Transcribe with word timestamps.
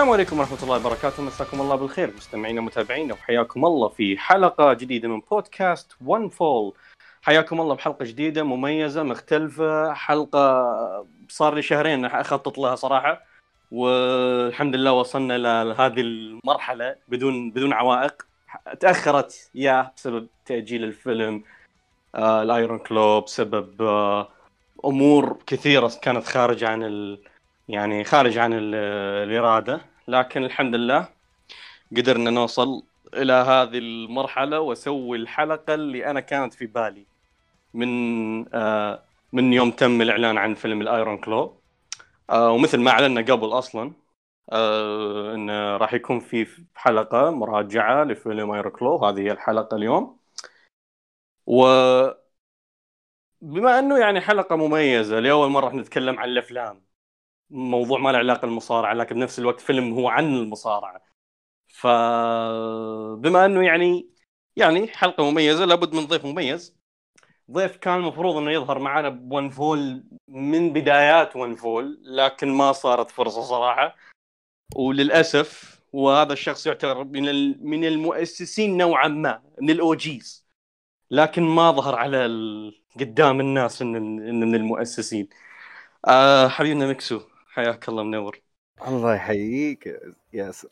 السلام 0.00 0.14
عليكم 0.14 0.38
ورحمة 0.38 0.62
الله 0.62 0.76
وبركاته. 0.76 1.22
مساكم 1.22 1.60
الله 1.60 1.76
بالخير. 1.76 2.12
مستمعينا 2.16 2.60
ومتابعينا 2.60 3.14
وحياكم 3.14 3.64
الله 3.64 3.88
في 3.88 4.18
حلقة 4.18 4.72
جديدة 4.72 5.08
من 5.08 5.20
بودكاست 5.30 5.92
ون 6.06 6.28
فول 6.28 6.72
حياكم 7.22 7.60
الله 7.60 7.74
بحلقة 7.74 8.04
جديدة 8.04 8.42
مميزة 8.42 9.02
مختلفة. 9.02 9.92
حلقة 9.92 10.66
صار 11.28 11.54
لي 11.54 11.62
شهرين 11.62 12.04
أخطط 12.04 12.58
لها 12.58 12.74
صراحة 12.74 13.22
والحمد 13.70 14.74
لله 14.74 14.92
وصلنا 14.92 15.38
لهذه 15.38 16.00
المرحلة 16.00 16.96
بدون 17.08 17.50
بدون 17.50 17.72
عوائق. 17.72 18.26
تأخرت 18.80 19.50
يا 19.54 19.92
بسبب 19.96 20.26
تأجيل 20.46 20.84
الفيلم 20.84 21.44
آه 22.14 22.42
الأيرون 22.42 22.78
كلوب 22.78 23.24
بسبب 23.24 23.82
آه 23.82 24.28
أمور 24.84 25.36
كثيرة 25.46 25.92
كانت 26.02 26.24
خارج 26.24 26.64
عن 26.64 26.82
ال... 26.82 27.20
يعني 27.68 28.04
خارج 28.04 28.38
عن 28.38 28.52
ال... 28.52 28.74
الإرادة. 29.28 29.89
لكن 30.10 30.44
الحمد 30.44 30.74
لله 30.74 31.08
قدرنا 31.96 32.30
نوصل 32.30 32.82
إلى 33.14 33.32
هذه 33.32 33.78
المرحلة 33.78 34.60
واسوي 34.60 35.18
الحلقة 35.18 35.74
اللي 35.74 36.06
أنا 36.06 36.20
كانت 36.20 36.54
في 36.54 36.66
بالي 36.66 37.06
من 37.74 37.88
آه 38.54 39.02
من 39.32 39.52
يوم 39.52 39.70
تم 39.70 40.02
الإعلان 40.02 40.38
عن 40.38 40.54
فيلم 40.54 40.80
الأيرون 40.82 41.18
كلو. 41.18 41.56
آه 42.30 42.50
ومثل 42.52 42.80
ما 42.80 42.90
أعلنا 42.90 43.20
قبل 43.20 43.48
أصلا 43.58 43.92
آه 44.52 45.34
انه 45.34 45.76
راح 45.76 45.94
يكون 45.94 46.20
في 46.20 46.46
حلقة 46.74 47.30
مراجعة 47.30 48.04
لفيلم 48.04 48.50
أيرون 48.52 48.72
كلو. 48.72 48.96
هذه 49.04 49.20
هي 49.20 49.32
الحلقة 49.32 49.76
اليوم. 49.76 50.18
و 51.46 51.64
بما 53.40 53.78
أنه 53.78 53.98
يعني 53.98 54.20
حلقة 54.20 54.56
مميزة 54.56 55.20
لاول 55.20 55.50
مره 55.50 55.64
راح 55.64 55.74
نتكلم 55.74 56.18
عن 56.18 56.28
الأفلام. 56.28 56.89
موضوع 57.50 57.98
ما 57.98 58.12
له 58.12 58.18
علاقة 58.18 58.40
بالمصارعة 58.40 58.94
لكن 58.94 59.14
بنفس 59.14 59.38
الوقت 59.38 59.60
فيلم 59.60 59.94
هو 59.94 60.08
عن 60.08 60.34
المصارعة. 60.36 61.02
فبما 61.68 63.46
إنه 63.46 63.62
يعني 63.66 64.10
يعني 64.56 64.88
حلقة 64.88 65.30
مميزة 65.30 65.64
لابد 65.64 65.94
من 65.94 66.06
ضيف 66.06 66.24
مميز. 66.26 66.76
ضيف 67.50 67.76
كان 67.76 67.94
المفروض 67.96 68.36
إنه 68.36 68.50
يظهر 68.50 68.78
معنا 68.78 69.08
ب 69.08 69.50
OneFall 69.50 70.04
من 70.28 70.72
بدايات 70.72 71.36
OneFall 71.36 72.00
لكن 72.04 72.48
ما 72.48 72.72
صارت 72.72 73.10
فرصة 73.10 73.42
صراحة. 73.42 73.96
وللأسف 74.76 75.80
وهذا 75.92 76.32
الشخص 76.32 76.66
يعتبر 76.66 77.04
من 77.04 77.24
من 77.70 77.84
المؤسسين 77.84 78.76
نوعا 78.78 79.08
ما 79.08 79.42
من 79.62 79.70
ال 79.70 79.86
OGs. 79.86 80.48
لكن 81.10 81.42
ما 81.42 81.70
ظهر 81.70 81.94
على. 81.96 82.28
قدام 83.00 83.40
الناس 83.40 83.82
انه 83.82 83.98
من 84.46 84.54
المؤسسين. 84.54 85.28
آه 86.08 86.48
حبيبنا 86.48 86.86
مكسو. 86.86 87.29
حياك 87.50 87.88
الله 87.88 88.02
منور. 88.02 88.40
الله 88.86 89.14
يحييك 89.14 90.00
ياسر. 90.32 90.68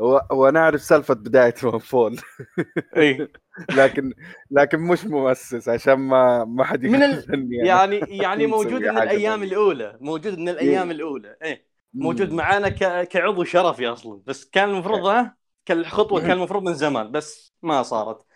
و... 0.00 0.18
وأنا 0.30 0.60
أعرف 0.60 0.82
سالفة 0.82 1.14
بداية 1.14 1.54
فول 1.54 2.20
اي 2.96 3.28
لكن 3.70 4.12
لكن 4.50 4.78
مش 4.80 5.04
مؤسس 5.04 5.68
عشان 5.68 5.94
ما 5.94 6.44
ما 6.44 6.64
حد 6.64 6.86
من 6.86 7.02
ال... 7.02 7.48
يعني 7.66 7.96
يعني 8.08 8.46
موجود 8.56 8.82
من 8.82 8.98
الأيام. 8.98 9.42
الأولى 9.42 9.98
موجود 10.00 10.38
من 10.38 10.48
الأيام 10.48 10.90
الأولى. 10.90 11.36
إيه. 11.42 11.66
موجود. 11.94 12.32
معانا 12.32 12.68
ك... 12.68 13.08
كعضو 13.08 13.44
شرفي 13.44 13.86
أصلا. 13.88 14.22
بس 14.26 14.44
كان 14.44 14.70
المفروض 14.70 15.06
ها؟ 15.06 15.36
كالخطوه 15.66 16.20
كان 16.20 16.30
المفروض 16.30 16.62
من 16.62 16.74
زمان 16.74 17.12
بس 17.12 17.54
ما 17.62 17.82
صارت 17.82 18.26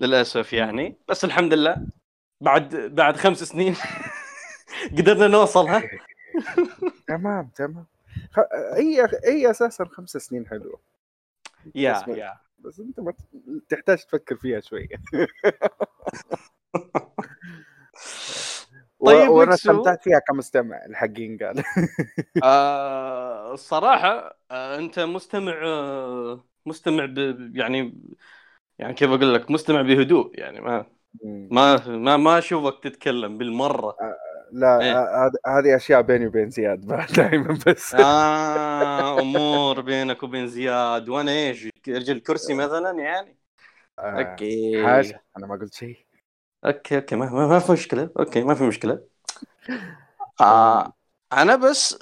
للأسف 0.00 0.52
يعني. 0.52 0.98
بس 1.08 1.24
الحمد 1.24 1.54
لله 1.54 1.76
بعد 2.40 2.76
بعد 2.76 3.16
خمس 3.16 3.44
سنين 3.44 3.76
قدرنا 4.98 5.28
نوصل 5.28 5.68
ها؟ 5.68 5.82
تمام 7.06 7.50
تمام. 7.56 7.86
هي 8.76 9.08
هي 9.24 9.50
أساسا 9.50 9.84
خمس 9.84 10.10
سنين 10.10 10.46
حلوة 10.46 10.80
يا. 11.74 12.04
يا 12.08 12.40
بس 12.58 12.80
أنت 12.80 13.00
ما 13.00 13.12
تحتاج 13.68 13.98
تفكر 13.98 14.36
فيها 14.36 14.60
شوية 14.60 14.88
طيب. 19.04 19.28
وأنا. 19.28 19.54
استمتعت 19.54 20.02
فيها 20.04 20.18
كمستمع 20.18 20.84
الحقين 20.84 21.38
قال 21.38 21.62
آه 22.42 23.52
الصراحة 23.54 24.38
آه 24.50 24.78
أنت 24.78 24.98
مستمع 25.00 25.52
آه 25.64 26.44
مستمع 26.66 27.04
ب 27.04 27.18
يعني 27.56 28.02
يعني 28.78 28.94
كيف 28.94 29.10
أقول 29.10 29.34
لك 29.34 29.50
مستمع 29.50 29.82
بهدوء 29.82 30.40
يعني 30.40 30.60
ما 30.60 30.86
ما 31.24 31.88
ما 31.88 32.16
ما 32.16 32.38
أشوفك 32.38 32.82
تتكلم 32.84 33.38
بالمرة 33.38 33.96
لا 34.52 34.80
إيه. 34.80 34.92
ه- 34.92 35.26
هذ- 35.26 35.36
هذه 35.46 35.76
أشياء 35.76 36.02
بيني 36.02 36.26
وبين 36.26 36.50
زياد 36.50 36.86
دائما 37.16 37.58
بس. 37.66 37.94
آه 37.94 39.20
أمور 39.20 39.80
بينك 39.80 40.22
وبين 40.22 40.46
زياد. 40.46 41.08
وأنا 41.08 41.32
إيش؟ 41.32 41.68
رجل 41.88 42.20
كرسي 42.20 42.54
مثلا 42.54 42.90
يعني؟ 42.90 43.36
آه، 43.98 44.10
okay. 44.18 44.84
حاجة. 44.84 45.24
أنا 45.36 45.46
ما 45.46 45.54
قلت 45.56 45.74
شيء. 45.74 45.98
okay 46.64 46.96
okay 46.96 47.16
ما, 47.16 47.30
ما, 47.30 47.46
ما 47.46 47.58
في 47.58 47.72
مشكلة. 47.72 48.10
okay 48.18 48.42
ما 48.42 48.54
في 48.54 48.64
مشكلة. 48.64 49.00
آه 50.40 50.92
أنا 51.32 51.56
بس 51.56 51.98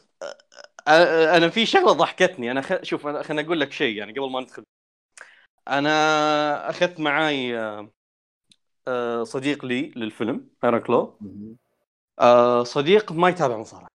آه 0.88 1.36
أنا 1.36 1.48
في 1.48 1.66
شغلة 1.66 1.92
ضحكتني. 1.92 2.50
أنا 2.50 2.60
خ... 2.60 2.82
شوف 2.82 3.06
أنا 3.06 3.22
خليني 3.22 3.46
أقول 3.46 3.60
لك 3.60 3.72
شيء 3.72 3.96
يعني 3.96 4.12
قبل 4.12 4.30
ما 4.30 4.40
ندخل. 4.40 4.62
أنا 5.68 6.70
أخذت 6.70 7.00
معاي 7.00 7.58
آه، 7.58 7.90
آه، 8.88 9.24
صديق 9.24 9.64
لي 9.64 9.92
للفيلم 9.96 10.48
Iron 10.64 10.80
Claw. 10.80 11.18
مهم. 11.20 11.56
آه، 12.20 12.64
صديق 12.64 13.12
ما 13.12 13.28
يتابع 13.28 13.56
مصارعة. 13.56 13.88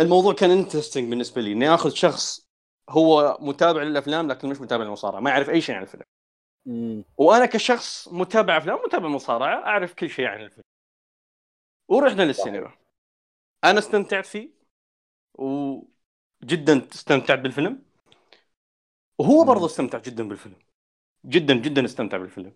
الموضوع 0.00 0.34
كان 0.34 0.50
interesting 0.50 1.10
بالنسبة 1.10 1.42
لي 1.42 1.52
إني 1.52 1.74
آخذ 1.74 1.90
شخص 1.90 2.48
هو 2.88 3.38
متابع 3.40 3.82
للأفلام 3.82 4.28
لكن 4.28 4.48
مش 4.48 4.60
متابع 4.60 4.84
للمصارعة 4.84 5.20
ما 5.20 5.30
يعرف 5.30 5.50
أي 5.50 5.60
شيء 5.60 5.74
عن 5.74 5.82
الفيلم. 5.82 6.02
مم. 6.66 7.04
وأنا 7.16 7.46
كشخص 7.46 8.08
متابع 8.08 8.56
أفلام 8.56 8.78
متابع 8.86 9.08
مصارعة 9.08 9.66
أعرف 9.66 9.94
كل 9.94 10.10
شيء 10.10 10.26
عن 10.26 10.40
الفيلم. 10.40 10.64
ورحنا 11.88 12.22
للسينما. 12.22 12.72
أنا 13.64 13.78
استمتعت 13.78 14.26
فيه 14.26 14.50
وجدا 15.34 16.88
استمتعت 16.94 17.38
بالفيلم. 17.38 17.82
وهو. 19.18 19.44
برضه 19.44 19.66
استمتع 19.66 19.98
جدا 19.98 20.28
بالفيلم. 20.28 20.56
جدا 21.26 21.54
جدا 21.54 21.84
استمتع 21.84 22.16
بالفيلم. 22.16 22.52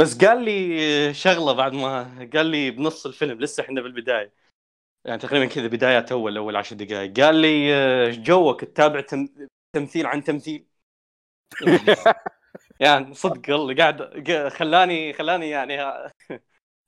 بس 0.00 0.18
قال 0.24 0.44
لي 0.44 1.14
شغلة 1.14 1.52
بعد 1.52 1.72
ما 1.72 2.02
قال 2.34 2.46
لي 2.46 2.70
بنص 2.70 3.06
الفيلم 3.06 3.40
لسه 3.40 3.62
إحنا 3.62 3.80
بالبداية. 3.80 4.32
يعني 5.04 5.18
تقريبا 5.20 5.46
كذا 5.46 5.66
بدايات 5.66 6.12
أول 6.12 6.36
أول 6.36 6.56
عشر 6.56 6.76
دقائق 6.76 7.20
قال 7.20 7.34
لي 7.34 7.74
آه، 7.74 8.06
إيش 8.06 8.18
جوك 8.18 8.64
تتابع 8.64 9.00
تم... 9.00 9.28
تمثيل 9.72 10.06
عن 10.06 10.24
تمثيل. 10.24 10.66
يعني, 12.80 13.14
صدق 13.14 13.50
والله 13.54 13.74
قاعد 13.76 14.02
قا- 14.02 14.48
خلاني 14.48 15.12
خلاني 15.12 15.50
يعني 15.50 15.74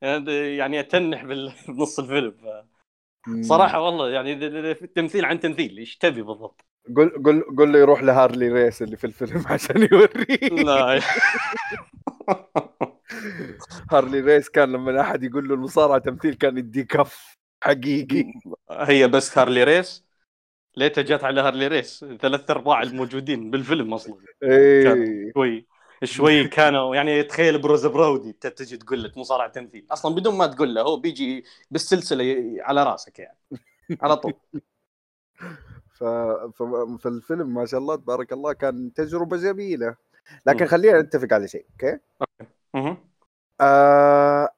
يعني 0.59 0.81
أتنح 0.81 1.25
بنص 1.25 1.99
الفيلم. 1.99 2.65
صراحة 3.41 3.81
والله 3.81 4.11
يعني 4.11 4.33
التمثيل 4.33 5.25
عن 5.25 5.41
تمثيل 5.41 5.79
إيش 5.79 5.99
تبي 5.99 6.23
بالضبط؟ 6.23 6.65
قل 6.97 7.11
قل 7.25 7.43
قل 7.59 7.73
له 7.73 7.79
يروح 7.79 8.03
لهارلي 8.03 8.49
ريس 8.49 8.83
اللي 8.83 8.97
في 8.97 9.07
الفيلم 9.07 9.45
عشان 9.53 9.89
يوريه 9.93 10.49
لا. 10.51 11.01
هارلي 13.91 14.21
ريس 14.21 14.49
كان 14.49 14.73
لما 14.73 15.01
أحد 15.01 15.25
يقول 15.25 15.49
له 15.49 15.55
المصارعة 15.55 15.99
تمثيل 15.99 16.35
كان 16.35 16.59
يديه 16.59 16.83
كف 16.83 17.37
حقيقي. 17.63 18.33
هي 18.71 19.09
بس 19.09 19.39
هارلي 19.39 19.65
ريس. 19.65 20.05
ليتها 20.77 21.03
جات 21.03 21.25
على 21.25 21.41
هارلي 21.41 21.67
ريس. 21.67 22.05
ثلاث 22.21 22.51
أرباع 22.51 22.83
الموجودين 22.83 23.51
بالفيلم 23.51 23.95
أصلا. 23.95 24.17
إيه. 24.43 25.33
شوي 25.35 25.67
شوي 26.05 26.49
كانوا 26.49 26.97
يعني 26.97 27.23
تخيل 27.23 27.59
Bruiser 27.59 27.87
Brody 27.87 28.33
ت- 28.33 28.47
تجي 28.47 28.77
تقول 28.77 29.05
لك 29.05 29.19
مصارع 29.19 29.49
تمثيل. 29.49 29.87
أصلا 29.91 30.15
بدون 30.15 30.39
ما 30.39 30.47
تقول 30.47 30.75
له 30.75 30.83
هو 30.83 30.97
بيجي 30.97 31.45
بالسلسلة 31.71 32.57
على 32.61 32.85
راسك 32.85 33.19
يعني. 33.19 33.39
على 34.03 34.17
طول. 34.17 34.35
ف... 35.99 36.05
ف... 36.55 36.63
فالفيلم 37.01 37.55
ما 37.55 37.67
شاء 37.67 37.81
الله 37.81 37.97
تبارك 37.97 38.33
الله 38.33 38.53
كان 38.53 38.93
تجربة 38.93 39.37
جميلة. 39.37 39.97
لكن. 40.47 40.67
خلينا 40.67 41.01
نتفق 41.01 41.33
على 41.33 41.49
شيء 41.49 41.67
okay؟ 41.73 41.99
مهم. 42.21 42.49
آه... 43.61 44.49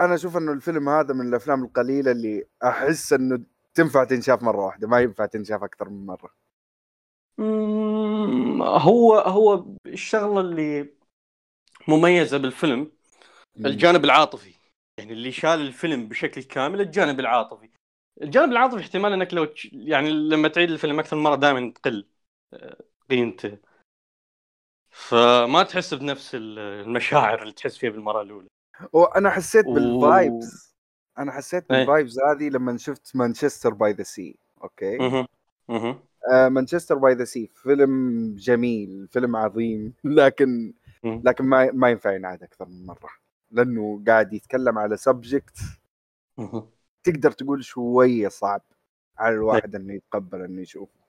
أنا 0.00 0.14
أشوف 0.14 0.36
إنه 0.36 0.52
الفيلم 0.52 0.88
هذا 0.88 1.14
من 1.14 1.28
الأفلام 1.28 1.64
القليلة 1.64 2.10
اللي 2.10 2.44
أحس 2.64 3.12
إنه 3.12 3.40
تنفع 3.74 4.04
تنشاف 4.04 4.42
مرة 4.42 4.66
واحدة 4.66 4.88
ما 4.88 5.00
ينفع 5.00 5.26
تنشاف 5.26 5.62
أكثر 5.64 5.88
من 5.88 6.06
مرة. 6.06 6.34
هو 8.60 9.14
هو 9.14 9.66
الشغلة 9.86 10.40
اللي 10.40 10.88
مميزة 11.88 12.38
بالفيلم 12.38 12.92
الجانب 13.56 14.04
العاطفي. 14.04 14.54
يعني 14.98 15.12
اللي 15.12 15.32
شال 15.32 15.60
الفيلم 15.60 16.08
بشكل 16.08 16.42
كامل 16.42 16.80
الجانب 16.80 17.20
العاطفي. 17.20 17.70
الجانب 18.22 18.52
العاطفي 18.52 18.80
احتمال 18.80 19.12
إنك 19.12 19.34
لو 19.34 19.48
يعني 19.72 20.10
لما 20.10 20.48
تعيد 20.48 20.70
الفيلم 20.70 20.98
أكثر 21.00 21.16
من 21.16 21.22
مرة 21.22 21.36
دائما 21.36 21.72
تقل 21.72 22.08
آه، 22.54 22.84
قيمته. 23.10 23.58
فما 24.94 25.62
تحس 25.62 25.94
بنفس 25.94 26.34
ال- 26.34 26.58
المشاعر 26.58 27.42
اللي 27.42 27.52
تحس 27.52 27.76
فيها 27.76 27.90
بالمرة 27.90 28.22
الأولى 28.22 28.48
وأنا 28.92 29.30
حسيت 29.30 29.66
بال 29.66 29.97
vibes 29.97 30.76
أنا 31.18 31.32
حسيت 31.32 31.70
إيه. 31.70 31.78
بال 31.78 31.90
vibes 31.90 32.20
هذه 32.20 32.48
لما 32.48 32.76
شفت 32.76 33.16
Manchester 33.16 33.74
by 33.74 33.92
the 33.92 34.02
Sea 34.02 34.38
okay. 34.62 35.26
Manchester 36.50 36.94
by 36.94 37.14
the 37.14 37.24
Sea 37.24 37.50
فيلم 37.54 38.34
جميل 38.38 39.08
فيلم 39.08 39.36
عظيم 39.36 39.94
لكن. 40.04 40.74
لكن 41.04 41.44
ما 41.44 41.70
ما 41.72 41.90
ينفع 41.90 42.12
ينعاد 42.12 42.42
أكثر 42.42 42.64
من 42.68 42.86
مرة 42.86 43.10
لأنه 43.50 44.02
قاعد 44.06 44.32
يتكلم 44.32 44.78
على 44.78 44.96
subject. 44.96 45.58
تقدر 47.04 47.30
تقول 47.30 47.64
شوية 47.64 48.28
صعب 48.28 48.62
على 49.18 49.34
الواحد 49.34 49.74
إنه 49.74 49.94
يتقبل 49.94 50.40
إنه 50.42 50.60
يشوفه 50.62 51.00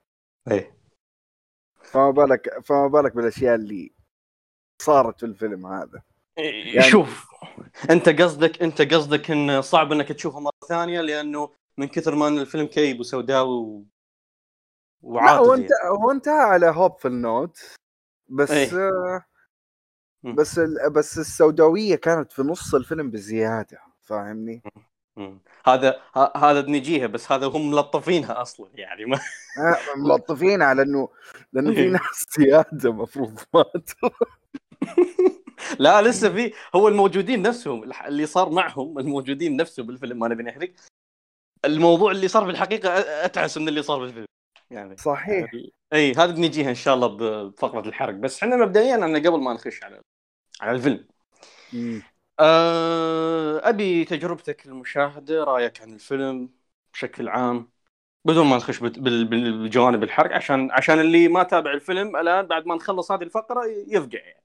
إيه 0.50 0.74
فما 1.84 2.10
بالك 2.10 2.60
فما 2.64 2.86
بالك 2.86 3.16
بالأشياء 3.16 3.54
اللي 3.54 3.92
صارت 4.82 5.20
في 5.20 5.26
الفيلم 5.26 5.66
هذا 5.66 6.02
يعني... 6.36 6.90
شوف 6.90 7.26
أنت 7.90 8.08
قصدك 8.08 8.62
أنت 8.62 8.82
قصدك 8.82 9.30
إن 9.30 9.62
صعب 9.62 9.92
إنك 9.92 10.08
تشوفه 10.08 10.40
مرة 10.40 10.52
ثانية 10.68 11.00
لأنه 11.00 11.50
من 11.78 11.88
كثر 11.88 12.14
ما 12.14 12.28
إن 12.28 12.38
الفيلم 12.38 12.66
كئيب 12.66 13.00
وسوداوي 13.00 13.56
و... 13.56 13.84
وعاطفي 15.02 15.48
هو 15.48 15.54
انت 15.54 15.68
هو 15.90 16.10
انتهى 16.10 16.34
على 16.42 16.66
hopeful 16.66 17.12
note 17.12 17.58
بس. 18.28 18.72
آه، 18.74 19.24
مم. 20.22 20.34
بس 20.34 20.58
ال- 20.58 20.90
بس 20.90 21.18
السوداوية 21.18 21.96
كانت 21.96 22.32
في 22.32 22.42
نص 22.42 22.74
الفيلم 22.74 23.10
بزيادة 23.10 23.78
فاهمني؟ 24.02 24.62
مم. 25.16 25.40
هذا 25.66 26.00
هذا 26.36 26.60
بنجيها 26.60 27.06
بس 27.06 27.32
هذا 27.32 27.46
هم 27.46 27.70
ملطفينها 27.70 28.42
أصلا 28.42 28.68
يعني 28.74 29.04
ما 29.04 29.20
آه، 29.58 29.96
ملطفين 29.96 30.62
على 30.62 30.82
انه 30.82 31.08
لأنه 31.52 31.74
في 31.74 31.86
ناس 31.86 32.26
زيادة 32.38 32.90
المفروض 32.90 33.40
ماتوا 33.54 34.10
لا 35.78 36.02
لسه 36.02 36.32
في 36.32 36.52
هو 36.74 36.88
الموجودين 36.88 37.42
نفسهم 37.42 37.92
اللي 38.06 38.26
صار 38.26 38.50
معهم 38.50 38.98
الموجودين 38.98 39.56
نفسهم 39.56 39.86
بالفيلم 39.86 40.18
ما 40.18 40.28
نبي 40.28 40.42
نحرق 40.42 40.72
الموضوع 41.64 42.10
اللي 42.10 42.28
صار 42.28 42.44
في 42.44 42.50
الحقيقة 42.50 42.90
اتعس 43.24 43.58
من 43.58 43.68
اللي 43.68 43.82
صار 43.82 43.98
بالفيلم 43.98 44.26
يعني. 44.70 44.96
صحيح. 44.96 45.50
إي 45.92 46.12
هذا 46.12 46.26
بنجيها 46.26 46.70
إن 46.70 46.74
شاء 46.74 46.94
الله 46.94 47.06
بفقرة 47.06 47.88
الحرق 47.88 48.14
بس 48.14 48.42
إحنا 48.42 48.56
مبدئيا 48.56 48.94
أنا 48.94 49.18
قبل 49.18 49.40
ما 49.40 49.52
نخش 49.52 49.84
على 49.84 50.00
على 50.60 50.76
الفيلم. 50.76 51.06
أبي 53.68 54.04
تجربتك 54.04 54.66
المشاهدة 54.66 55.44
رأيك 55.44 55.80
عن 55.82 55.92
الفيلم 55.94 56.50
بشكل 56.92 57.28
عام 57.28 57.70
بدون 58.24 58.46
ما 58.46 58.56
نخش 58.56 58.78
بالجوانب 58.80 60.02
الحرق 60.02 60.32
عشان 60.36 60.70
عشان 60.72 61.00
اللي 61.00 61.28
ما 61.28 61.42
تابع 61.42 61.72
الفيلم 61.72 62.16
الآن 62.16 62.46
بعد 62.46 62.66
ما 62.66 62.74
نخلص 62.74 63.12
هذه 63.12 63.22
الفقرة 63.22 63.62
يفقع 63.88 64.18
يعني 64.18 64.44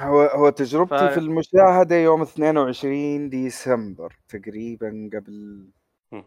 هو 0.00 0.22
هو 0.22 0.50
تجربتي 0.50 1.08
ف- 1.08 1.12
في 1.12 1.20
المشاهدة 1.20 1.96
يوم 1.96 2.22
22 2.22 3.28
ديسمبر 3.30 4.18
تقريبا 4.28 5.10
قبل 5.14 5.68
مم. 6.12 6.24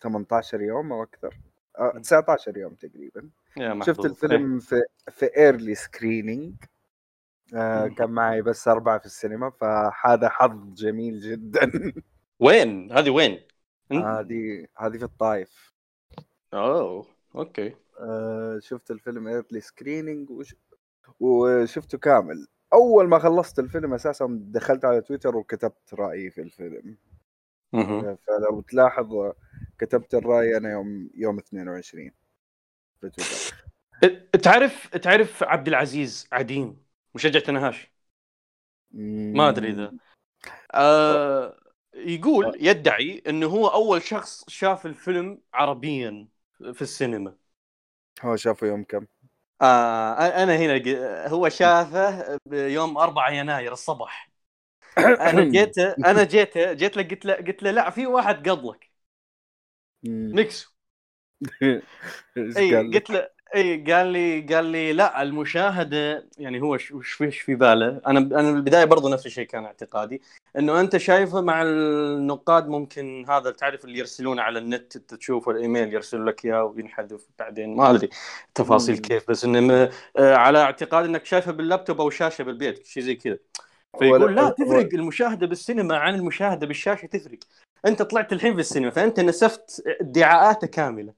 18 0.00 0.60
يوم 0.62 0.92
أو 0.92 1.02
أكثر 1.02 1.36
آه، 1.78 1.92
مم. 1.94 2.00
19 2.02 2.56
يوم 2.58 2.74
تقريبا 2.74 3.30
شفت. 3.86 4.04
الفيلم 4.04 4.58
في 4.60 4.82
في 5.10 5.26
early 5.36 5.74
screening 5.74 6.54
آه. 7.54 7.88
كان 7.88 8.10
معي 8.10 8.42
بس 8.42 8.68
أربعة 8.68 8.98
في 8.98 9.06
السينما 9.06 9.50
فهذا 9.50 10.28
حظ 10.28 10.74
جميل 10.74 11.20
جدا. 11.20 11.70
وين؟ 12.40 12.92
هذه 12.92 13.10
وين؟ 13.10 13.40
هذه 13.92 14.66
هذه 14.78 14.98
في 14.98 15.04
الطايف 15.04 15.72
أوه 16.54 17.06
okay. 17.34 17.76
آه 18.00 18.58
شفت 18.58 18.90
الفيلم 18.90 19.28
early 19.28 19.60
screening 19.60 20.30
وش... 20.30 20.54
وشفته 21.20 21.98
كامل. 21.98 22.46
أول 22.72 23.08
ما 23.08 23.18
خلصت 23.18 23.58
الفيلم 23.58 23.94
أساسا 23.94 24.38
دخلت 24.40 24.84
على 24.84 25.00
تويتر 25.00 25.36
وكتبت 25.36 25.94
رأيي 25.94 26.30
في 26.30 26.40
الفيلم. 26.40 26.96
مهم. 27.72 28.16
فلو 28.16 28.60
تلاحظ 28.60 29.32
كتبت 29.78 30.14
الرأي 30.14 30.56
أنا 30.56 30.72
يوم 30.72 31.10
يوم 31.14 31.38
22 31.38 32.10
في 33.00 33.10
تويتر. 33.10 33.68
تعرف 34.42 34.96
تعرف 34.96 35.42
عبد 35.42 35.68
العزيز 35.68 36.28
عديم 36.32 36.87
مشجع 37.14 37.40
تنهاش 37.40 37.92
ما 39.32 39.48
أدري 39.48 39.70
إذا. 39.70 39.92
آه 40.74 41.56
يقول 41.94 42.56
يدعي 42.60 43.22
إنه 43.28 43.46
هو 43.46 43.68
أول 43.68 44.02
شخص 44.02 44.44
شاف 44.50 44.86
الفيلم 44.86 45.40
عربيا 45.54 46.28
في 46.72 46.82
السينما. 46.82 47.36
هو 48.22 48.36
شافه 48.36 48.66
يوم 48.66 48.84
كم؟ 48.84 49.06
آه 49.62 50.42
أنا 50.42 50.56
هنا 50.56 51.28
هو 51.28 51.48
شافه 51.48 52.38
بيوم 52.46 52.98
4 52.98 53.30
يناير 53.30 53.72
الصبح 53.72 54.30
أنا 55.20 55.42
جيت 55.52 55.78
أنا 55.78 56.24
جيت 56.24 56.58
جيت 56.58 56.96
له 56.96 57.02
قلت 57.02 57.24
له 57.26 57.34
قلت 57.34 57.62
له 57.62 57.70
لا 57.70 57.90
في 57.90 58.06
واحد 58.06 58.48
قبلك. 58.48 58.90
نكسو. 60.32 60.68
إي؟ 62.56 62.88
قلت 62.92 63.10
له 63.10 63.30
اي 63.54 63.84
قال 63.92 64.06
لي 64.06 64.40
قال 64.40 64.64
لي 64.64 64.92
لا 64.92 65.22
المشاهدة 65.22 66.28
يعني 66.38 66.60
هو 66.60 66.74
وش 66.74 67.12
فيش 67.12 67.40
في 67.40 67.54
باله؟ 67.54 68.00
أنا 68.06 68.18
أنا 68.18 68.52
بالبدايه 68.52 68.84
برضو 68.84 69.08
نفس 69.08 69.26
الشيء 69.26 69.46
كان 69.46 69.64
اعتقادي 69.64 70.22
إنه 70.58 70.80
أنت 70.80 70.96
شايفه 70.96 71.40
مع 71.40 71.62
النقاد 71.62 72.68
ممكن 72.68 73.24
هذا 73.28 73.50
تعرف 73.50 73.84
اللي 73.84 73.98
يرسلونه 73.98 74.42
على 74.42 74.58
النت 74.58 74.96
أنت 74.96 75.14
تشوفه 75.14 75.50
الإيميل 75.50 75.94
يرسل 75.94 76.26
لك 76.26 76.44
إياه 76.44 76.64
وينحذف 76.64 77.26
بعدين. 77.38 77.76
ما 77.76 77.90
أدري 77.90 78.08
تفاصيل. 78.54 78.98
كيف 78.98 79.30
بس 79.30 79.44
إنه 79.44 79.90
آه، 80.16 80.34
على 80.34 80.58
اعتقاد 80.58 81.04
إنك 81.04 81.24
شايفه 81.24 81.52
باللابتوب 81.52 82.00
أو 82.00 82.10
شاشة 82.10 82.44
بالبيت 82.44 82.86
شيء 82.86 83.02
زي 83.02 83.14
كذا. 83.14 83.38
فيقول 83.98 84.36
لا 84.36 84.48
تفرق 84.48 84.88
المشاهدة 84.94 85.46
بالسينما 85.46 85.96
عن 85.96 86.14
المشاهدة 86.14 86.66
بالشاشة 86.66 87.06
تفرق. 87.06 87.38
أنت 87.86 88.02
طلعت 88.02 88.32
الحين 88.32 88.54
في 88.54 88.60
السينما 88.60 88.90
فأنت 88.90 89.20
نسفت 89.20 89.82
ادعاءاته 90.00 90.66
كاملة. 90.66 91.17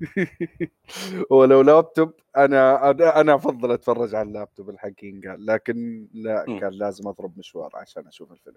هو 1.32 1.44
لو 1.44 1.62
لابتوب 1.62 2.14
أنا 2.36 2.90
أنا 3.20 3.34
أفضل 3.34 3.72
أتفرج 3.72 4.14
على 4.14 4.28
اللابتوب 4.28 4.70
الحقين 4.70 5.20
قال 5.28 5.46
لكن 5.46 6.08
لا. 6.14 6.44
كان 6.44 6.72
لازم 6.72 7.08
أضرب 7.08 7.38
مشوار 7.38 7.70
عشان 7.74 8.06
أشوف 8.06 8.32
الفيلم 8.32 8.56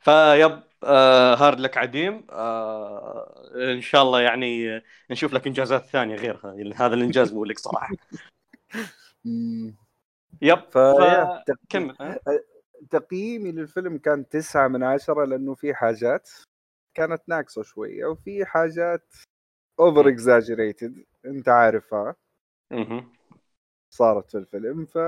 فيب 0.00 0.60
آه 0.84 1.34
hard 1.34 1.60
luck 1.60 1.78
عديم 1.78 2.26
آه 2.30 3.50
إن 3.54 3.80
شاء 3.80 4.02
الله 4.02 4.20
يعني 4.20 4.82
نشوف 5.10 5.32
لك 5.32 5.46
إنجازات 5.46 5.84
ثانية 5.84 6.16
غيرها 6.16 6.56
هذا 6.76 6.94
الإنجاز 6.94 7.32
مو 7.32 7.44
لك 7.44 7.58
صراحة. 7.58 7.94
yep 10.42 10.58
ف... 10.70 10.78
كمل؟ 11.68 12.18
تقييمي 12.90 13.52
للفيلم 13.52 13.98
كان 13.98 14.28
تسعة 14.28 14.68
من 14.68 14.82
عشرة 14.82 15.24
لأنه 15.24 15.54
في 15.54 15.74
حاجات 15.74 16.30
كانت 16.94 17.22
ناقصة 17.28 17.62
شوية 17.62 18.06
وفي 18.06 18.44
حاجات 18.44 19.14
over 19.80 20.08
exaggerated 20.08 21.04
أنت 21.26 21.48
عارفها. 21.48 22.16
صارت 23.90 24.30
في 24.30 24.38
الفيلم 24.38 24.84
ف. 24.84 24.98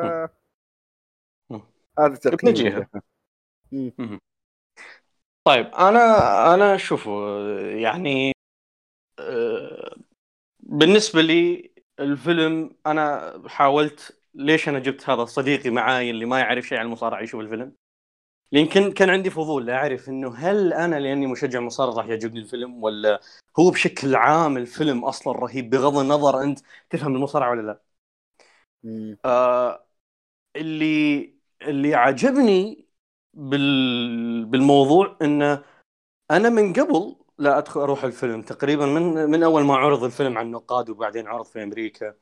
هذا 1.99 2.15
تقييمي. 2.15 2.87
طيب 5.45 5.67
أنا 5.67 6.55
أنا 6.55 6.77
شوفوا 6.77 7.41
يعني 7.71 8.33
آه، 9.19 9.97
بالنسبة 10.61 11.23
لي 11.23 11.71
الفيلم 12.01 12.77
أنا 12.87 13.33
حاولت 13.49 14.21
ليش 14.35 14.69
أنا 14.69 14.79
جبت 14.79 15.11
هذا 15.11 15.25
صديقي 15.25 15.71
معاي 15.71 16.11
اللي 16.11 16.27
ما 16.27 16.39
يعرف 16.41 16.65
شيء 16.65 16.79
عن 16.79 16.87
المصارعة 16.87 17.21
يشوف 17.23 17.41
الفيلم؟ 17.41 17.77
يمكن 18.53 18.93
كان 18.93 19.11
عندي 19.11 19.31
فضول 19.31 19.71
أعرف 19.71 20.09
إنه 20.09 20.35
هل 20.35 20.73
أنا 20.73 20.97
لأني 21.01 21.27
مشجع 21.27 21.61
مصارع 21.61 21.93
راح 21.95 22.07
يعجبني 22.07 22.41
الفيلم 22.41 22.83
ولا 22.85 23.21
هو 23.59 23.71
بشكل 23.71 24.15
عام 24.17 24.57
الفيلم 24.57 25.05
أصلا 25.05 25.33
رهيب 25.33 25.71
بغض 25.71 25.97
النظر 25.99 26.43
أنت 26.43 26.59
تفهم 26.91 27.15
المصارعة 27.17 27.51
ولا 27.51 27.63
لا. 27.63 27.81
مم. 28.85 29.17
آه 29.25 29.87
اللي 30.57 31.35
اللي 31.63 31.95
عجبني 31.95 32.87
بال 33.35 34.47
بالموضوع 34.47 35.19
إنه 35.23 35.65
أنا 36.31 36.49
من 36.49 36.73
قبل 36.73 37.17
لا 37.39 37.59
أدخل 37.59 37.81
أروح 37.81 38.05
الفيلم. 38.05 38.43
تقريبا 38.43 38.87
من 38.87 39.03
من 39.31 39.43
أول 39.43 39.65
ما 39.65 39.77
عرض 39.77 40.05
الفيلم 40.05 40.39
على 40.39 40.47
النقاد 40.47 40.91
وبعدين 40.91 41.27
عرض 41.29 41.47
في 41.47 41.63
أمريكا. 41.63 42.15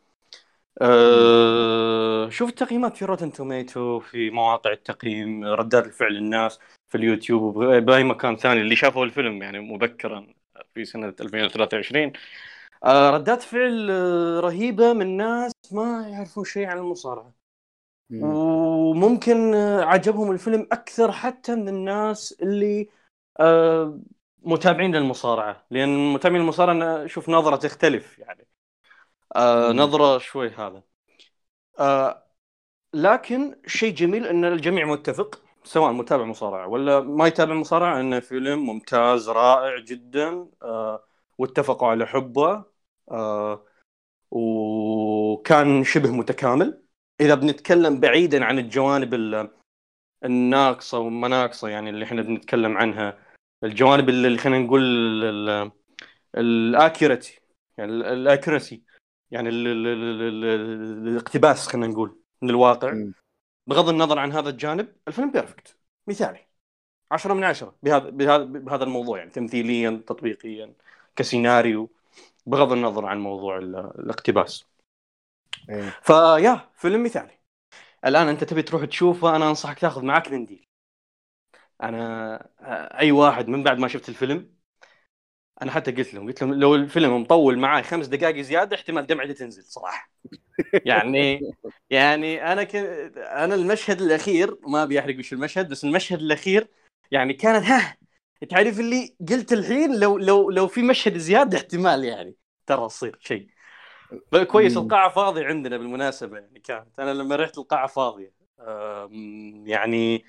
أه 0.81 2.29
شوف 2.31 2.49
التقييمات 2.51 2.97
في 2.97 3.05
Rotten 3.05 3.33
Tomatoes 3.33 4.01
في 4.01 4.31
مواقع 4.31 4.73
التقييم 4.73 5.45
ردات 5.45 5.87
الفعل 5.87 6.17
الناس 6.17 6.59
في 6.89 6.95
اليوتيوب 6.99 7.57
وباي 7.57 8.05
مكان 8.05 8.37
ثاني 8.37 8.61
اللي 8.61 8.77
شافوا 8.77 9.05
الفيلم 9.05 9.43
يعني 9.43 9.61
مبكرا 9.61 10.27
في 10.75 10.85
سنة 10.85 11.15
2023 11.21 12.13
أه 12.85 13.11
ردات 13.11 13.43
فعل 13.43 13.91
آه، 13.91 14.41
رهيبة 14.41 14.93
من 14.93 15.17
ناس 15.17 15.53
ما 15.73 16.09
يعرفون 16.09 16.45
شيء 16.45 16.67
عن 16.67 16.79
المصارعة. 16.79 17.33
مم. 18.11 18.23
وممكن 18.23 19.55
آه، 19.55 19.85
عجبهم 19.85 20.31
الفيلم 20.33 20.69
أكثر 20.73 21.13
حتى 21.13 21.55
من 21.55 21.69
الناس 21.69 22.37
اللي 22.43 22.89
آه، 23.41 24.01
متابعين 24.43 24.97
للمصارعة. 24.97 25.67
لأن 25.71 26.13
متابعين 26.13 26.41
المصارعه 26.43 27.05
أشوف 27.05 27.29
نظرة 27.29 27.57
تختلف 27.57 28.19
يعني. 28.19 28.48
آه،. 29.37 29.73
نظرة 29.73 30.19
شوي 30.19 30.51
هذا. 30.51 30.83
آه، 31.79 32.25
لكن 32.95 33.61
شيء 33.67 33.95
جميل 33.95 34.27
إن 34.27 34.45
الجميع 34.45 34.87
متفق 34.87 35.43
سواء 35.65 35.93
متابع 35.93 36.25
مصارعة 36.25 36.69
ولا 36.69 37.01
ما 37.01 37.27
يتابع 37.27 37.55
مصارعة 37.55 38.01
إنه 38.01 38.21
فيلم 38.21 38.59
ممتاز 38.67 39.31
رائع 39.31 39.79
جدا 39.79 40.49
آه، 40.63 41.05
واتفقوا 41.39 41.89
على 41.89 42.07
حبه 42.07 42.65
آه، 43.11 43.65
وكان 44.31 45.85
شبه 45.85 46.11
متكامل. 46.11 46.83
إذا 47.21 47.35
بنتكلم 47.35 48.01
بعيدا 48.01 48.45
عن 48.45 48.59
الجوانب 48.59 49.15
ال- 49.15 49.51
الناقصة 50.25 50.99
وما 50.99 51.29
ناقصه 51.29 51.69
يعني 51.69 51.91
اللي 51.91 52.05
إحنا 52.05 52.23
بنتكلم 52.23 52.79
عنها 52.79 53.19
الجوانب 53.65 54.09
اللي 54.09 54.39
خلينا 54.39 54.59
نقول 54.59 54.83
ال 56.37 56.48
accuracy 56.48 57.41
يعني 57.79 57.93
ال 57.93 58.03
accuracy 58.03 58.83
يعني 59.31 59.49
ال- 59.49 59.67
ال- 59.67 59.87
ال- 59.87 60.23
ال- 60.45 61.09
الاقتباس 61.09 61.69
خلينا 61.69 61.87
نقول 61.87 62.21
من 62.43 62.51
الواقع. 62.51 62.93
مم. 62.93 63.13
بغض 63.67 63.89
النظر 63.89 64.19
عن 64.19 64.33
هذا 64.33 64.51
الجانب 64.51 64.97
الفيلم 65.09 65.31
perfect 65.31 65.77
مثالي. 66.07 66.47
عشرة 67.11 67.35
من 67.35 67.45
عشرة 67.45 67.77
بهذا 67.83 68.11
بهذا 68.11 68.45
بهذا 68.45 68.85
الموضوع 68.85 69.19
يعني 69.19 69.31
تمثيليا 69.31 70.03
تطبيقيا 70.07 70.75
كسيناريو 71.17 71.91
بغض 72.47 72.73
النظر 72.73 73.07
عن 73.07 73.19
موضوع 73.21 73.59
ال- 73.59 73.77
الاقتباس. 73.77 74.65
إيه. 75.71 75.91
فيا 76.03 76.71
فيلم 76.77 77.03
مثالي. 77.05 77.39
الآن 78.07 78.29
أنت 78.29 78.45
تبي 78.45 78.63
تروح 78.63 78.85
تشوفه 78.85 79.37
أنا 79.37 79.49
أنصحك 79.51 79.79
تأخذ 79.79 80.05
معك 80.05 80.33
منديل 80.33 80.67
أنا 81.83 82.49
أي 83.01 83.13
واحد 83.13 83.49
من 83.49 83.63
بعد 83.63 83.79
ما 83.79 83.89
شفت 83.89 84.09
الفيلم 84.09 84.58
أنا 85.63 85.71
حتى 85.71 85.93
قلت 85.93 86.15
لهم 86.15 86.27
قلت 86.27 86.43
لهم 86.43 86.55
لو 86.55 86.75
الفيلم 86.75 87.21
مطول 87.21 87.59
معاي 87.59 87.83
خمس 87.83 88.07
دقائق 88.07 88.41
زيادة 88.41 88.77
احتمال 88.77 89.07
دمعتي 89.07 89.35
تنزل 89.35 89.63
صراحة. 89.63 90.11
يعني 90.85 91.41
يعني 91.91 92.53
أنا 92.53 92.65
ك... 92.65 92.77
أنا 93.17 93.55
المشهد 93.55 94.01
الأخير 94.01 94.57
ما 94.69 94.83
أبي 94.83 95.01
أحرق 95.01 95.19
وش 95.19 95.33
المشهد 95.33 95.69
بس 95.69 95.85
المشهد 95.85 96.19
الأخير 96.21 96.69
يعني 97.11 97.35
كانت 97.35 97.65
ها 97.65 97.97
تعرف 98.49 98.81
اللي 98.81 99.17
قلت 99.29 99.53
الحين؟ 99.53 100.01
لو 100.01 100.19
لو 100.19 100.51
لو 100.51 100.67
في 100.67 100.83
مشهد 100.83 101.17
زيادة 101.17 101.59
احتمال 101.59 102.05
يعني 102.05 102.35
ترى 102.67 102.87
تصير 102.87 103.19
شيء. 103.21 103.49
كويس. 104.47 104.77
القاعة 104.77 105.11
فاضية 105.11 105.45
عندنا 105.47 105.77
بالمناسبة 105.77 106.39
يعني 106.39 106.61
كانت. 106.61 106.99
أنا 106.99 107.15
لما 107.15 107.37
رحت 107.37 107.59
القاعة 107.59 107.87
فاضية. 107.87 108.33
يعني 109.65 110.25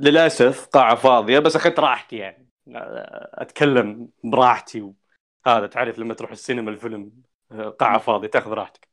للأسف 0.00 0.66
قاعة 0.66 0.94
فاضية 0.94 1.38
بس 1.38 1.56
أخذت 1.56 1.80
راحتي 1.80 2.16
يعني. 2.16 2.51
أتكلم 2.68 4.08
براحتي. 4.24 4.92
وهذا 5.46 5.66
تعرف 5.66 5.98
لما 5.98 6.14
تروح 6.14 6.30
السينما 6.30 6.70
الفيلم 6.70 7.12
قاعة 7.78 7.98
فاضية 7.98 8.28
تأخذ 8.28 8.50
راحتك. 8.50 8.88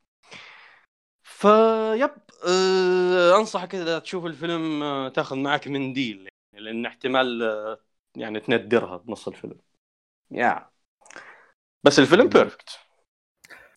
فيب 1.24 2.10
أه، 2.48 3.38
أنصحك 3.38 3.76
إذا 3.76 4.00
تشوف 4.00 4.26
الفيلم 4.26 4.84
أه، 4.84 5.10
تأخذ 5.10 5.36
معك 5.36 5.68
منديل 5.68 6.30
يعني 6.54 6.66
لأن 6.66 6.86
احتمال 6.86 7.44
أه، 7.44 7.80
يعني 8.16 8.40
تندرها 8.40 8.98
بنص 8.98 9.28
الفيلم. 9.28 9.58
yeah. 10.32 10.70
بس 11.84 12.00
الفيلم. 12.00 12.28
perfect 12.27 12.70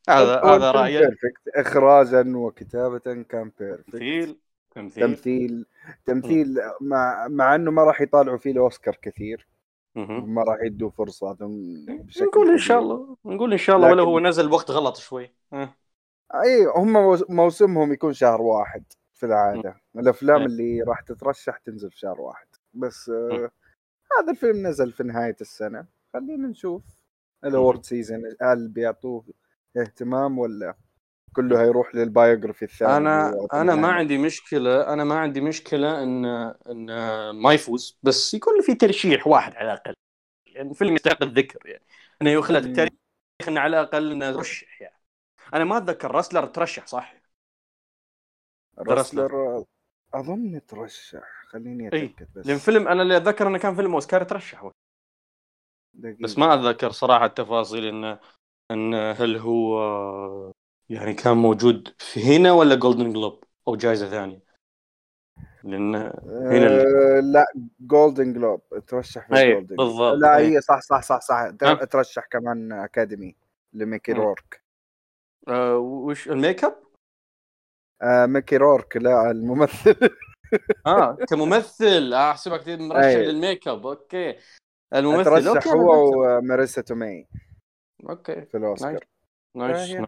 هذا 0.09 0.41
هذا 0.41 0.55
الفيلم 0.55 0.83
رأيي. 0.83 0.99
perfect 0.99 1.49
اخراجا 1.57 2.37
وكتابة 2.37 2.99
كان 2.99 3.53
perfect 3.59 3.91
تمثيل 3.91 4.39
تمثيل. 4.71 5.07
تمثيل 5.07 5.67
تمثيل 6.05 6.57
مع 6.81 7.29
مع 7.29 7.55
إنه 7.55 7.71
ما 7.71 7.85
راح 7.85 8.01
يطالعوا 8.01 8.39
فيه 8.39 8.53
الأوسكار 8.53 8.97
كثير. 9.03 9.52
ما 9.97 10.43
راح 10.43 10.59
يدوا 10.63 10.91
فرصة 10.91 11.37
نقول 12.21 12.51
إن. 12.51 12.59
شاء 12.59 12.79
الله 12.79 13.17
نقول 13.25 13.53
إن 13.53 13.59
شاء 13.59 13.77
الله 13.77 13.89
ولا 13.89 14.01
لكن- 14.01 14.09
هو 14.09 14.21
نزل 14.21 14.53
وقت 14.53 14.71
غلط 14.71 14.97
شوي. 14.97 15.35
أه. 15.53 15.75
اي 16.35 16.67
هم 16.77 16.93
موس- 16.93 17.31
موسمهم 17.31 17.93
يكون 17.93 18.13
شهر 18.13 18.43
واحد 18.43 18.85
في 19.13 19.27
العادة. 19.27 19.77
الأفلام 19.97 20.37
إيه. 20.41 20.47
اللي 20.47 20.83
راح 20.83 21.01
تترشح 21.01 21.57
تنزل 21.59 21.91
في 21.91 21.99
شهر 21.99 22.21
واحد. 22.21 22.47
بس. 22.75 23.09
آه 23.09 23.51
هذا 24.21 24.31
الفيلم 24.31 24.67
نزل 24.67 24.93
في 24.93 25.03
نهاية 25.03 25.37
السنة. 25.41 25.87
خلينا 26.13 26.49
نشوف. 26.49 26.83
ال 27.45 27.51
award 27.51 27.85
season 27.85 28.23
هل 28.43 28.69
بيعطوه 28.69 29.25
اهتمام 29.77 30.39
ولا؟ 30.39 30.75
كله 31.33 31.63
هيروح 31.63 31.95
لل 31.95 32.07
biography 32.07 32.65
الثاني 32.65 32.97
أنا 32.97 33.47
أنا 33.53 33.75
ما. 33.75 33.89
عندي 33.93 34.19
مشكلة 34.19 34.93
أنا 34.93 35.05
ما 35.05 35.19
عندي 35.19 35.41
مشكلة 35.41 36.03
ان 36.03 36.25
إن 36.71 36.87
ما 37.31 37.53
يفوز 37.53 37.99
بس 38.03 38.35
يكون 38.35 38.63
في 38.63 38.75
ترشيح 38.75 39.27
واحد 39.27 39.55
على 39.55 39.73
الأقل 39.73 39.95
يعني 40.47 40.75
فيلم 40.75 40.95
يستحق 40.95 41.23
الذكر 41.23 41.67
يعني 41.67 41.85
إنه 42.23 42.31
يخلد. 42.31 42.65
التاريخ 42.65 42.93
إنه 43.49 43.61
على 43.61 43.81
الأقل 43.81 44.13
إنه 44.13 44.33
ترشح 44.33 44.83
يعني 44.83 44.97
أنا 45.55 45.65
ما 45.65 45.77
أتذكر 45.77 46.11
راسلر 46.11 46.47
ترشح 46.47 46.87
صح؟ 46.87 47.15
راسلر 48.79 49.65
أظن 50.15 50.61
ترشح 50.67 51.45
خليني 51.47 51.89
أتأكد 51.89 52.27
بس 52.37 52.47
لأن 52.47 52.59
فيلم 52.59 52.89
أنا 52.89 53.03
اللي 53.03 53.17
أتذكر 53.17 53.49
إنه 53.49 53.59
كان 53.59 53.75
فيلم 53.75 53.95
أوسكار 53.95 54.25
ترشح 54.25 54.71
دقيقة. 55.95 56.23
بس 56.23 56.39
ما 56.39 56.55
أتذكر 56.55 56.91
صراحة 56.91 57.25
التفاصيل 57.27 57.85
انه 57.85 58.19
ان 58.71 58.95
هل 58.95 59.37
هو 59.37 59.79
يعني 60.91 61.15
كان 61.15 61.37
موجود 61.37 61.95
في 61.99 62.37
هنا 62.37 62.53
ولا 62.53 62.75
جولدن 62.75 63.13
جلوب 63.13 63.45
أو 63.69 63.77
جائزة 63.77 64.11
ثانية؟ 64.11 64.53
لأن 65.65 65.95
هنا 65.95 66.81
آه 66.81 67.21
لا 67.21 67.47
جولدن 67.81 68.33
جلوب 68.33 68.61
ترشح 68.87 69.29
في 69.29 69.53
جولدن 69.53 69.77
بالضبط، 69.77 70.15
لا. 70.15 70.39
هي 70.39 70.61
صح 70.61 70.81
صح 70.81 71.03
صح 71.03 71.21
صح؟ 71.21 71.51
ترشح 71.85 72.27
كمان 72.27 72.73
academy 72.73 73.37
لميكي. 73.73 74.13
رورك. 74.13 74.63
آه 75.49 75.77
وش 75.77 76.29
الميك 76.29 76.65
أب؟ 76.65 76.77
آه 78.03 78.27
ميكي 78.27 78.57
رورك 78.57 78.97
لا 78.97 79.31
الممثل. 79.31 79.97
آه 80.87 81.17
كممثل. 81.29 82.13
آه، 82.13 82.31
أحسبك 82.31 82.69
مرشح 82.69 83.05
أي. 83.05 83.27
لل 83.27 83.69
makeup. 83.69 83.87
okay. 83.87 84.37
الممثل 84.95 85.45
ترشح 85.45 85.69
هو 85.73 86.11
وماريسا 86.25 86.83
تومي 86.83 87.27
okay. 88.09 88.43
في 88.43 88.57
الأوسكار. 88.57 89.05
nice. 89.57 89.79
هي. 89.79 90.07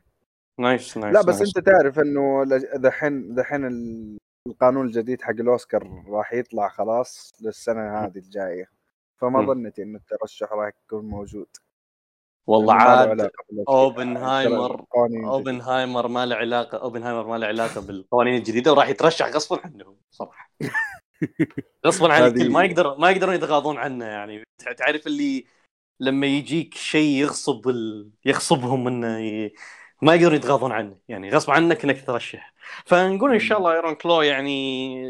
nice 0.60 0.96
nice 0.96 1.14
لا 1.14 1.22
بس 1.22 1.36
nice. 1.36 1.56
أنت 1.56 1.66
تعرف 1.66 1.98
إنه 1.98 2.44
دحين 2.76 3.34
دحين 3.34 3.66
ال- 3.66 4.18
القانون 4.48 4.86
الجديد 4.86 5.22
حق 5.22 5.30
الأوسكار 5.30 6.04
راح 6.08 6.32
يطلع 6.32 6.68
خلاص 6.68 7.32
للسنة 7.40 8.04
هذه 8.04 8.16
الجاية 8.18 8.70
فما. 9.20 9.46
ظنيت 9.46 9.78
إنه 9.78 9.98
الترشح 9.98 10.52
راح 10.52 10.72
يكون 10.86 11.04
موجود 11.04 11.46
والله 12.46 12.74
عاد. 12.74 13.30
أوبنهايمر 13.68 14.84
الجديدة. 15.06 15.30
أوبنهايمر 15.30 16.08
ما 16.08 16.26
له 16.26 16.36
علاقة 16.36 16.78
أوبنهايمر 16.78 17.26
ما 17.26 17.38
له 17.38 17.46
علاقة 17.46 17.80
بالقوانين 17.80 18.34
الجديدة 18.34 18.72
وراح 18.72 18.88
يترشح 18.88 19.26
غصبا 19.28 19.60
عنهم 19.64 19.96
صراحة 20.10 20.50
غصبا 21.86 22.12
عن 22.12 22.26
الكل 22.26 22.50
ما 22.52 22.64
يقدر 22.64 22.98
ما 22.98 23.10
يقدرون 23.10 23.34
يتغاضون 23.34 23.78
عنه 23.78 24.04
يعني 24.04 24.42
تع- 24.64 24.72
تعرف 24.72 25.06
اللي 25.06 25.44
لما 26.00 26.26
يجيك 26.26 26.74
شيء 26.74 27.10
يغصب 27.20 27.68
ال... 27.68 28.10
يغصبهم 28.24 28.86
إنه 28.88 29.18
ي... 29.18 29.54
ما 30.02 30.14
يقدرون 30.14 30.34
يتغاضون 30.34 30.72
عنه. 30.72 30.96
يعني 31.08 31.30
غصب 31.30 31.50
عنك 31.50 31.84
إنك 31.84 32.06
ترشح. 32.06 32.54
فنقول 32.86 33.32
إن 33.32 33.38
شاء 33.38 33.58
الله 33.58 33.72
إيرون 33.74 33.94
كلو 33.94 34.22
يعني 34.22 35.04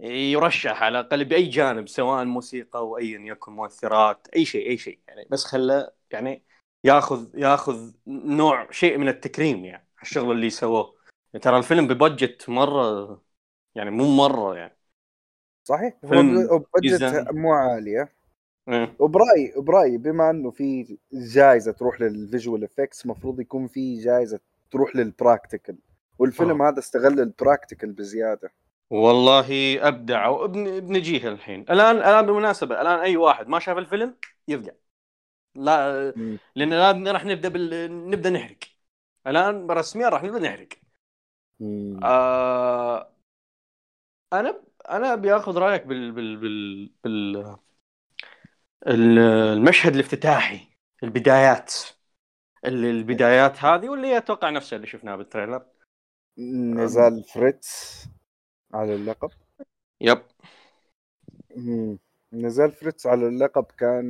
يرشح 0.00 0.82
على 0.82 1.00
الأقل 1.00 1.24
بأي 1.24 1.46
جانب 1.46 1.88
سواء 1.88 2.24
موسيقى 2.24 2.78
أو 2.78 2.98
ايا 2.98 3.18
يكن 3.18 3.52
مؤثرات 3.52 4.28
أي 4.36 4.44
شيء 4.44 4.70
أي 4.70 4.78
شيء. 4.78 5.00
يعني 5.08 5.26
بس 5.30 5.44
خله 5.44 5.90
يعني 6.10 6.42
ياخذ 6.84 7.28
ياخذ 7.34 7.92
نوع 8.06 8.70
شيء 8.70 8.98
من 8.98 9.08
التكريم 9.08 9.64
يعني 9.64 9.88
الشغل 10.02 10.32
اللي 10.32 10.50
سووه. 10.50 10.98
ترى 11.42 11.58
الفيلم 11.58 11.86
ب 11.86 11.95
budget 11.95 12.48
مرة 12.48 13.22
يعني 13.74 13.90
مو 13.90 14.16
مرة 14.16 14.56
يعني. 14.56 14.78
صحيح. 15.64 15.94
هو 16.04 16.08
فيلم 16.08 16.46
ب- 16.46 16.64
budget 16.76 17.02
جزء. 17.02 17.32
مو 17.32 17.52
عالية. 17.52 18.17
وبرايي 18.98 19.52
برايي 19.56 19.98
بما 19.98 20.30
إنه 20.30 20.50
في 20.50 20.98
جائزه 21.12 21.72
تروح 21.72 22.00
لل 22.00 22.16
visual 22.16 22.64
effects 22.64 23.04
المفروض 23.04 23.40
يكون 23.40 23.66
في 23.66 24.00
جائزه 24.00 24.40
تروح 24.70 24.96
لل 24.96 25.11
practical 25.11 25.76
والفيلم 26.18 26.62
هذا 26.62 26.78
استغل 26.78 27.20
ال 27.20 27.27
practical 27.27 27.92
بزيادة. 27.92 28.52
والله 28.90 29.78
ابدعوا 29.88 30.46
بن- 30.46 30.80
بنجيها 30.80 31.28
الحين. 31.28 31.60
الآن 31.60 31.96
الآن 31.96 32.26
بالمناسبة 32.26 32.80
الآن 32.80 32.98
أي 32.98 33.16
واحد 33.16 33.48
ما 33.48 33.58
شاف 33.58 33.78
الفيلم 33.78 34.14
يفقع 34.48 34.72
لا 35.54 36.12
مم. 36.16 36.38
لأن 36.56 36.72
الان 36.72 37.08
راح 37.08 37.24
نبدأ 37.24 37.48
بال... 37.48 38.10
نبدأ 38.10 38.30
نحرق. 38.30 38.58
الآن 39.26 39.70
رسميا 39.70 40.08
راح 40.08 40.22
نبدأ 40.22 40.38
نحرق. 40.38 40.68
مم. 41.60 42.00
آه... 42.04 43.10
أنا 44.32 44.60
أنا 44.90 45.14
بياخذ 45.14 45.58
رأيك 45.58 45.86
بال 45.86 46.12
بال 46.12 46.36
بال, 46.36 46.90
بال... 47.04 47.56
ال- 48.86 49.18
المشهد 49.58 49.94
الافتتاحي 49.94 50.68
البدايات. 51.02 51.74
ال- 52.64 52.84
البدايات 52.84 53.64
هذه 53.64 53.88
واللي 53.88 54.16
أتوقع 54.18 54.50
نفسها 54.50 54.76
اللي 54.76 54.86
شفناها 54.86 55.16
بال 55.16 55.26
trailer. 55.26 55.66
نزال 56.74 57.24
فريتز 57.24 58.04
على 58.74 58.94
اللقب. 58.94 59.30
يب. 60.00 60.22
مم. 61.56 61.98
نزال 62.32 62.72
فريتز 62.72 63.06
على 63.06 63.28
اللقب 63.28 63.64
كان 63.64 64.04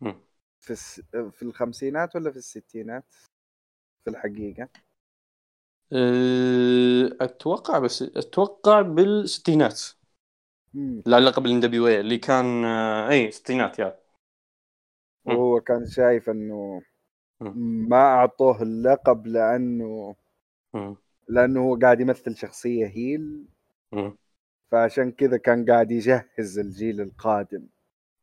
مم. 0.00 0.20
في 0.60 0.70
الس... 0.70 1.00
في 1.10 1.42
الخمسينات 1.42 2.16
ولا 2.16 2.30
في 2.30 2.36
الستينات؟ 2.36 3.14
في 4.04 4.10
الحقيقة. 4.10 4.68
أتوقع 7.20 7.78
بس 7.78 8.02
أتوقع 8.02 8.80
بالستينات. 8.80 9.82
لقب 11.06 11.46
ال 11.46 11.60
NWA 11.60 12.00
اللي 12.00 12.18
كان 12.18 12.64
آه، 12.64 13.10
إي 13.10 13.30
ستينات 13.30 13.78
يا. 13.78 13.98
وهو 15.24 15.60
كان 15.60 15.86
شايف 15.86 16.30
إنه 16.30 16.82
ما 17.88 17.96
أعطوه 18.02 18.62
اللقب 18.62 19.26
لأنه. 19.26 20.14
لأنه 21.28 21.60
هو 21.60 21.76
قاعد 21.76 22.00
يمثل 22.00 22.36
شخصية 22.36 22.86
هيل. 22.86 23.46
فعشان 24.70 25.12
كذا 25.12 25.36
كان 25.36 25.70
قاعد 25.70 25.90
يجهز 25.90 26.58
الجيل 26.58 27.00
القادم. 27.00 27.66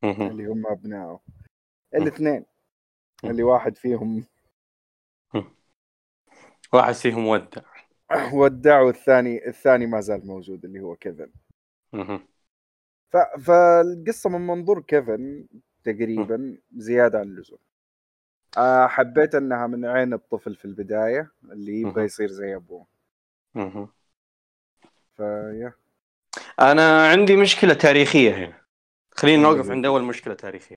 اللي 0.03 0.45
هم 0.45 0.67
أبنائه 0.67 1.19
الاثنين. 1.95 2.45
اللي 3.23 3.43
واحد 3.43 3.77
فيهم 3.77 4.25
واحد 6.73 6.93
فيهم 6.93 7.27
ودع 7.27 7.61
ودع 8.33 8.81
والثاني 8.81 9.47
الثاني 9.47 9.85
ما 9.85 10.01
زال 10.01 10.27
موجود 10.27 10.65
اللي 10.65 10.79
هو 10.79 10.95
كيفن. 10.95 11.31
ف... 13.11 13.17
فالقصة 13.17 14.29
من 14.29 14.47
منظور 14.47 14.81
كيفن 14.81 15.45
تقريبا 15.83 16.57
زيادة 16.75 17.19
عن 17.19 17.25
اللزوم. 17.25 17.59
آه، 18.57 18.87
حبيت 18.87 19.35
إنها 19.35 19.67
من 19.67 19.85
عين 19.85 20.13
الطفل 20.13 20.55
في 20.55 20.65
البداية 20.65 21.31
اللي 21.43 21.81
يبغى. 21.81 22.03
يصير 22.03 22.27
زي 22.27 22.55
أبوه. 22.55 22.87
فيا 25.17 25.73
أنا 26.59 27.09
عندي 27.09 27.35
مشكلة 27.35 27.73
تاريخية 27.73 28.35
هنا. 28.35 28.61
خلينا 29.11 29.47
أيوة. 29.47 29.55
نوقف 29.55 29.71
عند 29.71 29.85
أول 29.85 30.03
مشكلة 30.03 30.33
تاريخية. 30.33 30.75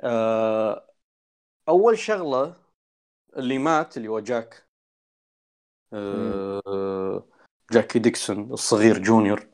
آه، 0.00 0.90
أول 1.68 1.98
شغلة 1.98 2.56
اللي 3.36 3.58
مات 3.58 3.96
اللي 3.96 4.08
هو 4.08 4.20
جاك. 4.20 4.64
آه، 5.92 7.26
جاكي 7.72 7.98
ديكسون 7.98 8.52
الصغير 8.52 8.98
جونيور. 8.98 9.46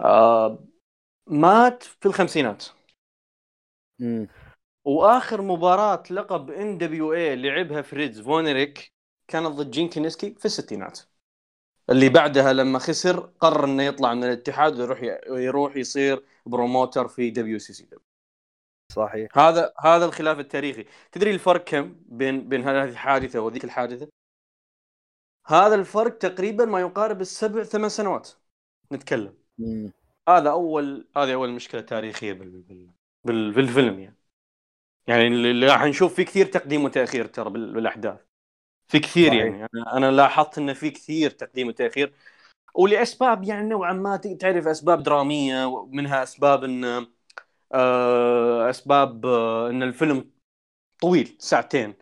آه، 0.00 0.64
مات 1.26 1.82
في 1.82 2.06
الخمسينات. 2.06 2.64
مم. 3.98 4.28
وآخر 4.84 5.42
مباراة 5.42 6.02
لقب 6.10 6.50
NWA 6.50 7.36
لعبها 7.36 7.82
فريتز 7.82 8.20
فون 8.20 8.56
إريك 8.56 8.92
كانت 9.28 9.46
ضد 9.46 9.70
جين 9.70 9.88
كينيسكي 9.88 10.34
في 10.34 10.44
الستينات. 10.44 11.00
اللي 11.90 12.08
بعدها 12.08 12.52
لما 12.52 12.78
خسر 12.78 13.20
قرر 13.20 13.64
إنه 13.64 13.82
يطلع 13.82 14.14
من 14.14 14.24
الاتحاد 14.24 14.80
ويروح 14.80 15.02
يروح 15.28 15.76
يصير 15.76 16.24
promoter 16.46 17.08
في 17.08 17.30
WCC. 17.30 17.88
صحيح. 18.92 19.38
هذا 19.38 19.72
هذا 19.80 20.04
الخلاف 20.04 20.38
التاريخي. 20.38 20.86
تدري 21.12 21.30
الفرق 21.30 21.64
كم 21.64 21.96
بين 22.08 22.48
بين 22.48 22.62
هذه 22.62 22.88
الحادثة 22.88 23.40
وذيك 23.40 23.64
الحادثة؟ 23.64 24.08
هذا 25.46 25.74
الفرق 25.74 26.18
تقريبا 26.18 26.64
ما 26.64 26.80
يقارب 26.80 27.20
السبع 27.20 27.62
ثمان 27.62 27.88
سنوات. 27.88 28.30
نتكلم. 28.92 29.34
مم. 29.58 29.92
هذا 30.28 30.50
أول 30.50 31.08
هذه 31.16 31.34
أول 31.34 31.52
مشكلة 31.52 31.80
تاريخية 31.80 32.32
بال... 32.32 32.62
بال... 32.62 32.90
بال... 33.24 33.52
بالفيلم 33.52 34.00
يعني. 34.00 34.16
يعني 35.06 35.26
اللي 35.26 35.66
راح 35.66 35.84
نشوف 35.84 36.14
فيه 36.14 36.22
كثير 36.22 36.46
تقديم 36.46 36.84
وتأخير 36.84 37.26
ترى 37.26 37.50
بال... 37.50 37.74
بالأحداث. 37.74 38.20
في 38.88 38.98
كثير 38.98 39.28
صحيح. 39.28 39.42
يعني. 39.42 39.66
أنا 39.74 39.96
أنا 39.96 40.10
لاحظت 40.10 40.58
انه 40.58 40.72
في 40.72 40.90
كثير 40.90 41.30
تقديم 41.30 41.68
وتأخير. 41.68 42.14
ولأسباب 42.74 43.44
يعني 43.44 43.68
نوعا 43.68 43.92
ما 43.92 44.16
تعرف 44.16 44.66
أسباب 44.66 45.02
درامية 45.02 45.66
ومنها 45.66 46.22
أسباب 46.22 46.64
إن 46.64 47.06
آه، 47.72 48.70
أسباب 48.70 49.26
آه، 49.26 49.70
إن 49.70 49.82
الفيلم 49.82 50.30
طويل 51.00 51.36
ساعتين. 51.38 51.94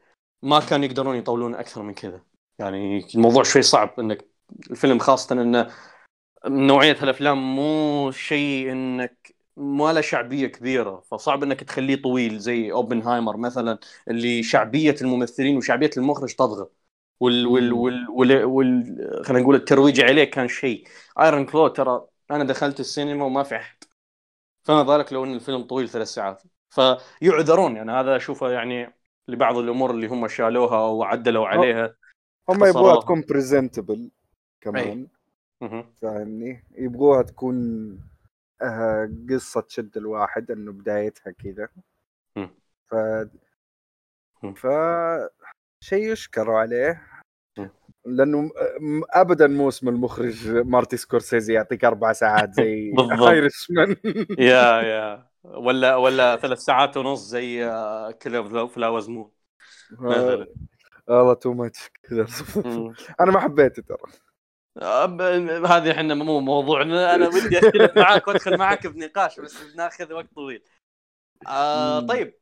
ما 0.42 0.60
كانوا 0.60 0.87
يقدرون 0.87 1.16
يطولون 1.16 1.54
أكثر 1.54 1.82
من 1.82 1.94
كذا. 1.94 2.20
يعني 2.58 3.06
الموضوع 3.14 3.42
شوي 3.42 3.62
صعب 3.62 4.00
إنك 4.00 4.28
الفيلم 4.70 4.98
خاصة 4.98 5.32
انه 5.42 5.70
نوعية 6.46 6.96
الأفلام 7.02 7.57
مو 7.57 8.11
شيء 8.11 8.72
إنك 8.72 9.35
ما 9.57 9.92
له 9.92 10.00
شعبية 10.00 10.46
كبيرة. 10.46 11.00
فصعب 11.11 11.42
إنك 11.42 11.61
تخليه 11.61 12.02
طويل 12.02 12.38
زي 12.38 12.72
أوبنهايمر 12.72 13.37
مثلا 13.37 13.78
اللي 14.09 14.42
شعبية 14.42 14.96
الممثلين 15.02 15.57
وشعبية 15.57 15.90
المخرج 15.96 16.35
تضغط. 16.35 16.76
وال 17.20 17.46
وال. 17.46 17.72
وال, 17.72 18.09
وال, 18.11 18.44
وال 18.44 19.22
خلينا 19.24 19.42
نقول 19.42 19.54
الترويج 19.54 20.00
عليه 20.00 20.24
كان 20.24 20.48
شيء. 20.48 20.88
Iron 21.20 21.46
Claw 21.46 21.68
ترى 21.68 22.07
أنا 22.30 22.44
دخلت 22.44 22.80
السينما 22.80 23.24
وما 23.24 23.42
في 23.42 23.57
أحد. 23.57 23.76
فما 24.62 24.83
بالك 24.83 25.12
لو 25.12 25.24
إن 25.24 25.35
الفيلم 25.35 25.62
طويل 25.62 25.88
ثلاث 25.88 26.09
ساعات. 26.09 26.42
فيعذرون. 26.70 27.76
يعني 27.76 27.92
هذا 27.92 28.16
أشوفه 28.16 28.50
يعني 28.50 28.94
لبعض 29.28 29.57
الأمور 29.57 29.90
اللي 29.90 30.07
هم 30.07 30.28
شالوها 30.28 30.78
أو 30.78 31.02
عدلوا 31.02 31.46
عليها. 31.46 31.94
هم. 32.48 32.64
يبغوها 32.64 33.00
تكون 33.00 33.24
presentable 33.29 34.11
كمان. 34.61 34.88
مهم. 34.88 35.09
فاهمني 36.03 36.64
يبغوها 36.79 37.23
تكون 37.23 37.57
آه 38.62 39.11
قصة 39.31 39.61
تشد 39.61 39.97
الواحد 39.97 40.51
إنه 40.51 40.73
بدايتها 40.73 41.31
كذا. 41.31 41.69
ف. 42.90 42.95
ف 44.57 44.67
شيء 45.81 46.12
يشكر 46.12 46.51
عليه. 46.51 47.03
لأنه 48.07 48.40
م- 48.81 49.03
ابدا 49.11 49.47
مو 49.47 49.69
اسم 49.69 49.88
المخرج 49.88 50.49
مارتي 50.49 50.97
سكورسيزي 50.97 51.53
يعطيك 51.55 51.85
أربع 51.85 52.12
ساعات 52.12 52.55
زي. 52.55 52.93
Irishman 53.29 53.96
يا 54.38 54.81
يا 54.83 55.27
ولا 55.64 55.97
ولا 55.97 56.37
ثلاث 56.37 56.59
ساعات 56.59 56.97
ونص 56.97 57.21
زي 57.21 57.64
آه، 57.67 58.11
Killer 58.11 58.68
Flowers 58.68 59.09
Moon 59.09 59.31
والله 61.09 61.35
too 61.35 61.53
much 61.53 61.90
كذا. 62.03 62.27
أنا 63.21 63.33
ما 63.33 63.40
حبيته 63.40 63.83
ترى 63.83 63.99
آه، 63.99 64.23
هذه 64.82 65.90
إحنا 65.90 66.14
مو 66.14 66.40
موضوعنا 66.40 67.14
أنا 67.14 67.28
ودي 67.28 67.58
أختلف 67.58 67.96
معاك 67.96 68.28
وأدخل 68.28 68.58
معاك 68.58 68.87
بنقاش 68.87 69.40
بس 69.40 69.62
بناخذ 69.62 70.12
وقت 70.12 70.26
طويل. 70.34 70.62
آه. 71.46 72.00
طيب. 72.00 72.34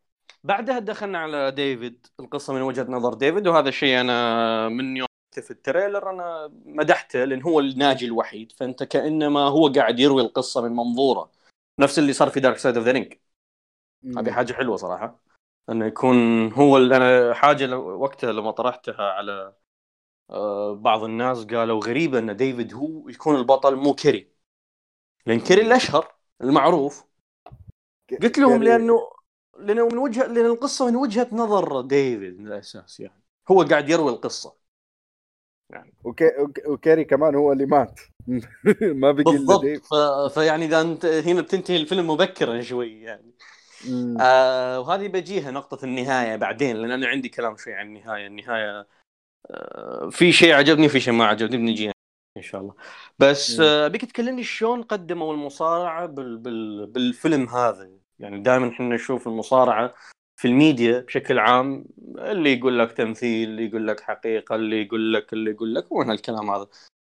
بعدها 0.44 0.78
دخلنا 0.78 1.18
على 1.18 1.50
ديفيد 1.50 2.06
القصة 2.20 2.52
من 2.52 2.62
وجهة 2.62 2.86
نظر 2.88 3.14
ديفيد 3.14 3.46
وهذا 3.46 3.68
الشيء 3.68 4.00
أنا 4.00 4.68
من 4.68 4.96
يوم 4.96 5.06
في 5.32 5.50
ال 5.50 5.58
trailer 5.58 6.10
أنا 6.10 6.50
مدحته 6.64 7.24
لأن 7.24 7.42
هو 7.42 7.60
الناجي 7.60 8.06
الوحيد. 8.06 8.52
فأنت 8.52 8.82
كأنما 8.82 9.40
هو 9.40 9.68
قاعد 9.68 10.00
يروي 10.00 10.22
القصة 10.22 10.62
من 10.62 10.76
منظوره. 10.76 11.30
نفس 11.80 11.98
اللي 11.98 12.12
صار 12.12 12.30
في 12.30 12.40
Dark 12.40 12.56
Side 12.56 12.76
of 12.76 12.86
the 12.86 12.92
Ring 12.92 13.14
هذه 14.18 14.30
حاجة 14.30 14.52
حلوة 14.52 14.76
صراحة. 14.76 15.22
أنه 15.70 15.86
يكون 15.86 16.52
هو 16.52 16.76
اللي 16.76 16.96
أنا 16.96 17.34
حاجة 17.34 17.78
وقتها 17.78 18.32
لما 18.32 18.50
طرحتها 18.50 19.02
على 19.12 19.54
بعض 20.74 21.04
الناس 21.04 21.44
قالوا 21.44 21.80
غريبه 21.86 22.18
أن 22.18 22.36
ديفيد 22.36 22.74
هو 22.74 23.08
يكون 23.08 23.36
البطل 23.36 23.76
مو 23.76 23.94
كيري. 23.94 24.32
لأن 25.26 25.40
كيري 25.40 25.62
الأشهر 25.62 26.14
المعروف. 26.42 27.04
قلت 28.22 28.38
لهم 28.38 28.62
لأنه 28.62 28.94
لأنه 29.58 29.88
من 29.88 29.98
وجهة 29.98 30.26
لأن 30.26 30.46
القصة 30.46 30.86
من 30.86 30.96
وجهة 30.96 31.28
نظر 31.32 31.80
ديفيد 31.80 32.38
من 32.40 32.46
الاساس 32.46 33.00
يعني. 33.00 33.22
هو 33.50 33.62
قاعد 33.62 33.90
يروي 33.90 34.10
القصة. 34.12 34.56
وكي... 36.04 36.24
وك- 36.40 36.66
وكيري 36.68 37.04
كمان 37.04 37.34
هو 37.34 37.52
اللي 37.52 37.66
مات. 37.66 38.00
ما 39.02 39.12
بقي 39.12 39.36
إلا 39.36 39.54
بالضبط. 39.54 39.56
ديف 39.56 39.82
ف... 39.90 39.94
فيعني 40.34 40.64
إذا 40.64 40.80
أنت 40.80 41.04
هنا 41.06 41.40
بتنتهي 41.40 41.76
الفيلم 41.76 42.10
مبكرا 42.10 42.62
شوي 42.62 43.02
يعني. 43.02 43.34
آه 44.20 44.80
وهذه 44.80 45.08
بجيها 45.08 45.50
نقطة 45.50 45.84
النهاية 45.84 46.36
بعدين 46.36 46.76
لأن 46.76 46.90
أنا 46.90 47.06
عندي 47.08 47.28
كلام 47.28 47.56
شوي 47.56 47.74
عن 47.74 47.86
النهاية. 47.86 48.26
النهاية 48.26 48.80
آه 48.80 48.86
في 50.10 50.32
شيء 50.32 50.52
عجبني 50.52 50.88
في 50.88 51.00
شيء 51.00 51.14
ما 51.14 51.24
عجبني 51.26 51.56
بنجي 51.56 51.92
إن 52.36 52.42
شاء 52.42 52.60
الله. 52.60 52.74
بس 53.18 53.60
مم. 53.60 53.66
آه 53.66 53.88
تكلمني 53.88 54.44
شلون 54.44 54.82
قدموا 54.82 55.32
المصارعة 55.34 56.06
بال... 56.06 56.38
بال... 56.38 56.86
بالفيلم 56.86 57.48
هذا؟ 57.48 57.90
يعني 58.18 58.40
دائما 58.40 58.68
إحنا 58.68 58.94
نشوف 58.94 59.28
المصارعة 59.28 59.94
في 60.36 60.48
الميديا 60.48 61.00
بشكل 61.00 61.38
عام 61.38 61.84
اللي 62.18 62.52
يقول 62.52 62.78
لك 62.78 62.92
تمثيل 62.92 63.48
اللي 63.48 63.66
يقول 63.66 63.88
لك 63.88 64.00
حقيقة 64.00 64.54
اللي 64.54 64.82
يقول 64.82 65.14
لك 65.14 65.32
اللي 65.32 65.50
يقول 65.50 65.74
لك 65.74 65.92
وين 65.92 66.10
هالكلام 66.10 66.50
هذا. 66.50 66.66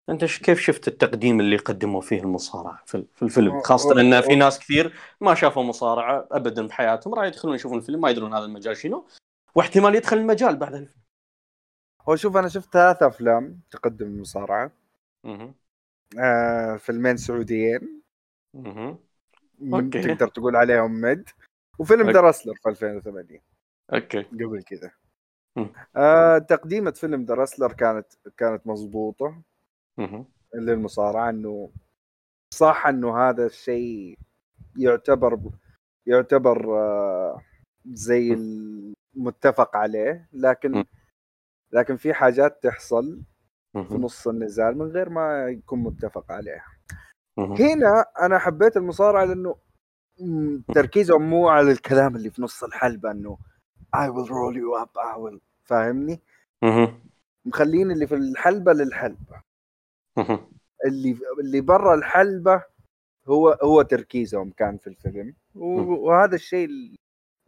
أنت 0.09 0.25
كيف 0.25 0.61
شفت 0.61 0.89
التقديم 0.89 1.41
اللي 1.41 1.57
قدموا 1.57 2.01
فيه 2.01 2.21
المصارعة 2.21 2.83
في 2.87 3.05
في 3.15 3.23
الفيلم؟ 3.23 3.53
هو- 3.71 3.93
إن 3.93 4.21
في 4.21 4.35
ناس 4.35 4.59
كثير 4.59 4.93
ما 5.21 5.35
شافوا 5.35 5.63
مصارعة 5.63 6.29
ابدا 6.33 6.67
بحياتهم 6.67 7.15
راح 7.15 7.25
يدخلون 7.25 7.55
يشوفون 7.55 7.79
الفيلم 7.79 8.01
ما 8.01 8.11
يدرون 8.11 8.35
هذا 8.35 8.45
المجال 8.45 8.77
شنو 8.77 9.07
واحتمال 9.55 9.95
يدخل 9.95 10.17
المجال 10.17 10.57
بعد 10.57 10.75
الفيلم. 10.75 11.01
هو 12.09 12.17
شوف 12.17 12.37
أنا 12.37 12.49
شفت 12.49 12.73
ثلاث 12.73 13.03
أفلام 13.03 13.61
تقدم 13.71 14.07
المصارعه. 14.07 14.71
آه 16.19 16.77
فيلمين 16.77 17.17
سعوديين. 17.17 18.03
من- 19.59 19.85
أوكي. 19.85 20.03
تقدر 20.03 20.29
تقول 20.29 20.57
عليهم 20.57 21.01
مية 21.01 21.29
فيلم. 21.79 22.11
The 22.11 22.21
Wrestler 22.21 22.55
في 22.55 22.69
2008 22.69 23.43
أوكي 23.93 24.23
قبل 24.23 24.63
كذا. 24.63 24.91
آه 25.97 26.39
تقديمة 26.39 26.91
فيلم 26.91 27.25
ذا 27.25 27.35
راسلر 27.35 27.73
كانت 27.73 28.07
كانت 28.37 28.67
مضبوطة. 28.67 29.43
للمصارعة 30.55 31.31
إنه 31.31 31.71
صح 32.55 32.87
إنه 32.87 33.19
هذا 33.19 33.47
الشيء 33.47 34.19
يعتبر 34.77 35.41
يعتبر 36.07 36.79
آه 36.79 37.43
زي 37.87 38.33
المتفق 39.17 39.77
عليه 39.77 40.29
لكن. 40.33 40.85
لكن 41.73 41.97
في 41.97 42.15
حاجات 42.15 42.63
تحصل 42.63 43.23
في. 43.73 43.95
نص 43.95 44.29
النزال 44.29 44.79
من 44.79 44.87
غير 44.87 45.09
ما 45.09 45.49
يكون 45.49 45.79
متفق 45.79 46.33
عليها. 46.33 46.67
هنا 47.39 48.05
أنا 48.21 48.39
حبيت 48.39 48.77
المصارعة 48.77 49.25
لأنه 49.25 49.57
تركيزهم 50.75 51.23
مو 51.31 51.49
على 51.49 51.73
الكلام 51.73 52.17
اللي 52.17 52.31
في 52.31 52.43
نص 52.43 52.65
الحلبة 52.65 53.11
إنه 53.11 53.39
I 53.97 54.09
will 54.09 54.29
roll 54.29 54.55
you 54.57 54.85
up 54.85 54.91
I 54.91 55.19
will 55.19 55.39
فاهمني. 55.65 56.21
مخلين 57.45 57.91
اللي 57.91 58.07
في 58.07 58.15
الحلبة 58.15 58.73
للحلبة 58.73 59.43
مهم. 60.17 60.53
اللي 60.87 61.19
اللي 61.41 61.61
برا 61.61 61.95
الحلبة 61.95 62.65
هو 63.29 63.59
هو 63.63 63.83
تركيزهم 63.83 64.51
كان 64.51 64.79
في 64.79 64.87
الفيلم. 64.87 65.35
وهذا 65.55 66.35
الشيء 66.35 66.69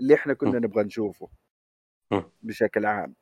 اللي 0.00 0.14
إحنا 0.14 0.34
كنا. 0.34 0.58
نبغى 0.58 0.84
نشوفه. 0.84 1.28
بشكل 2.42 2.86
عام 2.86 3.14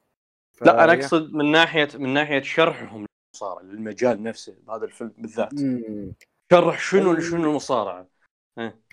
لا 0.63 0.85
أنا 0.85 0.93
أقصد 0.93 1.33
من 1.33 1.53
ناحية 1.53 1.89
من 1.95 2.15
ناحية 2.15 2.43
شرحهم 2.43 3.07
للمصارعة 3.35 3.63
للمجال 3.63 4.23
نفسه 4.23 4.57
بهذا 4.67 4.85
الفيلم 4.85 5.15
بالذات. 5.19 5.55
مم. 5.55 6.13
شرح 6.53 6.81
شنو 6.81 7.21
شنو 7.21 7.51
المصارعة؟ 7.51 8.09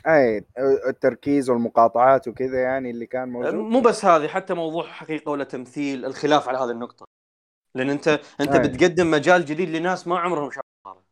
أي 0.07 0.45
التركيز 0.87 1.49
والمقاطعات 1.49 2.27
وكذا 2.27 2.61
يعني 2.61 2.89
اللي 2.89 3.05
كان 3.05 3.29
موجود. 3.29 3.53
مو 3.53 3.81
بس 3.81 4.05
هذه 4.05 4.27
حتى 4.27 4.53
موضوع 4.53 4.87
حقيقة 4.87 5.29
ولا 5.29 5.43
تمثيل 5.43 6.05
الخلاف 6.05 6.49
على 6.49 6.57
هذه 6.57 6.71
النقطة. 6.71 7.05
لأن 7.75 7.89
أنت 7.89 8.07
أنت 8.41 8.55
أي. 8.55 8.67
بتقدم 8.67 9.11
مجال 9.11 9.45
جديد 9.45 9.69
لناس 9.69 10.07
ما 10.07 10.19
عمرهم 10.19 10.51
شافوا 10.51 10.63
مصارعه 10.85 11.03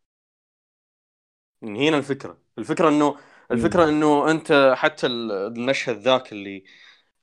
هنا 1.64 1.98
الفكرة. 1.98 2.38
الفكرة 2.58 2.90
إنه 2.90 3.18
الفكرة 3.52 3.90
إنه 3.90 4.32
أنت 4.32 4.74
حتى 4.78 5.08
ال- 5.08 5.32
المشهد 5.32 5.98
ذاك 5.98 6.32
اللي 6.32 6.64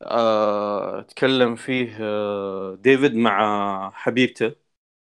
آه 0.04 1.02
تكلم 1.02 1.56
فيه 1.56 1.98
آه 2.00 2.74
ديفيد 2.74 3.14
مع 3.16 3.90
حبيبته 3.90 4.54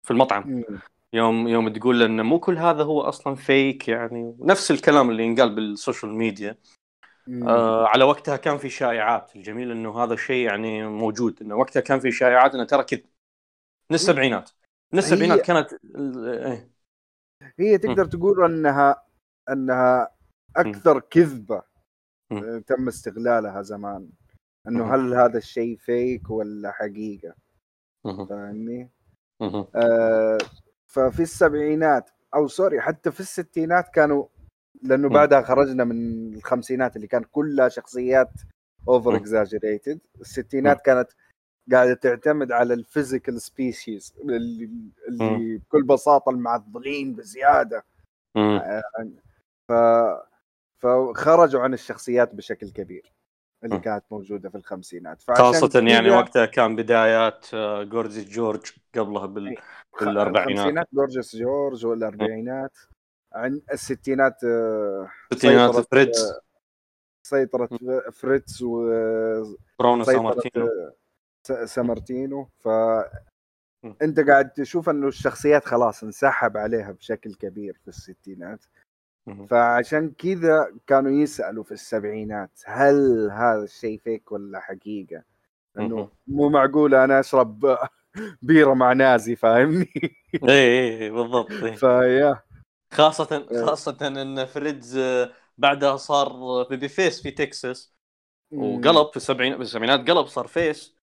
في 0.04 0.12
المطعم 0.12 0.46
مم. 0.50 0.82
يوم 1.14 1.48
يوم 1.48 1.70
تقول 1.74 2.00
له 2.00 2.06
إنه 2.06 2.24
مو 2.24 2.40
كل 2.40 2.58
هذا 2.58 2.84
هو 2.84 3.02
أصلا 3.02 3.36
فيك 3.36 3.88
يعني 3.88 4.38
نفس 4.42 4.72
الكلام 4.72 5.10
اللي 5.10 5.24
ينقال 5.24 5.56
بال 5.56 5.70
social 5.70 6.14
media 6.14 6.58
مم. 7.28 7.44
آه 7.48 7.88
على 7.88 8.04
وقتها 8.04 8.38
كان 8.38 8.58
في 8.58 8.70
شائعات 8.70 9.36
الجميل 9.36 9.72
إنه 9.72 10.04
هذا 10.04 10.14
الشيء 10.14 10.46
يعني 10.48 10.88
موجود 10.88 11.42
إنه 11.42 11.56
وقتها 11.56 11.80
كان 11.80 12.00
في 12.00 12.12
شائعات 12.12 12.56
إنه 12.56 12.64
ترى 12.66 12.84
كذب 12.84 13.06
من 13.90 13.96
السبعينات 13.96 14.50
من 14.94 15.00
السبعينات 15.00 15.40
هي- 15.40 15.44
كانت 15.44 15.74
إيه 15.96 16.72
هي 17.60 17.78
تقدر 17.78 18.06
تقول 18.06 18.46
أنها 18.46 19.04
أنها 19.50 20.12
أكثر 20.56 21.00
كذبة 21.00 21.64
مم. 22.32 22.38
آه، 22.44 22.60
تم 22.68 22.88
استغلالها 22.88 23.62
زمان 23.62 24.02
مم. 24.02 24.12
إنه 24.68 24.96
هل 24.96 25.14
هذا 25.14 25.38
الشيء 25.38 25.78
فيك 25.78 26.30
ولا 26.30 26.72
حقيقة. 26.72 27.34
فاهمني؟ 28.04 28.90
آه 29.76 30.38
ففي 30.88 31.20
السبعينات 31.22 32.10
أو 32.36 32.48
sorry 32.48 32.82
حتى 32.82 33.12
في 33.12 33.20
الستينات 33.20 33.90
كانوا 33.90 34.26
لأنه. 34.84 35.10
بعدها 35.10 35.42
خرجنا 35.42 35.84
من 35.84 36.34
الخمسينات 36.34 36.96
اللي 36.96 37.08
كان 37.08 37.24
كلها 37.24 37.70
شخصيات 37.70 38.32
over. 38.88 39.16
exaggerated 39.16 40.00
الستينات 40.22 40.82
كانت 40.82 41.12
قاعدة 41.72 41.94
تعتمد 41.94 42.52
على 42.52 42.74
ال 42.74 42.81
physical 42.81 43.42
specimens 43.42 44.14
اللي, 44.22 44.70
اللي 45.08 45.58
بكل 45.58 45.84
بساطة 45.84 46.30
المعضلين 46.30 47.16
بزيادة 47.16 47.86
مم. 48.36 48.62
ف 49.68 49.74
فخرجوا 50.80 51.62
عن 51.62 51.74
الشخصيات 51.74 52.36
بشكل 52.36 52.72
كبير 52.72 53.14
اللي. 53.64 53.80
كانت 53.80 54.04
موجودة 54.12 54.50
في 54.50 54.56
الخمسينات 54.58 55.22
خاصة 55.28 55.80
يعني 55.88 56.10
وقتها 56.10 56.46
كان 56.46 56.76
بدايات 56.76 57.46
آه، 57.54 57.84
Gorgeous 57.84 58.24
George 58.24 58.62
قبلها 58.96 59.26
بال... 59.26 59.58
خ- 59.94 60.04
بالأربعينات. 60.04 60.52
الخمسينات 60.58 60.88
Gorgeous 60.94 61.36
George 61.36 61.86
والأربعينات 61.86 62.78
عن 63.34 63.62
الستينات 63.74 64.44
آه، 64.44 65.10
الستينات 65.32 65.76
سيطرة- 65.76 65.86
فريتز 65.92 66.34
سيطرة 67.28 67.70
فريتز 68.12 68.64
برونو 69.80 70.02
وسيطرة 70.02 70.04
سامارتينو 70.04 70.70
س- 71.48 71.52
سامارتينو 71.74 72.40
مم. 73.84 73.94
فانت 74.00 74.20
قاعد 74.20 74.50
تشوف 74.54 74.90
انه 74.90 75.08
الشخصيات 75.08 75.66
خلاص 75.66 76.04
انسحب 76.04 76.58
عليها 76.58 76.92
بشكل 76.92 77.34
كبير 77.36 77.80
في 77.82 77.88
الستينات. 77.88 78.60
فعشان 79.50 80.12
كذا 80.12 80.74
كانوا 80.88 81.12
يسألوا 81.12 81.64
في 81.64 81.72
السبعينات 81.72 82.62
هل 82.66 83.30
هذا 83.32 83.64
الشيء 83.64 84.00
فيك 84.00 84.32
ولا 84.32 84.60
حقيقة؟ 84.60 85.24
انه 85.78 86.10
مو 86.28 86.50
معقول 86.50 86.96
أنا 86.96 87.20
أشرب 87.20 87.78
بيرة 88.42 88.74
مع 88.74 88.94
نازي 88.94 89.36
فاهمني؟ 89.36 89.94
اي 90.44 90.50
اي 90.50 91.04
إي، 91.04 91.10
بالضبط 91.10 91.52
إي. 91.52 91.78
فيا 91.82 92.42
خاصة 92.94 93.48
إيه. 93.52 93.66
خاصة 93.66 93.98
إن 94.08 94.46
فريتز 94.46 95.00
بعدها 95.58 95.98
صار 95.98 96.64
babyface 96.70 97.22
في 97.22 97.32
تكساس 97.32 97.94
وقلب 98.52 99.10
في 99.12 99.18
السبعينات 99.18 99.58
في 99.58 99.64
السبعينات 99.64 100.10
قلب 100.10 100.28
صار 100.28 100.48
face 100.48 100.96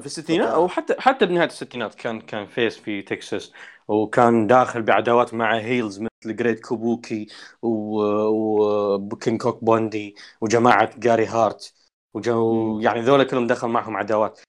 في 0.00 0.06
الستينات. 0.06 0.48
أو 0.48 0.68
حتى 0.68 0.94
حتى 0.98 1.26
بنهاية 1.26 1.46
الستينات 1.48 1.94
كان 1.94 2.20
كان 2.20 2.46
face 2.46 2.78
في 2.78 3.02
تكساس 3.02 3.52
وكان 3.88 4.46
داخل 4.46 4.82
بعداوات 4.82 5.34
مع 5.34 5.56
heels 5.58 5.98
مثل 6.00 6.36
Great 6.36 6.60
Kabuki 6.60 7.26
و 7.62 7.97
King 7.97 9.38
Kong 9.38 9.64
Bundy 9.64 10.14
وجماعة 10.40 10.90
جاري 10.98 11.26
هارت 11.26 11.74
وجو 12.14 12.74
مم. 12.76 12.80
يعني 12.82 13.00
ذولا 13.00 13.24
كلهم 13.24 13.46
دخل 13.46 13.68
معهم 13.68 13.96
عداوات 13.96 14.40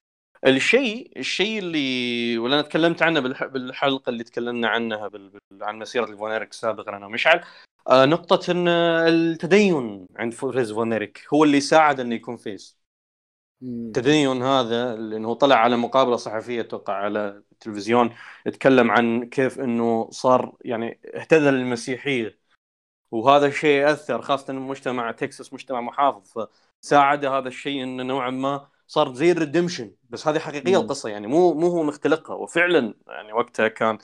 الشيء 0.48 1.12
الشيء 1.20 1.60
اللي 1.60 2.38
ولا 2.38 2.54
أنا 2.56 2.62
تكلمت 2.62 3.02
عنه 3.02 3.20
بالح- 3.22 3.44
بالحلقة 3.46 4.10
اللي 4.10 4.24
تكلمنا 4.24 4.68
عنها 4.70 5.08
بال... 5.08 5.30
بال... 5.52 5.64
عن 5.64 5.80
مسيرة 5.80 6.06
الفون 6.06 6.33
إريك 6.33 6.54
سابقا 6.54 6.98
أنا 6.98 7.06
ومشعل 7.06 7.44
آه 7.90 8.06
نقطة 8.06 8.52
إن 8.52 8.68
التدين 8.68 10.06
عند 10.16 10.34
فريتز 10.34 10.72
فون 10.72 10.99
إريك 10.99 11.26
هو 11.34 11.44
اللي 11.44 11.62
ساعد 11.62 12.00
إنه 12.00 12.16
يكون 12.16 12.38
face. 12.38 12.83
التدين 13.64 14.44
هذا 14.44 14.96
لأنه 14.96 15.34
طلع 15.34 15.56
على 15.56 15.78
مقابلة 15.78 16.16
صحفية 16.16 16.62
أتوقع 16.62 16.94
على 16.94 17.44
التلفزيون 17.52 18.16
يتكلم 18.46 18.92
عن 18.92 19.30
كيف 19.30 19.60
إنه 19.60 20.10
صار 20.12 20.56
يعني 20.66 21.00
اهتدى 21.16 21.50
للمسيحية. 21.50 22.40
وهذا 23.12 23.46
الشيء 23.48 23.92
اثر 23.92 24.22
خاصة 24.22 24.54
مجتمع 24.54 25.12
تكساس 25.12 25.54
مجتمع 25.54 25.82
محافظ 25.82 26.48
فساعد 26.84 27.26
هذا 27.26 27.48
الشيء 27.48 27.84
إنه 27.84 28.04
نوعا 28.04 28.30
ما 28.30 28.68
صار 28.88 29.14
زي 29.14 29.32
الريدمشن 29.32 29.92
بس 30.10 30.28
هذه 30.28 30.40
حقيقية 30.40 30.78
مم. 30.78 30.84
القصة 30.84 31.10
يعني 31.10 31.28
مو 31.28 31.54
مو 31.54 31.68
هو 31.68 31.84
مختلقها. 31.84 32.36
وفعلا 32.36 32.94
يعني 33.08 33.34
وقتها 33.34 33.68
كان 33.68 33.98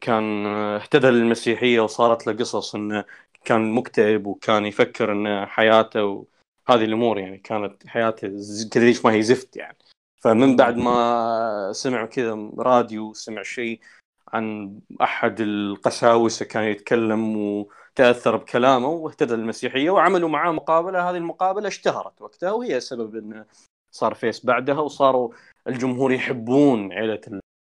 كان 0.00 0.46
اهتدى 0.46 1.06
للمسيحية 1.06 1.80
وصارت 1.80 2.26
له 2.26 2.32
قصص 2.32 2.74
إنه 2.74 3.04
كان 3.44 3.72
مكتئب 3.72 4.26
وكان 4.26 4.66
يفكر 4.66 5.12
ان 5.12 5.46
حياته 5.46 6.26
وهذه 6.70 6.84
الأمور 6.84 7.18
يعني 7.18 7.38
كانت 7.38 7.86
حياته 7.86 8.28
تدري 8.70 8.94
ما 9.04 9.12
هي 9.12 9.22
زفت 9.22 9.56
يعني. 9.56 9.78
فمن 10.22 10.56
بعد 10.56 10.76
ما 10.76 11.72
سمع 11.72 12.06
كذا 12.06 12.50
راديو 12.58 13.14
سمع 13.14 13.42
شيء 13.42 13.80
عن 14.28 14.78
أحد 15.02 15.40
القساوسة 15.40 16.44
كان 16.44 16.64
يتكلم 16.64 17.36
وتأثر 17.36 18.36
بكلامه 18.36 18.88
واهتدى 18.88 19.34
للمسيحيه 19.34 19.90
وعملوا 19.90 20.28
معاه 20.28 20.52
مقابلة 20.52 21.10
هذه 21.10 21.16
المقابلة 21.16 21.68
اشتهرت 21.68 22.22
وقتها 22.22 22.52
وهي 22.52 22.80
سبب 22.80 23.16
انه 23.16 23.44
صار 23.90 24.14
face 24.14 24.46
بعدها 24.46 24.78
وصاروا 24.80 25.32
الجمهور 25.68 26.12
يحبون 26.12 26.92
عيلة 26.92 27.20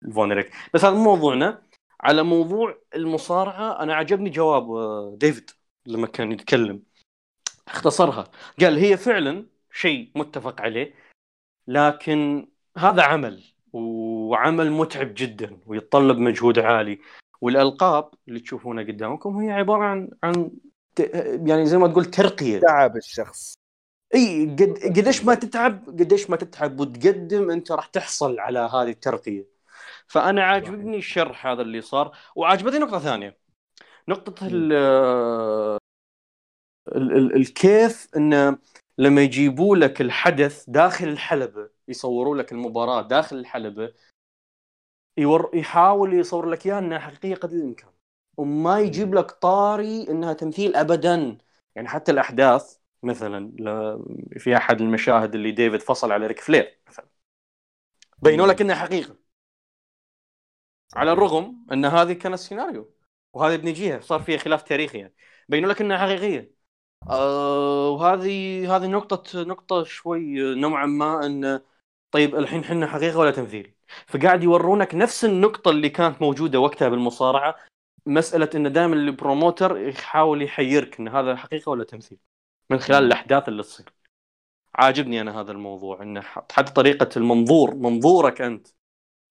الفونريك 0.07 0.51
بس 0.75 0.85
هذا 0.85 0.95
مو 0.95 1.05
موضوعنا. 1.05 1.63
على 2.01 2.23
موضوع 2.23 2.79
المصارعة 2.95 3.83
أنا 3.83 3.95
عجبني 3.95 4.31
جواب 4.31 4.71
آه، 4.71 5.17
ديفيد 5.21 5.51
لما 5.87 6.07
كان 6.07 6.33
يتكلم. 6.33 6.83
اختصرها. 7.69 8.31
قال 8.61 8.79
هي 8.79 8.97
فعلا 8.97 9.47
شيء 9.73 10.11
متفق 10.15 10.61
عليه 10.61 10.95
لكن 11.69 12.49
هذا 12.79 13.03
عمل 13.03 13.45
وعمل 13.73 14.71
متعب 14.71 15.15
جدا 15.15 15.59
ويتطلب 15.67 16.19
مجهود 16.19 16.59
عالي. 16.59 16.99
والألقاب 17.41 18.11
اللي 18.29 18.41
تشوفونها 18.41 18.85
قدامكم 18.85 19.37
هي 19.37 19.51
عبارة 19.51 19.85
عن 19.85 20.11
عن 20.23 20.51
يعني 21.47 21.67
زي 21.67 21.79
ما 21.79 21.89
تقول 21.89 22.05
ترقية. 22.05 22.61
تعب 22.61 22.97
الشخص. 22.97 23.55
إي 24.15 24.45
قد 24.45 24.79
قديش 24.99 25.25
ما 25.25 25.35
تتعب 25.35 25.85
قديش 25.89 26.31
ما 26.31 26.37
تتعب 26.37 26.81
وتقدم 26.81 27.51
أنت 27.51 27.73
راح 27.73 27.87
تحصل 27.87 28.39
على 28.39 28.59
هذه 28.59 28.91
الترقية. 28.91 29.47
فأنا 30.07 30.45
عاجبني 30.45 30.97
الشرح 30.97 31.47
هذا 31.47 31.63
اللي 31.63 31.81
صار. 31.81 32.17
وعاجبتني 32.37 32.79
نقطة 32.79 32.99
ثانية. 32.99 33.39
نقطة 34.09 34.47
الكيف 37.37 38.09
انه 38.17 38.59
لما 38.99 39.23
يجيبوا 39.23 39.77
لك 39.77 40.01
الحدث 40.01 40.65
داخل 40.71 41.09
الحلبة 41.09 41.71
يصوروا 41.89 42.37
لك 42.37 42.53
المباراة 42.53 43.03
داخل 43.03 43.37
الحلبة 43.37 43.93
يور 45.19 45.51
يحاول 45.55 46.15
يصور 46.15 46.47
لك 46.47 46.67
إياها 46.67 46.79
إنها 46.79 46.99
حقيقيه 46.99 47.35
قدر 47.35 47.57
الإمكان. 47.57 47.91
وما 48.37 48.81
يجيب 48.81 49.15
لك 49.15 49.31
طاري 49.31 50.09
إنها 50.11 50.33
تمثيل 50.33 50.77
ابدا. 50.77 51.39
يعني 51.75 51.89
حتى 51.89 52.13
الأحداث 52.13 52.79
مثلا 53.03 53.53
في 54.39 54.57
أحد 54.57 54.81
المشاهد 54.81 55.35
اللي 55.35 55.51
ديفيد 55.53 55.81
فصل 55.81 56.13
على 56.13 56.27
ريك 56.27 56.41
فلير 56.41 56.81
مثلا. 56.89 57.09
بينوا 58.23 58.47
لك 58.47 58.61
إنها 58.61 58.75
حقيقة. 58.75 59.17
على 60.95 61.13
الرغم 61.13 61.67
إن 61.73 61.85
هذه 61.85 62.13
كانت 62.13 62.39
سيناريو 62.39 62.95
وهذه 63.33 63.57
بنجيها 63.57 64.01
صار 64.01 64.21
فيها 64.21 64.39
خلاف 64.39 64.63
تاريخي 64.63 64.99
يعني. 64.99 65.15
بينوا 65.49 65.73
لك 65.73 65.81
إنها 65.81 65.99
حقيقية. 65.99 66.54
آه 67.11 67.91
وهذه 67.91 68.77
هذه 68.77 68.87
نقطة 68.87 69.43
نقطة 69.43 69.85
شوي 69.85 70.55
نوعا 70.55 70.87
ما 70.87 71.27
إن 71.27 71.61
طيب 72.11 72.35
الحين 72.37 72.65
حنا 72.65 72.87
حقيقة 72.87 73.19
ولا 73.19 73.31
تمثيل؟ 73.31 73.75
فقاعد 74.07 74.43
يورونك 74.43 74.95
نفس 74.95 75.25
النقطة 75.25 75.71
اللي 75.71 75.89
كانت 75.89 76.23
موجودة 76.23 76.61
وقتها 76.61 76.89
بالمصارعة 76.89 77.57
مسألة 78.07 78.51
إن 78.55 78.73
دائما 78.73 78.95
البروموتر 78.95 79.79
يحاول 79.79 80.43
يحيرك 80.43 81.01
إن 81.01 81.09
هذا 81.09 81.37
حقيقة 81.37 81.71
ولا 81.71 81.85
تمثيل؟ 81.85 82.19
من 82.71 82.79
خلال 82.79 83.05
الأحداث 83.05 83.49
اللي 83.49 83.63
تصير. 83.63 83.93
عاجبني 84.75 85.21
أنا 85.21 85.41
هذا 85.41 85.53
الموضوع 85.53 86.03
انه 86.03 86.21
حتى 86.21 86.73
طريقة 86.73 87.09
المنظور 87.17 87.75
منظورك 87.75 88.41
أنت. 88.41 88.69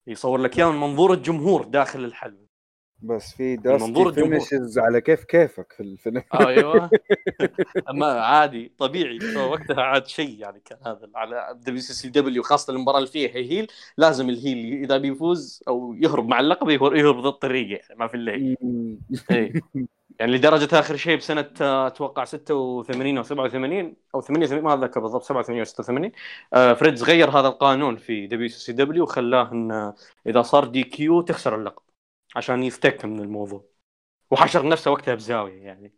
يصور 0.08 0.40
لك 0.42 0.60
إياه 0.60 0.72
من 0.72 0.80
منظور 0.80 1.14
الجمهور 1.14 1.64
داخل 1.66 2.06
الحلبة. 2.06 2.43
بس 3.04 3.34
في 3.34 3.58
منظور 3.66 4.10
الجمهور. 4.10 4.42
على 4.78 5.02
كيف 5.02 5.24
كيفك 5.24 5.74
في 5.74 5.84
الفيلم 5.84 6.24
أيوه 6.34 6.90
ما 8.00 8.06
عادي 8.06 8.72
طبيعي 8.78 9.20
وقتها 9.36 9.82
عاد 9.82 10.08
شيء 10.08 10.40
يعني 10.40 10.62
كان 10.66 10.78
هذا 10.86 11.10
على 11.16 11.58
WCCW 11.62 12.44
خاصة 12.44 12.74
المباراة 12.74 12.98
اللي 12.98 13.10
فيها 13.10 13.32
heel 13.36 13.68
لازم 13.98 14.30
ال 14.30 14.41
heel 14.41 14.84
إذا 14.84 14.98
بيفوز 14.98 15.64
أو 15.68 15.94
يهرب 15.94 16.28
مع 16.28 16.40
اللقب 16.40 16.70
يهرب 16.70 17.18
ضد 17.18 17.26
الطريقة 17.26 17.82
يعني 17.90 18.00
ما 18.00 18.08
في 18.08 18.18
مم. 18.62 19.00
إيه. 19.32 19.54
يعني 20.20 20.32
لدرجة 20.32 20.80
آخر 20.80 20.96
شيء 20.96 21.18
بسنة 21.18 21.50
آه، 21.62 21.88
أتوقع 21.88 22.26
86 22.26 23.18
أو 23.18 23.24
87 23.24 23.96
أو 24.16 24.22
88 24.22 24.64
ما 24.64 24.74
أتذكر 24.74 25.00
بالضبط 25.00 25.24
87 25.24 25.60
أو 25.60 25.66
86 25.66 26.12
آه، 26.54 26.74
فريتز 26.74 27.04
غير 27.04 27.30
هذا 27.30 27.48
القانون 27.48 27.98
في 27.98 28.28
WCCW 28.28 29.04
وخلاه 29.04 29.52
انه 29.52 29.94
إذا 30.28 30.42
صار 30.42 30.66
DQ 30.66 31.22
تخسر 31.22 31.56
اللقب 31.56 31.84
عشان 32.36 32.64
يفتك 32.64 33.06
من 33.06 33.20
الموضوع. 33.20 33.66
وحشر 34.32 34.68
نفسه 34.68 34.92
وقتها 34.92 35.16
بزاوية 35.16 35.64
يعني 35.64 35.94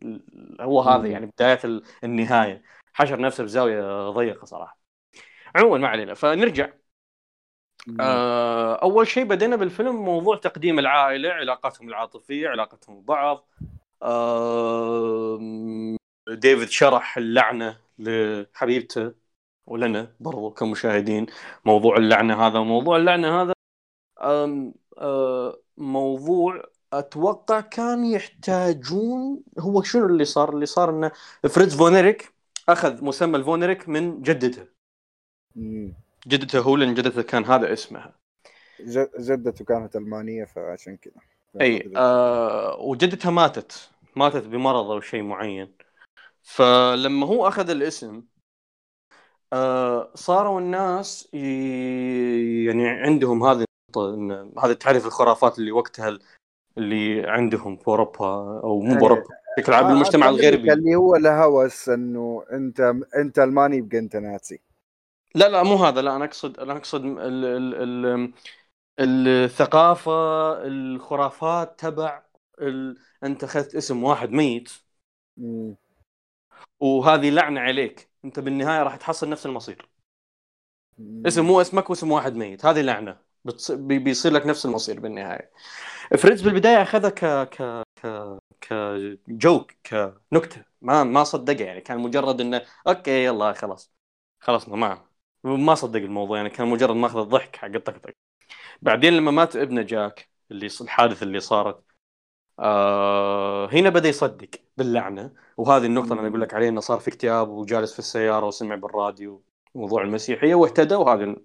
هو 0.62 0.82
هذا. 0.82 1.08
يعني 1.08 1.26
بداية 1.26 1.60
ال- 1.64 1.84
النهاية. 2.04 2.64
حشر 2.94 3.20
نفسه 3.20 3.44
بزاوية 3.44 4.10
ضيقة 4.10 4.46
صراحة. 4.46 4.80
عموما 5.56 5.78
ما 5.78 5.88
علينا 5.88 6.14
فنرجع. 6.14 6.70
آه، 8.00 8.76
أول 8.76 9.08
شيء 9.08 9.24
بدينا 9.24 9.56
بالفيلم 9.56 9.96
موضوع 9.96 10.38
تقديم 10.38 10.80
العائلة 10.80 11.30
علاقاتهم 11.30 11.90
العاطفية 11.90 12.50
علاقتهم 12.50 13.02
ببعض. 13.02 13.48
آه، 14.04 15.40
ديفيد 16.30 16.70
شرح 16.70 17.18
اللعنة 17.18 17.78
لحبيبته 18.00 19.14
ولنا 19.66 20.16
برضو 20.20 20.52
كمشاهدين. 20.52 21.26
موضوع 21.66 21.98
اللعنة 21.98 22.48
هذا 22.48 22.60
موضوع 22.60 22.98
اللعنة 22.98 23.42
هذا 23.42 23.54
آه، 24.98 25.60
موضوع 25.78 26.64
أتوقع 26.94 27.62
كان 27.62 28.06
يحتاجون 28.06 29.44
هو 29.60 29.82
شنو 29.82 30.06
اللي 30.06 30.26
صار؟ 30.26 30.54
اللي 30.54 30.66
صار 30.66 30.90
إنه 30.90 31.12
فريتز 31.50 31.76
فونيريك 31.76 32.34
أخذ 32.70 33.04
مسمى 33.04 33.38
الفونيريك 33.38 33.90
من 33.90 34.22
جدته. 34.22 34.68
مم. 35.56 35.94
جدته 36.28 36.60
هو 36.60 36.76
لأن 36.76 36.94
جدته 36.94 37.22
كان 37.22 37.46
هذا 37.46 37.74
اسمها 37.74 38.14
جدته 39.20 39.66
كانت 39.66 39.96
ألمانية 39.96 40.46
فعشان 40.46 40.98
كذا. 40.98 41.14
إي 41.62 41.92
آه 41.96 42.78
وجدتها 42.80 43.30
ماتت. 43.30 43.90
ماتت 44.16 44.44
بمرض 44.44 44.92
أو 44.92 45.02
شيء 45.02 45.24
معين. 45.24 45.72
فلما 46.44 47.28
هو 47.28 47.48
أخذ 47.48 47.70
الاسم 47.70 48.24
آه 49.54 50.12
صاروا 50.16 50.60
الناس 50.60 51.30
ي... 51.34 52.66
يعني 52.66 52.88
عندهم 52.90 53.44
هذه 53.44 53.66
إن 53.98 54.52
هذا 54.64 54.74
تعرف 54.74 55.06
الخرافات 55.06 55.60
اللي 55.60 55.72
وقتها 55.72 56.20
اللي 56.78 57.28
عندهم 57.28 57.78
في 57.78 57.88
أوروبا 57.88 58.26
أو 58.64 58.80
مو 58.80 58.92
إيه. 58.92 58.98
بأوروبا 58.98 59.28
بشكل 59.58 59.74
عام 59.74 59.86
آه، 59.86 60.30
الغربي. 60.30 60.74
اللي 60.74 60.96
هو 60.96 61.16
الهوس 61.16 61.90
إنه 61.90 62.46
أنت 62.52 62.94
أنت 63.18 63.40
الماني 63.40 63.78
يبقى 63.78 64.00
أنت 64.00 64.16
نازي 64.16 64.60
لا 65.36 65.50
لا 65.50 65.64
مو 65.64 65.76
هذا 65.76 66.02
لا 66.02 66.16
أنا 66.16 66.26
أقصد 66.26 66.60
أنا 66.60 66.78
أقصد 66.78 67.06
ال... 67.06 67.20
ال... 67.20 67.76
ال... 68.20 68.34
الثقافة 69.00 70.12
الخرافات 70.68 71.80
تبع 71.80 72.24
ال... 72.62 72.98
أنت 73.24 73.44
أخذت 73.44 73.76
اسم 73.76 74.04
واحد 74.04 74.32
ميت. 74.32 74.72
وهذه 76.80 77.30
لعنة 77.30 77.62
عليك. 77.62 78.10
أنت 78.26 78.40
بالنهاية 78.40 78.84
راح 78.84 78.96
تحصل 78.96 79.30
نفس 79.30 79.46
المصير. 79.46 79.90
اسم 81.26 81.46
مو 81.46 81.62
اسمك 81.62 81.90
واسم 81.90 82.12
واحد 82.12 82.36
ميت. 82.36 82.66
هذه 82.66 82.82
لعنة. 82.82 83.25
بتص... 83.46 83.72
بي- 83.72 84.00
بيصير 84.00 84.32
لك 84.34 84.46
نفس 84.46 84.66
المصير 84.66 85.00
بالنهاية. 85.00 85.52
فريتز 86.18 86.42
بالبداية 86.42 86.82
أخذها 86.82 87.10
ك 87.10 87.26
ك 87.50 87.84
ك 88.02 88.74
ك 89.28 89.36
joke 89.36 89.72
كنكته 90.32 90.66
ما 90.82 91.04
ما 91.04 91.24
صدقه 91.24 91.64
يعني. 91.66 91.82
كان 91.82 92.00
مجرد 92.00 92.42
إنه 92.42 92.62
okay 92.88 93.26
يلا 93.26 93.54
خلاص. 93.54 93.94
خلصنا 94.40 94.76
معه 94.76 95.10
ما 95.44 95.76
صدق 95.76 96.00
الموضوع 96.02 96.38
يعني. 96.38 96.50
كان 96.50 96.68
مجرد 96.68 96.96
ماخذ 96.96 97.20
الضحك 97.20 97.56
حق 97.56 97.66
الطقطق 97.76 98.14
بعدين 98.82 99.14
لما 99.14 99.32
مات 99.32 99.56
ابنه 99.56 99.82
جاك 99.82 100.30
اللي 100.52 100.70
الحادث 100.82 101.24
اللي 101.24 101.40
صارت 101.40 101.84
آه 102.60 103.68
هنا 103.74 103.90
بدأ 103.90 104.10
يصدق 104.10 104.50
باللعنة. 104.78 105.34
وهذه 105.58 105.86
النقطة 105.86 106.10
اللي 106.12 106.20
أنا 106.22 106.28
أقول 106.30 106.42
لك 106.42 106.54
عليها 106.54 106.70
إنه 106.70 106.82
صار 106.82 107.00
في 107.00 107.08
اكتئاب 107.08 107.50
وجالس 107.50 107.94
في 107.94 108.00
السيارة 108.00 108.46
وسمع 108.48 108.76
بالراديو 108.76 109.44
موضوع 109.76 110.02
المسيحية 110.04 110.56
واهتدى 110.56 110.96
وهذا 110.96 111.36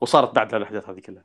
وصارت 0.00 0.34
بعد 0.36 0.54
الأحداث 0.54 0.88
هذه 0.90 1.00
كلها. 1.00 1.24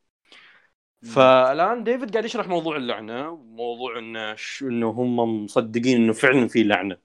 فالآن 1.01 1.83
ديفيد 1.83 2.11
قاعد 2.11 2.25
يشرح 2.25 2.47
موضوع 2.47 2.75
اللعنة 2.77 3.29
وموضوع 3.29 3.99
إنه 3.99 4.35
ش... 4.35 4.61
إنه 4.63 4.89
هم 4.89 5.43
مصدقين 5.43 5.97
إنه 5.97 6.13
فعلا 6.13 6.47
في 6.47 6.63
لعنة. 6.63 6.97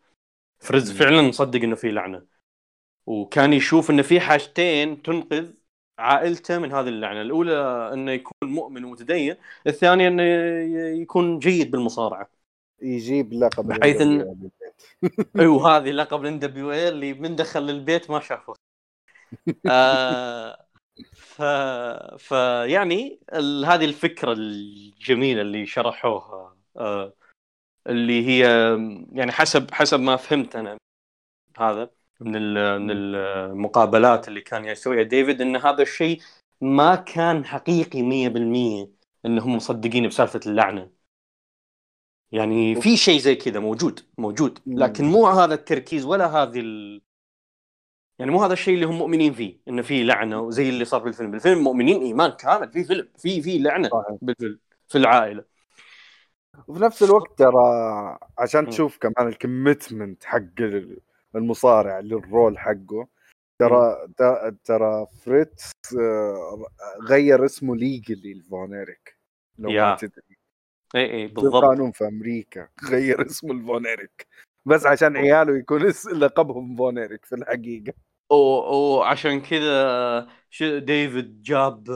فريز. 0.58 0.92
فعلا 0.92 1.22
مصدق 1.22 1.62
إنه 1.62 1.74
في 1.74 1.90
لعنة. 1.90 2.26
وكان 3.06 3.52
يشوف 3.52 3.90
إنه 3.90 4.02
في 4.02 4.20
حاجتين 4.20 5.02
تنقذ 5.02 5.52
عائلته 5.98 6.58
من 6.58 6.72
هذه 6.72 6.88
اللعنة. 6.88 7.22
الأولى 7.22 7.90
إنه 7.92 8.12
يكون 8.12 8.32
مؤمن 8.44 8.84
ومتدين 8.84 9.36
الثانية 9.66 10.08
إنه 10.08 10.22
يكون 11.02 11.38
جيد 11.38 11.70
بالمصارعة. 11.70 12.30
يجيب 12.82 13.32
لقب 13.32 13.66
بحيث 13.68 14.00
الإنجليزي 14.00 14.34
بالبيت. 14.34 14.82
وهذه 15.38 15.90
لقب 15.90 16.20
الان 16.22 16.38
دبليو 16.38 16.72
اللي 16.72 17.14
من 17.14 17.36
دخل 17.36 17.70
البيت 17.70 18.10
ما 18.10 18.20
شافه. 18.20 18.54
آه 19.66 20.69
ف... 21.14 21.42
فيعني 22.18 23.20
ال... 23.32 23.64
هذه 23.64 23.84
الفكرة 23.84 24.32
الجميلة 24.32 25.40
اللي 25.42 25.66
شرحوها 25.66 26.56
آه 26.76 27.14
اللي 27.86 28.26
هي 28.26 28.40
يعني 29.12 29.32
حسب 29.32 29.70
حسب 29.70 30.00
ما 30.00 30.16
فهمت 30.16 30.56
أنا 30.56 30.76
هذا 31.58 31.90
من 32.20 32.36
ال... 32.36 32.80
من 32.80 32.90
المقابلات 32.90 34.28
اللي 34.28 34.40
كان 34.40 34.64
يسويها 34.64 35.02
ديفيد 35.02 35.40
إن 35.40 35.56
هذا 35.56 35.82
الشيء 35.82 36.20
ما 36.60 36.94
كان 36.94 37.44
حقيقي 37.44 38.02
100% 38.02 38.90
إنهم 39.26 39.56
مصدقين 39.56 40.08
بسالفة 40.08 40.40
اللعنة. 40.46 40.90
يعني 42.32 42.74
في 42.74 42.96
شيء 42.96 43.18
زي 43.18 43.34
كذا 43.34 43.60
موجود 43.60 44.00
موجود 44.18 44.58
لكن 44.66 45.04
مو 45.04 45.26
هذا 45.26 45.54
التركيز 45.54 46.04
ولا 46.04 46.26
هذه 46.26 46.60
ال... 46.60 47.00
يعني 48.20 48.32
مو 48.32 48.42
هذا 48.44 48.52
الشيء 48.52 48.74
اللي 48.74 48.86
هم 48.86 48.98
مؤمنين 48.98 49.32
فيه 49.32 49.56
انه 49.68 49.82
في 49.82 50.02
لعنة 50.04 50.40
وزي 50.40 50.68
اللي 50.68 50.84
صار 50.84 51.02
بالفيلم. 51.02 51.30
بالفيلم 51.30 51.58
مؤمنين 51.64 52.02
إيمان 52.02 52.30
كامل 52.30 52.72
في 52.72 52.84
فيلم 52.84 53.08
في 53.18 53.42
في 53.42 53.58
لعنة 53.58 53.88
صحيح. 53.88 54.18
بالفيلم 54.22 54.58
في 54.88 54.98
العائلة. 54.98 55.44
وفي 56.68 56.82
نفس 56.82 57.02
الوقت 57.02 57.38
ترى 57.38 58.18
عشان. 58.38 58.68
تشوف 58.70 58.98
كمان 58.98 59.28
ال 59.28 59.37
commitment 59.37 60.24
حق 60.24 60.60
المصارع 61.36 62.00
لل 62.00 62.19
role 62.19 62.58
حقه 62.58 63.08
ترى 63.60 64.08
ترى- 64.68 65.06
فريتز 65.24 65.72
آه، 66.00 66.66
غير 67.08 67.44
اسمه 67.44 67.76
legally 67.76 68.34
لفونيريك 68.34 69.16
لو 69.58 69.70
يا. 69.70 69.84
ما 69.84 69.94
تدري. 69.96 70.36
اي 70.94 71.12
اي 71.12 71.28
في 71.28 71.34
بالضبط. 71.34 71.64
قانون 71.64 71.90
في 71.92 72.08
أمريكا 72.08 72.68
غير 72.90 73.26
اسمه 73.26 73.54
لفونيريك 73.54 74.26
بس 74.66 74.86
عشان 74.86 75.16
عياله 75.16 75.58
يكون 75.58 75.82
لقبهم 76.12 76.76
فونيريك 76.76 77.24
في 77.24 77.34
الحقيقة. 77.34 77.92
وعشان 78.30 79.40
كذا 79.42 80.28
ديفيد 80.78 81.42
جاب 81.42 81.88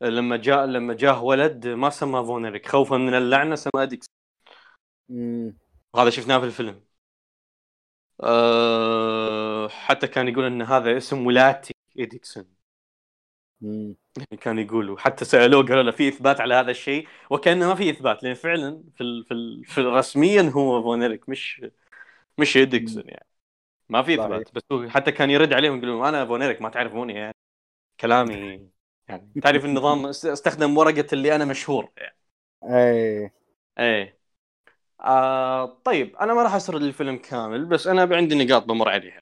لما 0.00 0.36
جاء 0.36 0.64
لما 0.66 0.94
جاه 0.94 1.22
ولد 1.24 1.66
ما 1.68 1.90
سماه 1.90 2.22
فونيريك 2.24 2.66
خوفا 2.68 2.96
من 2.96 3.14
اللعنة 3.14 3.54
سماه 3.54 3.84
ديكس 3.84 4.06
مم. 5.08 5.58
وهذا 5.94 6.10
شفناه 6.10 6.38
في 6.38 6.44
الفيلم. 6.46 6.84
أه 8.22 9.68
حتى 9.68 10.06
كان 10.08 10.28
يقول 10.28 10.44
إن 10.44 10.62
هذا 10.62 10.96
اسم 10.96 11.26
ولادتي 11.26 11.74
إيديكسون 11.98 12.60
مم. 13.60 13.96
يعني 14.16 14.42
كان 14.42 14.58
يقول 14.58 14.90
وحتى 14.90 15.24
سألوه 15.24 15.62
قالوا 15.66 15.82
له 15.82 15.90
في 15.90 16.08
إثبات 16.08 16.40
على 16.40 16.54
هذا 16.54 16.70
الشيء؟ 16.70 17.08
وكأنه 17.30 17.68
ما 17.68 17.74
في 17.74 17.90
إثبات 17.90 18.22
لأن 18.22 18.34
فعلا 18.34 18.84
في 18.94 19.00
ال 19.04 19.24
في, 19.24 19.34
ال 19.34 19.64
في 19.64 19.80
رسميا 19.80 20.42
هو 20.42 20.82
فونيريك 20.82 21.28
مش 21.28 21.62
مش 22.38 22.58
إيديكسون 22.58 23.04
يعني. 23.08 23.26
ما 23.90 24.02
في. 24.02 24.14
إثبات 24.14 24.50
بس 24.54 24.62
هو 24.72 24.88
حتى 24.90 25.12
كان 25.12 25.30
يرد 25.30 25.52
عليهم 25.52 25.76
يقول 25.78 25.88
لهم 25.88 26.02
أنا 26.02 26.26
فونيريك 26.26 26.62
ما 26.62 26.68
تعرفوني 26.70 27.14
يعني. 27.14 27.34
كلامي 28.00 28.34
يعني. 29.08 29.34
تعرف 29.42 29.64
النظام 29.64 30.12
أست- 30.12 30.26
أستخدم 30.26 30.78
ورقة 30.78 31.06
اللي 31.12 31.34
أنا 31.36 31.44
مشهور. 31.44 31.90
يعني 31.96 32.16
اي 32.64 33.30
إيه. 33.78 34.20
آه 35.00 35.66
طيب 35.84 36.16
أنا 36.16 36.34
ما 36.34 36.42
راح 36.42 36.54
أسرد 36.54 36.82
الفيلم 36.82 37.16
كامل 37.16 37.64
بس 37.66 37.86
أنا 37.86 38.16
عندي 38.16 38.44
نقاط 38.44 38.64
بمر 38.64 38.88
عليها. 38.88 39.20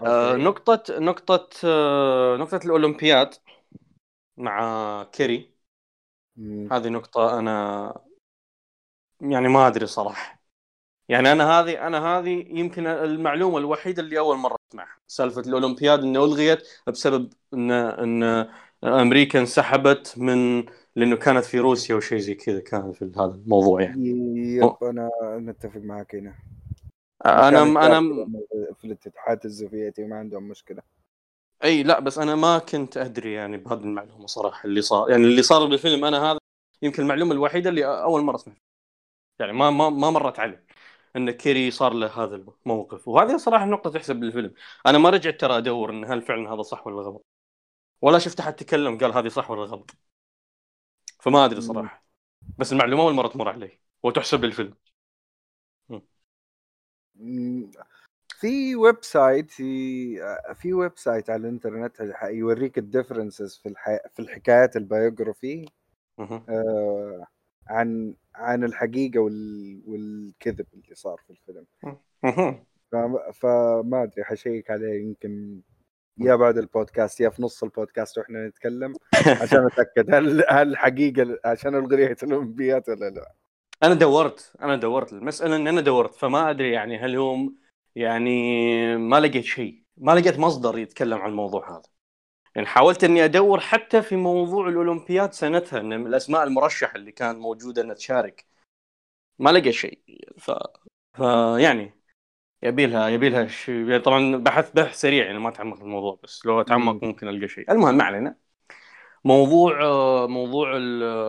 آه. 0.00 0.36
نقطة 0.36 0.82
نقطة 0.98 1.48
آه 1.64 2.36
نقطة 2.36 2.60
الأولمبياد 2.64 3.34
مع 4.36 5.04
كيري. 5.12 5.54
هذه 6.70 6.88
نقطة 6.88 7.38
أنا 7.38 7.94
يعني 9.20 9.48
ما 9.48 9.66
أدري 9.66 9.86
صراحة. 9.86 10.39
يعني 11.10 11.32
أنا 11.32 11.60
هذه 11.60 11.86
أنا 11.86 12.06
هذه 12.18 12.44
يمكن 12.48 12.86
المعلومة 12.86 13.58
الوحيدة 13.58 14.02
اللي 14.02 14.18
أول 14.18 14.36
مرة 14.36 14.56
أسمعها. 14.70 14.96
سالفة 15.06 15.40
الأولمبياد 15.40 16.02
إنه 16.02 16.24
ألغيت 16.24 16.68
بسبب 16.86 17.32
إن 17.54 17.70
إن 17.70 18.48
أمريكا 18.84 19.40
انسحبت 19.40 20.14
من 20.16 20.64
لأنه 20.96 21.16
كانت 21.16 21.44
في 21.44 21.58
روسيا 21.58 21.94
وشيء 21.94 22.18
زي 22.18 22.34
كذا 22.34 22.60
كان 22.60 22.92
في 22.92 23.12
هذا 23.16 23.40
الموضوع 23.44 23.82
يعني. 23.82 24.08
يب 24.56 24.76
أنا 24.82 25.10
نتفق 25.22 25.80
معك 25.80 26.14
هنا. 26.14 26.34
أنا 27.26 27.50
كانت 27.50 27.76
أنا 27.76 28.00
في 28.74 28.84
الاتحاد 28.84 29.44
السوفيتي 29.44 30.04
ما 30.04 30.16
عندهم 30.16 30.48
مشكلة. 30.48 30.82
إي 31.64 31.82
لا 31.82 32.00
بس 32.00 32.18
أنا 32.18 32.34
ما 32.34 32.58
كنت 32.58 32.96
أدري 32.96 33.32
يعني 33.32 33.56
بهذه 33.56 33.80
المعلومة 33.80 34.26
صراحة 34.26 34.66
اللي 34.66 34.82
صار 34.82 35.10
يعني 35.10 35.24
اللي 35.24 35.42
صار 35.42 35.66
بالفيلم. 35.66 36.04
أنا 36.04 36.30
هذا 36.30 36.38
يمكن 36.82 37.02
المعلومة 37.02 37.32
الوحيدة 37.32 37.70
اللي 37.70 37.84
أول 37.84 38.22
مرة 38.22 38.36
أسمعها. 38.36 38.58
يعني 39.40 39.52
ما 39.52 39.70
ما 39.70 39.90
ما 39.90 40.10
مرت 40.10 40.40
علي. 40.40 40.58
إن 41.16 41.30
كيري 41.30 41.70
صار 41.70 41.92
له 41.92 42.24
هذا 42.24 42.44
الموقف. 42.66 43.08
وهذه 43.08 43.36
صراحة 43.36 43.64
نقطة 43.64 43.90
تحسب 43.90 44.16
بالفيلم. 44.16 44.54
أنا 44.86 44.98
ما 44.98 45.10
رجعت 45.10 45.40
ترى 45.40 45.58
أدور 45.58 45.90
إن 45.90 46.04
هل 46.04 46.22
فعلا 46.22 46.54
هذا 46.54 46.62
صح 46.62 46.86
ولا 46.86 47.02
غلط. 47.02 47.26
ولا 48.02 48.18
شفت 48.18 48.40
أحد 48.40 48.54
تكلم 48.54 48.98
قال 48.98 49.12
هذه 49.12 49.28
صح 49.28 49.50
ولا 49.50 49.62
غلط. 49.64 49.90
فما 51.20 51.44
أدري 51.44 51.60
صراحة. 51.60 52.04
بس 52.58 52.72
المعلومة 52.72 53.02
أول 53.02 53.14
مرة 53.14 53.28
تمر 53.28 53.48
علي. 53.48 53.80
وتحسب 54.02 54.44
للفيلم. 54.44 54.74
في 58.40 58.76
website 58.76 59.50
في 59.50 60.16
في 60.54 60.72
website 60.72 61.30
على 61.30 61.40
الإنترنت 61.40 62.14
يوريك 62.24 62.78
ال 62.78 62.85
differences 62.85 63.56
في 63.56 63.68
الح... 63.68 63.98
في 64.14 64.22
الحكايات. 64.22 64.76
آه 66.48 67.26
عن 67.70 68.14
عن 68.34 68.64
الحقيقة 68.64 69.20
وال... 69.20 69.82
والكذب 69.86 70.66
اللي 70.74 70.94
صار 70.94 71.16
في 71.26 71.30
الفيلم. 71.30 71.66
فما, 72.92 73.30
فما 73.32 74.02
أدري 74.02 74.24
حشيك 74.24 74.70
عليه 74.70 75.02
يمكن 75.02 75.60
يا 76.18 76.34
بعد 76.34 76.58
البودكاست 76.58 77.20
يا 77.20 77.28
في 77.28 77.42
نص 77.42 77.62
البودكاست 77.62 78.18
وإحنا 78.18 78.48
نتكلم 78.48 78.94
عشان 79.42 79.66
أتأكد 79.66 80.14
هل 80.14 80.44
هل 80.48 80.76
حقيقة 80.76 81.38
عشان 81.44 81.74
الغي 81.74 82.12
الأولمبيات 82.22 82.88
ولا 82.88 83.10
لا. 83.10 83.34
أنا 83.82 83.94
دورت 83.94 84.52
أنا 84.62 84.76
دورت. 84.76 85.12
المسألة 85.12 85.56
إن 85.56 85.68
أنا 85.68 85.80
دورت 85.80 86.14
فما 86.14 86.50
أدري 86.50 86.72
يعني 86.72 86.98
هل 86.98 87.16
هم 87.16 87.56
يعني 87.96 88.96
ما 88.96 89.20
لقيت 89.20 89.44
شيء 89.44 89.82
ما 89.96 90.12
لقيت 90.12 90.38
مصدر 90.38 90.78
يتكلم 90.78 91.18
عن 91.18 91.30
الموضوع 91.30 91.70
هذا. 91.70 91.99
يعني 92.60 92.72
حاولت 92.72 93.04
إني 93.04 93.24
أدور 93.24 93.60
حتى 93.60 94.02
في 94.02 94.16
موضوع 94.16 94.68
الأولمبياد 94.68 95.32
سنتها 95.32 95.80
إن 95.80 95.92
الأسماء 95.92 96.44
المرشحه 96.44 96.96
اللي 96.96 97.12
كانت 97.12 97.38
موجوده 97.38 97.82
انها 97.82 97.94
تشارك. 97.94 98.46
ما 99.38 99.50
لقيت 99.50 99.74
شيء. 99.74 100.02
ف... 100.38 100.50
ف 101.14 101.20
يعني 101.58 101.92
يبي 102.62 102.86
لها 102.86 103.08
يبي 103.08 103.28
لها 103.28 103.46
شيء 103.46 103.74
يعني 103.74 104.02
طبعا 104.02 104.36
بحث 104.36 104.72
بحث 104.72 105.00
سريع 105.00 105.26
يعني 105.26 105.38
ما 105.38 105.48
اتعمق 105.48 105.76
في 105.76 105.82
الموضوع 105.82 106.18
بس 106.22 106.46
لو 106.46 106.60
أتعمق 106.60 106.92
مم. 106.92 107.08
ممكن 107.08 107.28
ألقى 107.28 107.48
شيء. 107.48 107.72
المهم 107.72 107.96
ما 107.96 108.04
علينا. 108.04 108.36
موضوع 109.24 109.76
موضوع 110.26 110.76
ال... 110.76 111.28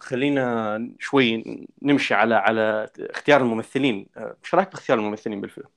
خلينا 0.00 0.94
شوي 0.98 1.44
نمشي 1.82 2.14
على 2.14 2.34
على 2.34 2.90
اختيار 2.98 3.40
الممثلين. 3.40 4.08
إيش 4.16 4.54
رأيك 4.54 4.68
باختيار 4.70 4.98
الممثلين 4.98 5.40
بالفيلم؟ 5.40 5.68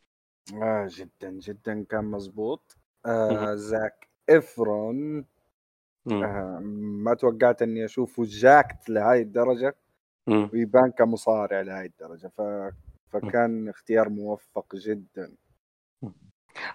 آه 0.54 0.88
جدا 0.90 1.30
جدا 1.32 1.86
كان 1.90 2.06
مزبوط. 2.06 2.78
آه 3.06 3.56
زاك 3.56 4.07
إفرون. 4.30 5.26
مم. 6.06 6.24
آه 6.24 6.60
ما 7.04 7.14
توقعت 7.14 7.62
إني 7.62 7.86
اشوفه 7.86 8.24
jacked 8.26 8.90
لهاي 8.90 9.22
الدرجة. 9.22 9.76
مم. 10.28 10.50
ويبان 10.54 10.92
كمصارع 10.92 11.62
لهاي 11.62 11.86
الدرجة. 11.86 12.28
ف... 12.28 12.42
فكان 13.14 13.70
اختيار 13.70 14.10
موفق 14.10 14.76
جدا. 14.76 15.34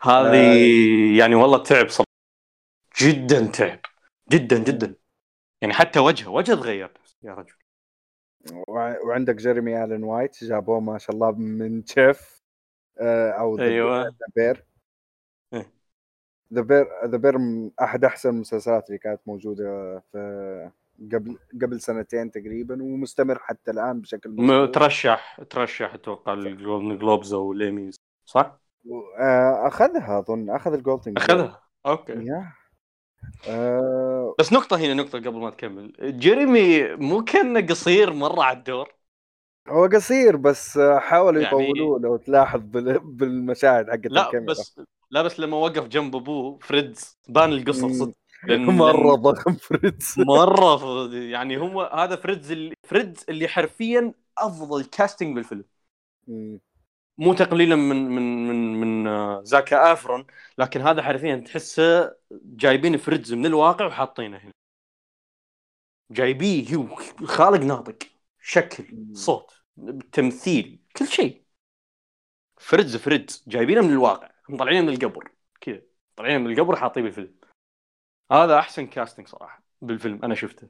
هذه 0.02 1.18
يعني 1.18 1.34
والله 1.34 1.62
تعب 1.62 1.88
صراحة. 1.88 2.06
جدا 3.00 3.46
تعب. 3.46 3.80
جدا 4.30 4.58
جدا. 4.58 4.94
يعني 5.60 5.74
حتى 5.74 5.98
وجهه 5.98 6.28
وجهه 6.28 6.54
تغير 6.54 6.90
يا 7.22 7.34
رجل. 7.34 7.54
وع- 8.68 9.00
وعندك 9.00 9.34
جيريمي 9.34 9.84
الين 9.84 10.04
وايت 10.04 10.44
جابوه 10.44 10.80
ما 10.80 10.98
شاء 10.98 11.14
الله 11.16 11.30
من 11.32 11.84
تشيف 11.84 12.42
آه 12.98 13.30
أو 13.30 13.58
أيوه. 13.58 14.14
Bear. 14.37 14.64
The 16.52 16.61
Bear 16.61 16.87
The 17.05 17.16
Bear 17.16 17.37
أحد 17.82 18.04
أحسن 18.04 18.28
المسلسلات 18.28 18.86
اللي 18.88 18.98
كانت 18.98 19.20
موجودة 19.26 19.98
في 20.12 20.70
قبل 21.12 21.38
قبل 21.62 21.80
سنتين 21.80 22.30
تقريبا 22.30 22.82
ومستمر 22.82 23.38
حتى 23.38 23.70
الآن 23.70 24.00
بشكل 24.00 24.30
مستمر. 24.30 24.66
ترشح 24.66 25.40
ترشح 25.50 25.94
أتوقع 25.94 26.32
ال 26.33 26.42
Golden 26.42 26.98
Globes 26.98 27.33
أو 27.34 27.52
الايميز 27.52 27.96
صح؟ 28.24 28.58
آه، 29.18 29.66
أخذها 29.66 30.18
أظن 30.18 30.50
أخذ 30.50 30.72
ال 30.72 30.78
Golden 30.78 31.14
أخذها؟ 31.16 31.62
okay. 31.87 32.12
yeah. 32.12 32.52
آه، 33.48 34.34
بس 34.38 34.52
نقطة 34.52 34.76
هنا 34.76 34.94
نقطة 34.94 35.18
قبل 35.18 35.36
ما 35.38 35.50
تكمل. 35.50 35.92
جيريمي 36.02 36.94
مو 36.94 37.24
كان 37.24 37.66
قصير 37.66 38.12
مرة 38.12 38.42
على 38.42 38.58
الدور؟ 38.58 38.94
هو 39.68 39.86
قصير 39.86 40.36
بس 40.36 40.78
حاولوا 40.78 41.42
يعني- 41.42 41.54
يطولوه 41.70 42.00
لو 42.00 42.16
تلاحظ 42.16 42.60
بال- 42.60 42.98
بالمشاهد 42.98 43.90
حقت 43.90 44.06
لا 44.06 44.26
الكاميرا. 44.26 44.50
بس 44.50 44.80
لا 45.12 45.22
بس 45.22 45.40
لما 45.40 45.57
وقف 45.57 45.88
جنب 45.88 46.16
أبوه 46.16 46.59
فريتز 46.62 47.18
بان 47.29 47.53
القصر 47.53 47.87
مم. 47.87 47.92
صدق. 47.94 48.14
مرة 48.68 49.14
ضخم 49.14 49.55
فريتز 49.55 50.14
مرة 50.33 50.77
ف- 50.77 51.12
يعني 51.14 51.57
هو 51.59 51.83
هذا 51.83 52.16
فريتز 52.16 52.50
اللي 52.53 52.75
فريتز 52.88 53.24
اللي 53.29 53.48
حرفيا 53.48 54.14
أفضل 54.38 54.85
casting 54.85 55.35
بالفيلم. 55.37 55.64
مو 57.18 57.35
تقليلا 57.35 57.77
من 57.77 57.96
من 58.11 58.48
من 58.48 58.81
من 58.81 59.07
آه، 59.07 59.42
زاك 59.44 59.92
إيفرون 59.92 60.26
لكن 60.59 60.81
هذا 60.81 61.03
حرفيا 61.03 61.37
تحسه 61.37 62.14
جايبين 62.33 62.96
فريتز 62.96 63.33
من 63.35 63.46
الواقع 63.46 63.87
وحاطينه 63.87 64.37
هنا. 64.38 64.53
جايبيه 66.11 66.75
هو 66.77 66.96
خالق 67.27 67.61
ناطق 67.61 67.98
شكل 68.42 68.85
صوت 69.12 69.53
تمثيل 70.12 70.81
كل 70.96 71.07
شيء. 71.09 71.44
فريتز 72.61 72.97
فريتز 72.97 73.45
جايبينه 73.49 73.80
من 73.82 73.93
الواقع. 73.93 74.32
مطلعينه 74.53 74.80
من 74.80 74.88
القبر 74.88 75.30
كذا. 75.61 75.82
طالعينه 76.16 76.38
من 76.38 76.53
القبر 76.53 76.76
حاطيه 76.76 77.03
بالفيلم. 77.03 77.34
هذا 78.32 78.59
أحسن 78.59 78.86
casting 78.86 79.28
صراحة 79.28 79.62
بالفيلم 79.82 80.24
أنا 80.24 80.34
شفته. 80.34 80.68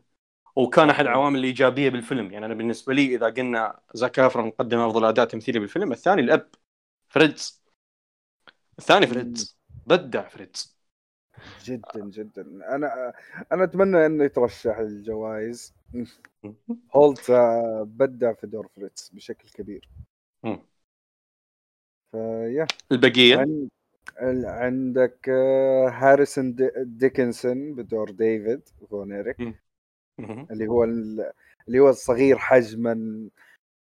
وكان 0.57 0.91
أحد 0.91 1.05
العوامل 1.05 1.39
الإيجابية 1.39 1.91
بالفيلم. 1.91 2.33
يعني 2.33 2.47
أنا 2.47 2.55
بالنسبة 2.55 2.95
لي 2.95 3.15
إذا 3.15 3.27
قلنا 3.27 3.81
زاك 3.95 4.19
إيفرون 4.19 4.51
قدم 4.51 4.79
أفضل 4.79 5.05
اداء 5.05 5.27
تمثيلي 5.27 5.59
بالفيلم 5.59 5.93
الثاني 5.93 6.23
الأب 6.23 6.49
فريتز. 7.09 7.63
الثاني 8.79 9.07
فريتز. 9.07 9.59
بدع 9.87 10.29
فريتز. 10.29 10.79
جدا 11.65 12.11
جدا. 12.11 12.43
أنا 12.75 13.13
أنا 13.53 13.65
أتمنى 13.65 14.07
إنه 14.07 14.25
يترشح 14.25 14.79
للجوائز 14.79 15.75
هولت 16.97 17.31
آه، 17.31 17.83
بدع 17.89 18.33
في 18.33 18.47
دور 18.47 18.69
فريتز 18.69 19.11
بشكل 19.15 19.49
كبير. 19.49 19.89
مم. 20.43 20.63
ف 22.13 22.22
yeah. 22.22 22.67
البقية؟ 22.93 23.37
عن... 23.37 23.69
ال- 24.23 24.47
عندك 24.47 25.29
آه، 25.29 25.89
هاريسون 25.89 26.55
دي... 26.55 26.71
ديكنسون 26.77 27.75
بدور 27.75 28.11
ديفيد 28.11 28.61
فون 28.91 29.12
إيريك 29.12 29.41
مهم. 30.19 30.47
اللي 30.51 30.67
هو 30.67 30.85
ال- 30.85 31.31
اللي 31.69 31.79
هو 31.79 31.89
الصغير 31.89 32.39
حجما. 32.39 33.29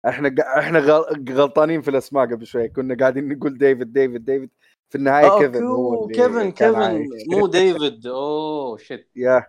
إحنا 0.08 0.34
إحنا 0.58 0.78
غل- 0.78 1.32
غلطانين 1.32 1.80
في 1.82 1.88
الأسماء 1.90 2.26
قبل 2.26 2.46
شوي. 2.46 2.68
كنا 2.68 2.96
قاعدين 2.96 3.28
نقول 3.28 3.58
ديفيد 3.58 3.92
ديفيد 3.92 4.24
ديفيد. 4.24 4.50
في 4.90 4.98
النهاية 4.98 5.38
كيفن 5.38 5.64
هو 5.64 6.08
كيفن 6.08 6.50
كيفن. 6.50 7.08
مو 7.32 7.46
ديفيد. 7.46 8.06
oh 8.06 8.76
shit. 8.76 9.10
yeah. 9.16 9.46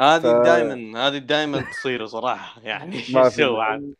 هذه 0.00 0.20
ف- 0.20 0.44
دائما 0.44 1.08
هذه 1.08 1.18
دائما 1.18 1.60
تصير 1.60 2.06
صراحة. 2.06 2.62
يعني 2.62 2.98
شو 3.30 3.56
عاد 3.56 3.94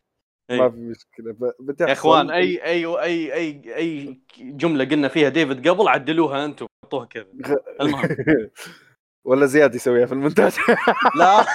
ما 0.49 0.63
إيه. 0.63 0.69
في 0.69 0.77
مشكلة. 0.77 1.53
يا 1.79 1.91
إخوان 1.91 2.31
اي 2.31 2.63
اي 2.63 2.85
اي 2.85 3.33
اي 3.33 3.75
أي 3.75 4.19
جملة 4.39 4.85
قلنا 4.85 5.07
فيها 5.07 5.29
ديفيد 5.29 5.67
قبل 5.67 5.87
عدلوها 5.87 6.45
أنتم 6.45 6.67
حطوها 6.85 7.05
كذا. 7.05 7.27
المهم. 7.81 8.07
ولا 9.27 9.45
زياد 9.45 9.75
يسويها 9.75 10.05
في 10.05 10.13
المونتاج 10.13 10.57
لا. 11.19 11.37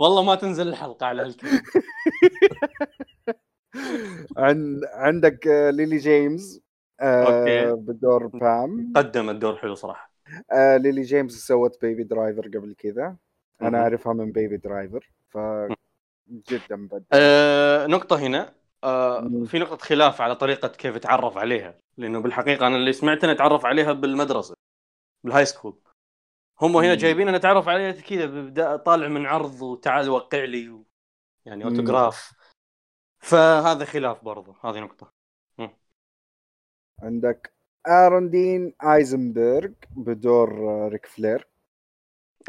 والله 0.00 0.22
ما 0.22 0.34
تنزل 0.34 0.68
الحلقة 0.68 1.06
على 1.06 1.22
هالكلام 1.22 1.62
عن 4.36 4.80
عندك 4.92 5.46
آه، 5.46 5.70
ليلي 5.70 5.96
جيمس 5.96 6.60
آه،. 7.00 7.72
بدور 7.72 8.26
بام. 8.26 8.92
قدم 8.96 9.30
الدور 9.30 9.56
حلو 9.56 9.74
صراحة. 9.74 10.12
آه، 10.52 10.76
ليلي 10.76 11.02
جيمس 11.02 11.32
سوت 11.32 11.80
Baby 11.82 12.02
Driver 12.02 12.48
قبل 12.48 12.74
كذا. 12.78 13.16
أنا. 13.62 13.78
أعرفها 13.78 14.12
من 14.12 14.32
Baby 14.32 14.56
Driver 14.56 15.10
ف 15.28 15.38
جدا 16.28 16.88
بدع 16.88 17.04
آه 17.12 17.86
نقطة 17.86 18.16
هنا. 18.16 18.54
آه. 18.84 19.44
في 19.46 19.58
نقطة 19.58 19.76
خلاف 19.76 20.20
على 20.20 20.36
طريقة 20.36 20.68
كيف 20.68 20.96
تعرف 20.96 21.38
عليها. 21.38 21.78
لأنه 21.96 22.18
بالحقيقة 22.18 22.66
أنا 22.66 22.76
اللي 22.76 22.92
سمعت 22.92 23.24
انه 23.24 23.32
تعرف 23.32 23.66
عليها 23.66 23.92
بالمدرسة 23.92 24.54
بال 25.24 25.44
high 25.44 25.58
school 25.58 25.78
هم 26.60 26.76
هنا. 26.76 26.94
جايبين 26.94 27.28
أنا 27.28 27.38
تعرف 27.38 27.68
عليه 27.68 27.90
كذا 27.90 28.76
طالع 28.76 29.08
من 29.08 29.26
عرض 29.26 29.62
وتعال 29.62 30.10
وقع 30.10 30.44
لي 30.44 30.68
و... 30.68 30.86
يعني 31.46 31.64
مم. 31.64 31.70
اوتوغراف 31.70 32.32
فهذا 33.18 33.84
خلاف 33.84 34.24
برضه. 34.24 34.56
هذه 34.64 34.80
نقطة. 34.80 35.16
عندك 37.02 37.54
آرون 37.88 38.30
دين 38.30 38.74
آيزنبرغ 38.82 39.70
بدور 39.90 40.70
آه، 40.70 40.88
ريك 40.88 41.06
فلير. 41.06 41.48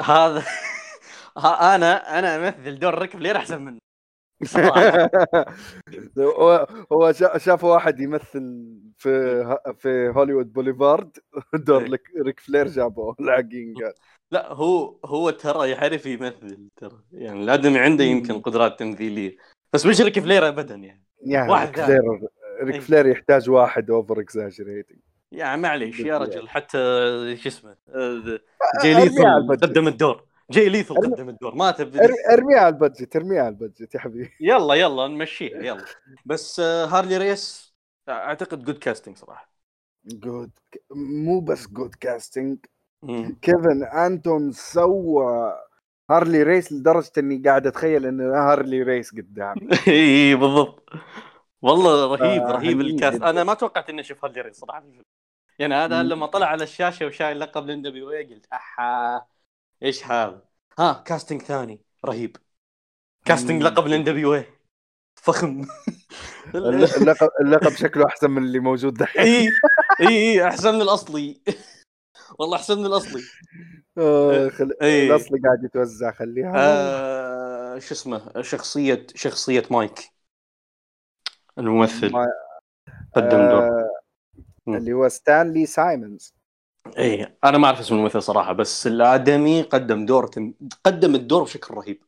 هذا 0.02 0.44
أنا 1.46 2.20
أنا 2.20 2.36
أمثل 2.36 2.80
دور 2.80 3.00
ريك 3.00 3.12
فلير 3.18 3.36
أحسن 3.38 3.62
منه. 3.62 3.78
هو 6.20 6.68
هو 6.92 7.12
شا- 7.12 7.38
شاف 7.38 7.64
واحد 7.64 8.00
يمثل 8.00 8.66
في 8.98 9.12
في 9.78 10.12
هوليوود 10.16 10.54
بوليفارد 10.54 11.18
دور 11.68 11.82
إيه. 11.84 12.00
ريك 12.22 12.40
فلير 12.40 12.68
جابوه 12.68 13.16
العقين 13.20 13.74
قال 13.74 13.94
لا 14.32 14.54
هو 14.54 14.98
هو 15.06 15.30
ترى 15.30 15.70
يعرف 15.70 16.06
يمثل 16.06 16.70
ترى 16.76 17.02
يعني 17.12 17.44
الآدمي 17.44 17.80
عنده 17.80 18.04
يمكن 18.04 18.42
قدرات 18.42 18.80
تمثيلية 18.80 19.38
بس 19.74 19.86
مش 19.86 20.02
ريك 20.02 20.20
فلير 20.20 20.48
ابدا 20.48 20.76
يعني 20.76 21.04
يعني 21.22 21.52
واحد 21.52 21.68
ريك. 21.68 21.86
فلير 21.86 22.02
ريك 22.64 22.76
إيه. 22.76 22.82
فلير 22.82 23.08
يحتاج 23.08 23.50
واحد 23.50 23.92
over 23.92 24.20
exaggerating 24.20 25.00
يعني 25.32 25.62
معليش 25.62 26.00
يا. 26.00 26.18
رجل 26.18 26.50
حتى 26.50 26.78
شو 27.38 27.48
اسمه 27.50 27.76
آه، 27.90 28.40
ال 28.86 28.96
budget. 28.96 29.64
قدم 29.64 29.88
الدور 29.88 30.27
جاي 30.52 30.70
ليثل 30.70 30.96
قدم 30.96 31.30
الدور 31.30 31.56
ما 31.56 31.72
تبي 31.72 32.00
ار- 32.00 32.34
ارميها 32.34 32.60
على 32.60 32.76
ال 32.76 32.82
budget 32.82 33.16
ارميها 33.16 33.40
على 33.42 33.50
ال 33.50 33.56
budget 33.56 33.96
يا 33.96 34.00
حبيبي 34.00 34.32
يلا 34.42 34.74
يلا 34.74 35.08
نمشيها 35.08 35.58
يلا 35.64 35.86
بس 36.26 36.60
آه، 36.60 36.86
هارلي 36.86 37.18
ريس 37.18 37.76
أعتقد 38.10 38.64
good 38.64 38.78
casting 38.78 39.18
صراحة 39.18 39.52
good 40.06 40.52
مو 40.96 41.40
بس 41.40 41.68
good 41.68 41.96
casting. 41.96 42.58
كيفن 43.42 43.84
أنتون 43.84 44.52
سوى 44.52 45.54
هارلي 46.12 46.44
ريس 46.44 46.72
لدرجة 46.72 47.12
إني 47.18 47.42
قاعد 47.46 47.68
أتخيل 47.68 48.06
إن 48.06 48.22
هارلي 48.22 48.84
ريس 48.84 49.12
قدامي 49.12 49.62
إي 49.88 50.36
بالضبط 50.36 50.90
والله 51.62 52.16
رهيب 52.16 52.42
آه، 52.42 52.52
رهيب 52.52 52.82
الكاست. 52.82 53.22
أنا 53.22 53.44
ما 53.44 53.54
توقعت 53.54 53.90
إني 53.90 54.02
أشوف 54.02 54.26
هارلي 54.26 54.42
ريس 54.42 54.56
صراحة. 54.60 54.84
يعني 55.60 55.76
هذا. 55.76 56.04
لما 56.04 56.26
طلع 56.26 56.48
على 56.48 56.64
الشاشة 56.64 57.06
وشايل 57.06 57.40
لقب 57.40 57.70
اي 57.70 58.24
قلت 58.24 58.46
أحا 58.54 59.22
إيش 59.84 60.06
هذا؟ 60.06 60.42
ها 60.80 61.04
casting 61.06 61.42
ثاني 61.42 61.82
رهيب. 62.06 62.38
casting. 63.26 63.64
لقب 63.64 63.86
ال 63.86 64.04
NWA 64.04 64.46
فخم. 65.16 65.62
اللقب 66.56 67.30
اللقب 67.42 67.72
شكله 67.76 68.06
أحسن 68.06 68.32
من 68.32 68.44
اللي 68.44 68.60
موجود 68.60 68.94
دحين. 68.94 69.22
اي 69.22 69.50
اي 70.02 70.08
اي 70.08 70.48
أحسن 70.48 70.76
من 70.76 70.82
الأصلي. 70.82 71.42
والله 72.40 72.58
أحسن 72.58 72.80
من 72.80 72.86
الأصلي. 72.86 73.22
آه، 73.98 74.50
خل... 74.50 74.74
إيه. 74.82 75.10
الأصلي 75.10 75.40
قاعد 75.40 75.64
يتوزع 75.64 76.12
خليها. 76.12 76.54
آه 76.56 77.80
شو 77.80 77.94
اسمه؟ 77.94 78.42
شخصيه 78.42 79.08
شخصية 79.16 79.64
مايك. 79.72 80.12
الممثل. 81.58 82.12
ما- 82.12 82.34
قدم 83.16 83.30
دور. 83.30 83.64
آه،. 83.64 83.90
اللي 84.68 84.94
هو 84.94 85.10
ستانلي 85.10 85.66
سايمونز 85.66 86.37
إيه 86.98 87.38
أنا 87.44 87.58
ما 87.58 87.68
أعرف 87.68 87.80
اسم 87.80 87.96
الممثل 87.96 88.22
صراحة 88.22 88.54
بس 88.54 88.88
الآدمي 88.88 89.62
قدم 89.62 90.06
دور 90.06 90.28
تم... 90.28 90.54
قدم 90.84 91.16
الدور 91.16 91.44
بشكل 91.44 91.74
رهيب. 91.74 92.04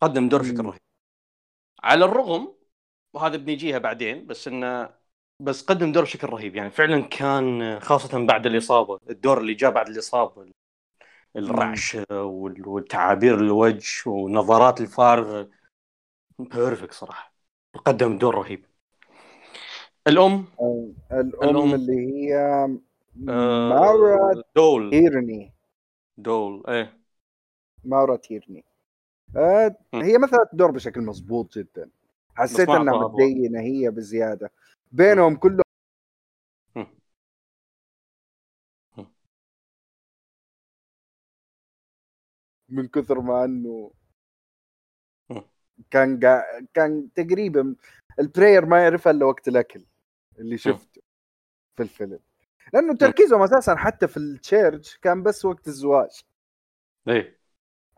قدم 0.00 0.28
دور 0.28 0.42
بشكل. 0.42 0.64
رهيب. 0.64 0.80
على 1.82 2.04
الرغم 2.04 2.54
وهذا 3.14 3.36
بنيجيها 3.36 3.78
بعدين 3.78 4.26
بس 4.26 4.48
إنه 4.48 4.90
بس 5.40 5.62
قدم 5.64 5.92
دور 5.92 6.02
بشكل 6.02 6.28
رهيب. 6.28 6.56
يعني 6.56 6.70
فعلا 6.70 7.00
كان 7.02 7.80
خاصة 7.80 8.26
بعد 8.26 8.46
الإصابة 8.46 8.98
الدور 9.10 9.40
اللي 9.40 9.54
جاء 9.54 9.70
بعد 9.70 9.88
الإصابة 9.88 10.52
الرعش 11.36 11.94
وال- 12.10 12.68
والتعابير 12.68 13.34
الوجه 13.34 14.02
والنظرات 14.06 14.80
الفارغه 14.80 15.50
perfect 16.38 16.92
صراحة. 16.92 17.34
قدم 17.84 18.18
دور 18.18 18.34
رهيب. 18.34 18.66
الأم؟ 20.06 20.44
آه، 20.60 20.90
الأم 21.12 21.56
الأم. 21.56 21.74
اللي 21.74 21.92
هي 21.92 22.68
آه، 23.28 23.68
ماورا 23.68 24.42
دول. 24.56 24.90
تيرني. 24.90 25.52
دول 26.16 26.62
إيه. 26.68 26.98
ماورا 27.84 28.16
تيرني. 28.16 28.64
آه،. 29.36 29.76
هي 29.94 30.18
مثلت 30.18 30.52
الدور 30.52 30.70
بشكل 30.70 31.00
مضبوط 31.00 31.58
جدا. 31.58 31.90
حسيت 32.34 32.68
إنها 32.68 33.08
متدينة 33.08 33.60
هي 33.60 33.90
بزيادة. 33.90 34.50
بينهم 34.92 35.36
كلهم. 35.36 35.62
من 42.68 42.88
كثر 42.88 43.20
ما 43.20 43.44
إنه. 43.44 43.92
كان 45.90 46.20
قا... 46.20 46.42
كان 46.74 47.12
تقريبا 47.14 47.76
البلاير 48.20 48.66
ما 48.66 48.82
يعرفها 48.82 49.10
إلا 49.10 49.24
وقت 49.24 49.48
الأكل 49.48 49.84
اللي 50.38 50.58
شفته 50.58 51.02
في 51.76 51.82
الفيلم. 51.82 52.18
لأنه 52.72 52.94
تركيزهم 52.94 53.42
أساسا 53.42 53.76
حتى 53.76 54.08
في 54.08 54.16
التشيرج 54.16 54.96
كان 55.02 55.22
بس 55.22 55.44
وقت 55.44 55.68
الزواج. 55.68 56.10
إيه 57.08 57.40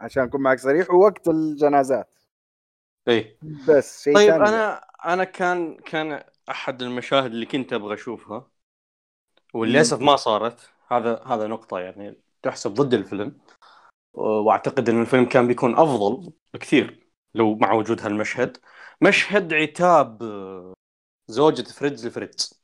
عشان 0.00 0.22
أكون 0.22 0.40
معك 0.40 0.58
صريح 0.58 0.90
ووقت 0.90 1.28
الجنازات. 1.28 2.18
إيه 3.08 3.38
بس 3.68 4.02
شيء 4.02 4.14
طيب 4.14 4.30
ثاني. 4.30 4.48
أنا 4.48 4.84
أنا 5.04 5.24
كان 5.24 5.76
كان 5.76 6.24
أحد 6.50 6.82
المشاهد 6.82 7.30
اللي 7.30 7.46
كنت 7.46 7.72
أبغى 7.72 7.94
أشوفها 7.94 8.50
وللأسف 9.54 10.00
ما 10.00 10.16
صارت. 10.16 10.70
هذا 10.88 11.22
هذا 11.26 11.46
نقطة 11.46 11.78
يعني 11.78 12.20
تحسب 12.42 12.74
ضد 12.74 12.94
الفيلم. 12.94 13.38
وأعتقد 14.14 14.88
إن 14.88 15.00
الفيلم 15.00 15.24
كان 15.24 15.46
بيكون 15.46 15.74
أفضل 15.74 16.32
بكثير 16.54 17.08
لو 17.34 17.54
مع 17.54 17.72
وجود 17.72 18.00
هالمشهد. 18.02 18.56
مشهد 19.00 19.54
عتاب 19.54 20.22
آه، 20.22 20.72
زوجة 21.28 21.62
فريدز 21.62 22.06
لفريدز. 22.06 22.63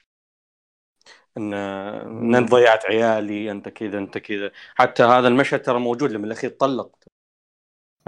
إن 1.37 1.55
إن 1.55 2.35
انت 2.35 2.51
ضيعت 2.51 2.87
عيالي 2.87 3.51
أنت 3.51 3.69
كذا 3.69 3.99
أنت 3.99 4.19
كذا. 4.19 4.51
حتى 4.75 5.03
هذا 5.03 5.29
المشهد 5.29 5.63
ترى 5.63 5.79
موجود 5.81 6.13
لما 6.13 6.27
الأخير 6.27 6.51
طلق. 6.51 6.97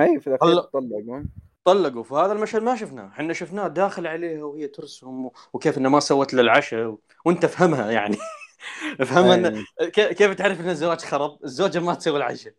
أي 0.00 0.20
في 0.20 0.26
الأخير 0.26 0.48
هلا. 0.52 0.60
طلقوا. 0.62 1.24
طلقوا. 1.64 2.02
فهذا 2.02 2.32
المشهد 2.32 2.62
ما 2.62 2.76
شفناه. 2.76 3.08
إحنا 3.08 3.32
شفناه 3.32 3.68
داخل 3.68 4.06
عليها 4.06 4.44
وهي 4.44 4.68
ترسم 4.68 5.30
وكيف 5.52 5.78
إنها 5.78 5.90
ما 5.90 6.00
سوت 6.00 6.34
له 6.34 6.40
العشاء 6.42 6.86
و... 6.86 7.00
وأنت 7.24 7.46
فهمها 7.46 7.90
يعني. 7.90 8.16
افهمها 9.00 9.34
إن 9.34 9.64
كيف 9.92 10.34
تعرف 10.34 10.60
إن 10.60 10.68
الزواج 10.68 11.00
خرب؟ 11.00 11.38
الزوجة 11.44 11.78
ما 11.80 11.94
تسوي 11.94 12.16
العشاء. 12.16 12.54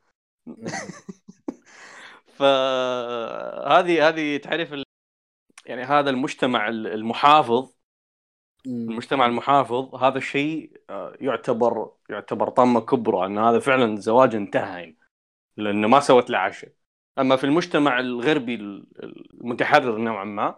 فهذه 2.38 4.07
هذه 4.07 4.38
تعرف 4.38 4.74
ال... 4.74 4.84
يعني 5.66 5.84
هذا 5.84 6.09
المجتمع 6.09 6.68
ال- 6.70 6.88
المحافظ. 6.88 7.72
المجتمع 8.66 9.26
المحافظ 9.26 9.95
هذا 9.95 10.18
الشيء 10.18 10.82
آه، 10.89 11.18
يعتبر 11.22 11.91
يعتبر 12.09 12.49
طامه 12.49 12.80
كبرى 12.82 13.26
إن 13.26 13.38
هذا 13.38 13.59
فعلا 13.59 13.86
الزواج 13.93 14.36
انتهى 14.36 14.80
يعني 14.80 14.97
لأنه 15.57 15.88
ما 15.88 15.99
سوت 15.99 16.30
له 16.30 16.38
عشاء. 16.38 16.72
أما 17.20 17.36
في 17.36 17.43
المجتمع 17.43 17.99
الغربي 17.99 18.55
ال- 18.55 18.88
المتحرر 19.41 19.97
نوعا 19.97 20.24
ما 20.26 20.55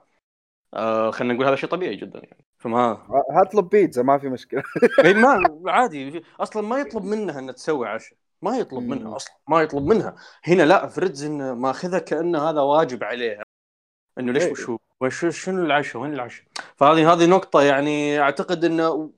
آه 0.73 1.11
خلينا 1.11 1.33
نقول 1.33 1.45
هذا 1.47 1.55
شيء 1.55 1.69
طبيعي 1.69 1.95
جدا 1.95 2.19
يعني. 2.19 2.45
فما 2.57 3.07
هطلب 3.31 3.69
بيتزا 3.69 4.03
ما 4.03 4.17
في 4.17 4.29
مشكلة. 4.29 4.63
إيه 5.05 5.13
ما 5.13 5.43
عادي. 5.67 6.23
أصلا 6.39 6.67
ما 6.67 6.79
يطلب 6.79 7.03
منها 7.03 7.39
انها 7.39 7.53
تسوي 7.53 7.87
عشاء. 7.87 8.17
ما 8.41 8.57
يطلب. 8.57 8.83
منها 8.83 9.15
أصلا 9.15 9.35
ما 9.47 9.61
يطلب 9.61 9.83
منها. 9.83 10.15
هنا 10.43 10.63
لا 10.63 10.87
فريدز 10.87 11.23
إنه 11.23 11.53
ماخذها 11.53 11.99
كأنه 11.99 12.49
هذا 12.49 12.61
واجب 12.61 13.03
عليها 13.03 13.43
إنه 14.19 14.31
ليش 14.31 14.43
إيه. 14.43 14.51
وشو؟ 14.51 14.77
وش 15.01 15.25
شنو 15.25 15.65
العشاء؟ 15.65 16.01
وين 16.01 16.13
العشاء؟ 16.13 16.45
فهذه 16.75 17.13
هذه 17.13 17.25
نقطة 17.25 17.61
يعني 17.61 18.19
أعتقد 18.19 18.65
إنه 18.65 19.11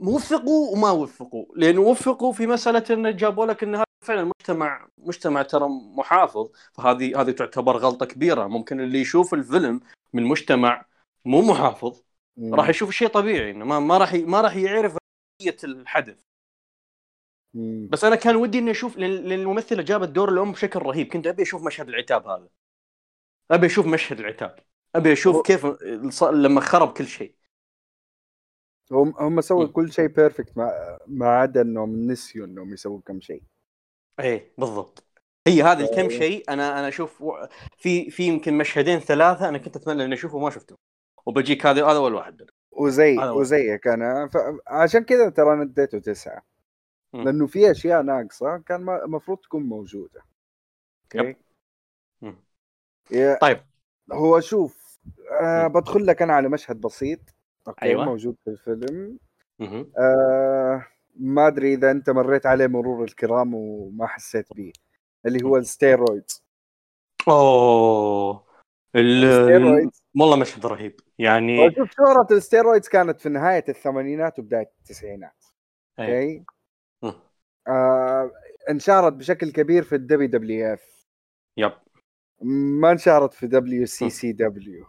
وفقوا 0.00 0.72
وما 0.72 0.90
وفقوا 0.90 1.46
لأن 1.56 1.78
وفقوا 1.78 2.32
في 2.32 2.46
مسألة 2.46 2.84
انه 2.90 3.10
جابوا 3.10 3.46
لك 3.46 3.62
إن 3.62 3.74
هذا 3.74 3.84
فعلا 4.04 4.24
مجتمع 4.24 4.88
مجتمع 4.98 5.42
ترى 5.42 5.68
محافظ. 5.68 6.50
فهذه 6.72 7.20
هذه 7.20 7.30
تعتبر 7.30 7.76
غلطة 7.76 8.06
كبيرة. 8.06 8.46
ممكن 8.46 8.80
اللي 8.80 9.00
يشوف 9.00 9.34
الفيلم 9.34 9.80
من 10.12 10.22
مجتمع 10.22 10.84
مو 11.24 11.42
محافظ. 11.42 12.02
راح 12.52 12.68
يشوف 12.68 12.90
شيء 12.90 13.08
طبيعي 13.08 13.50
إنه 13.50 13.64
ما 13.64 13.80
ما 13.80 13.98
راح 13.98 14.14
ي- 14.14 14.24
ما 14.24 14.40
راح 14.40 14.56
يعرف 14.56 14.96
الحدث. 15.64 16.18
مم. 17.54 17.88
بس 17.92 18.04
أنا 18.04 18.16
كان 18.16 18.36
ودي 18.36 18.58
إني 18.58 18.70
أشوف 18.70 18.96
لأن 18.96 19.10
لأن 19.10 19.40
الممثله 19.40 19.82
جابت 19.82 20.08
دور 20.08 20.28
الأم 20.28 20.52
بشكل 20.52 20.80
رهيب. 20.80 21.06
كنت 21.12 21.26
أبي 21.26 21.42
أشوف 21.42 21.62
مشهد 21.62 21.88
العتاب 21.88 22.26
هذا. 22.26 22.48
أبي 23.50 23.66
أشوف 23.66 23.86
مشهد 23.86 24.20
العتاب. 24.20 24.58
أبي 24.94 25.12
أشوف 25.12 25.42
كيف 25.46 25.66
لما 26.22 26.60
خرب 26.60 26.92
كل 26.92 27.06
شيء 27.06 27.34
هم 28.92 29.14
هم 29.18 29.40
سووا. 29.40 29.66
كل 29.66 29.92
شيء 29.92 30.06
بيرفكت 30.06 30.58
ما 30.58 30.98
ما 31.06 31.26
عدا 31.28 31.60
إنهم 31.62 32.10
نسيوا 32.10 32.46
إنهم 32.46 32.72
يسووا 32.72 33.00
كم 33.06 33.20
شيء 33.20 33.42
إيه 34.20 34.52
بالضبط 34.58 35.04
هي 35.46 35.62
هذه 35.62 35.80
الكم 35.80 35.96
أيوه. 35.96 36.08
شيء 36.08 36.44
أنا 36.52 36.78
أنا 36.78 36.88
أشوف 36.88 37.22
في 37.76 38.10
في 38.10 38.22
يمكن 38.26 38.58
مشهدين 38.58 38.98
ثلاثة 38.98 39.48
أنا 39.48 39.58
كنت 39.58 39.76
أتمنى 39.76 40.04
إني 40.04 40.14
اشوفه 40.14 40.36
وما 40.36 40.50
شفته 40.50 40.76
وبجيك 41.26 41.66
هذا 41.66 41.86
هذا 41.86 41.96
أول 41.98 42.14
واحد 42.14 42.46
وزي 42.72 43.18
هذا. 43.18 43.30
وزيك 43.30 43.86
أنا. 43.86 44.30
عشان 44.66 45.04
كذا 45.04 45.28
ترى 45.28 45.52
أنا 45.52 45.62
اديته 45.62 45.98
تسعة. 45.98 46.42
لأنه 47.14 47.46
في 47.46 47.70
أشياء 47.70 48.02
ناقصة 48.02 48.58
كان 48.58 48.88
المفروض 48.88 49.38
تكون 49.38 49.62
موجودة 49.62 50.22
okay. 51.16 51.36
يا- 53.10 53.38
طيب 53.42 53.60
هو 54.12 54.40
شوف 54.40 54.83
آه. 55.40 55.66
بدخل 55.66 56.06
لك 56.06 56.22
أنا 56.22 56.32
على 56.34 56.48
مشهد 56.48 56.80
بسيط 56.80 57.20
okay 57.68 57.82
أيوة. 57.82 58.04
موجود 58.04 58.36
في 58.44 58.50
الفيلم. 58.50 59.18
آه 59.98 60.86
ما 61.16 61.46
أدري 61.46 61.74
إذا 61.74 61.90
أنت 61.90 62.10
مريت 62.10 62.46
عليه 62.46 62.66
مرور 62.66 63.04
الكرام 63.04 63.54
وما 63.54 64.06
حسيت 64.06 64.52
به 64.52 64.72
اللي 65.26 65.44
هو 65.44 65.56
الـ 65.56 65.66
steroids 65.66 66.44
أوه 67.28 68.44
ال- 68.96 69.24
الـ 69.24 69.33
steroids 69.33 70.02
والله 70.20 70.36
مشهد 70.36 70.66
رهيب 70.66 71.00
يعني 71.18 71.74
شوف 71.74 71.90
شهرة 71.90 72.26
الـ 72.30 72.36
steroids 72.36 72.88
كانت 72.88 73.20
في 73.20 73.28
نهاية 73.28 73.64
الثمانينات 73.68 74.38
وبداية 74.38 74.70
التسعينات 74.80 75.44
أي. 75.98 76.04
okay 76.06 76.44
مم. 77.02 77.14
آه 77.68 78.30
انشهرت 78.70 79.12
بشكل 79.12 79.52
كبير 79.52 79.82
في 79.82 79.94
الـ 79.94 80.28
WWF 80.28 80.74
yep 80.74 81.72
ما 82.80 82.90
انشهرت 82.92 83.34
في 83.34 83.46
WCCW 83.46 84.86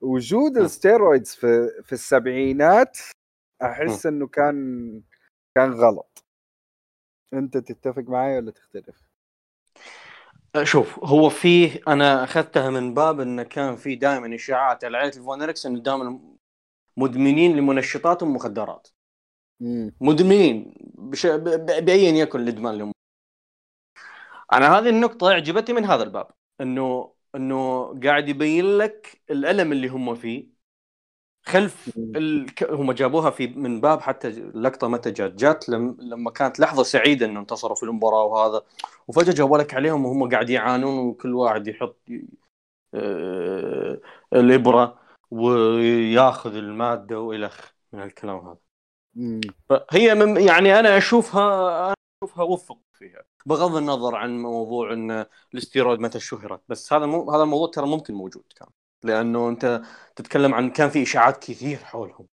وجود 0.00 0.58
مم. 0.58 0.64
الـ 0.64 0.72
steroids 0.72 1.34
في 1.34 1.68
في 1.84 1.92
السبعينات 1.92 2.98
أحس 3.62 4.06
إنه 4.06 4.26
كان 4.26 5.02
كان 5.54 5.72
غلط 5.72 6.24
أنت 7.34 7.56
تتفق 7.56 8.02
معي 8.02 8.38
ولا 8.38 8.50
تختلف؟ 8.50 9.08
شوف 10.62 11.04
هو 11.04 11.28
فيه 11.28 11.80
أنا 11.88 12.24
أخذتها 12.24 12.70
من 12.70 12.94
باب 12.94 13.20
إنه 13.20 13.42
كان 13.42 13.76
في 13.76 13.94
دائما 13.94 14.34
إشاعات 14.34 14.84
على 14.84 14.96
عائلة 14.98 15.16
الفون 15.16 15.42
اريكس 15.42 15.66
إنه 15.66 15.80
دائما 15.80 16.20
مدمنين 16.96 17.56
لمنشطات 17.56 18.22
ومخدرات. 18.22 18.88
مدمنين 20.00 20.74
بش... 20.94 21.26
ب... 21.26 21.44
ب- 21.44 21.84
بايا 21.84 22.10
يكن 22.12 22.40
الإدمان 22.40 22.78
لهم 22.78 22.92
أنا 24.52 24.78
هذه 24.78 24.88
النقطة 24.88 25.30
عجبتني 25.30 25.74
من 25.74 25.84
هذا 25.84 26.02
الباب 26.02 26.30
إنه 26.60 27.14
إنه 27.38 27.84
قاعد 28.04 28.28
يبين 28.28 28.78
لك 28.78 29.22
الألم 29.30 29.72
اللي 29.72 29.88
هم 29.88 30.14
فيه 30.14 30.48
خلف. 31.46 31.90
ال... 32.16 32.46
هم 32.70 32.92
جابوها 32.92 33.30
في 33.30 33.46
من 33.46 33.80
باب 33.80 34.00
حتى 34.00 34.28
اللقطه 34.28 34.88
متى 34.88 35.10
جات 35.10 35.32
جات 35.34 35.68
لم... 35.68 35.96
لما 36.00 36.30
كانت 36.30 36.60
لحظة 36.60 36.82
سعيدة 36.82 37.26
إنه 37.26 37.40
انتصروا 37.40 37.76
في 37.76 37.82
المباراة 37.82 38.24
وهذا 38.24 38.62
وفجأة 39.08 39.32
جابوا 39.32 39.58
لك 39.58 39.74
عليهم 39.74 40.06
وهم 40.06 40.30
قاعد 40.30 40.50
يعانون 40.50 40.98
وكل 41.08 41.34
واحد 41.34 41.68
يحط 41.68 41.96
آه، 42.94 44.00
الإبرة 44.32 45.00
وياخذ 45.30 46.54
المادة 46.56 47.20
والخ 47.20 47.72
من 47.92 48.02
الكلام 48.02 48.38
هذا. 48.48 48.58
فهي 49.68 50.14
من 50.14 50.36
يعني 50.40 50.80
أنا 50.80 50.96
أشوفها 50.98 51.94
أشوفها 52.22 52.44
وفق 52.44 52.78
فيها. 52.92 53.22
بغض 53.46 53.76
النظر 53.76 54.14
عن 54.16 54.42
موضوع 54.42 54.92
إن 54.92 55.26
الاستيرويد 55.54 56.00
متى 56.00 56.20
شهرت 56.20 56.60
بس 56.68 56.92
هذا 56.92 57.06
مو 57.06 57.30
هذا 57.30 57.42
الموضوع 57.42 57.70
ترى 57.70 57.86
ممكن 57.86 58.14
موجود 58.14 58.44
كان. 58.56 58.68
لأنه 59.04 59.48
أنت 59.48 59.82
تتكلم 60.16 60.54
عن 60.54 60.70
كان 60.70 60.90
في 60.90 61.02
إشاعات 61.02 61.36
كثير 61.36 61.78
حولهم 61.78 62.26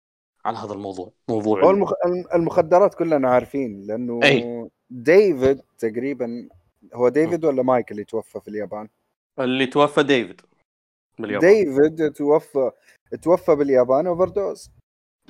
عن 0.44 0.54
هذا 0.54 0.72
الموضوع 0.72 1.12
موضوع 1.28 1.70
المخ... 1.70 1.92
المخدرات 2.34 2.94
كلنا 2.94 3.30
عارفين 3.30 3.86
لأنه 3.86 4.20
أي. 4.22 4.68
ديفيد 4.90 5.62
تقريبا 5.78 6.48
هو 6.94 7.08
ديفيد 7.08 7.44
ولا 7.44 7.62
مايك 7.62 7.90
اللي 7.90 8.04
توفى 8.04 8.40
في 8.40 8.48
اليابان؟ 8.48 8.88
اللي 9.38 9.66
توفى 9.66 10.02
ديفيد 10.02 10.40
باليابان. 11.18 11.50
ديفيد 11.50 12.12
توفى 12.12 12.70
توفى 13.22 13.54
باليابان 13.54 14.06
overdose 14.06 14.70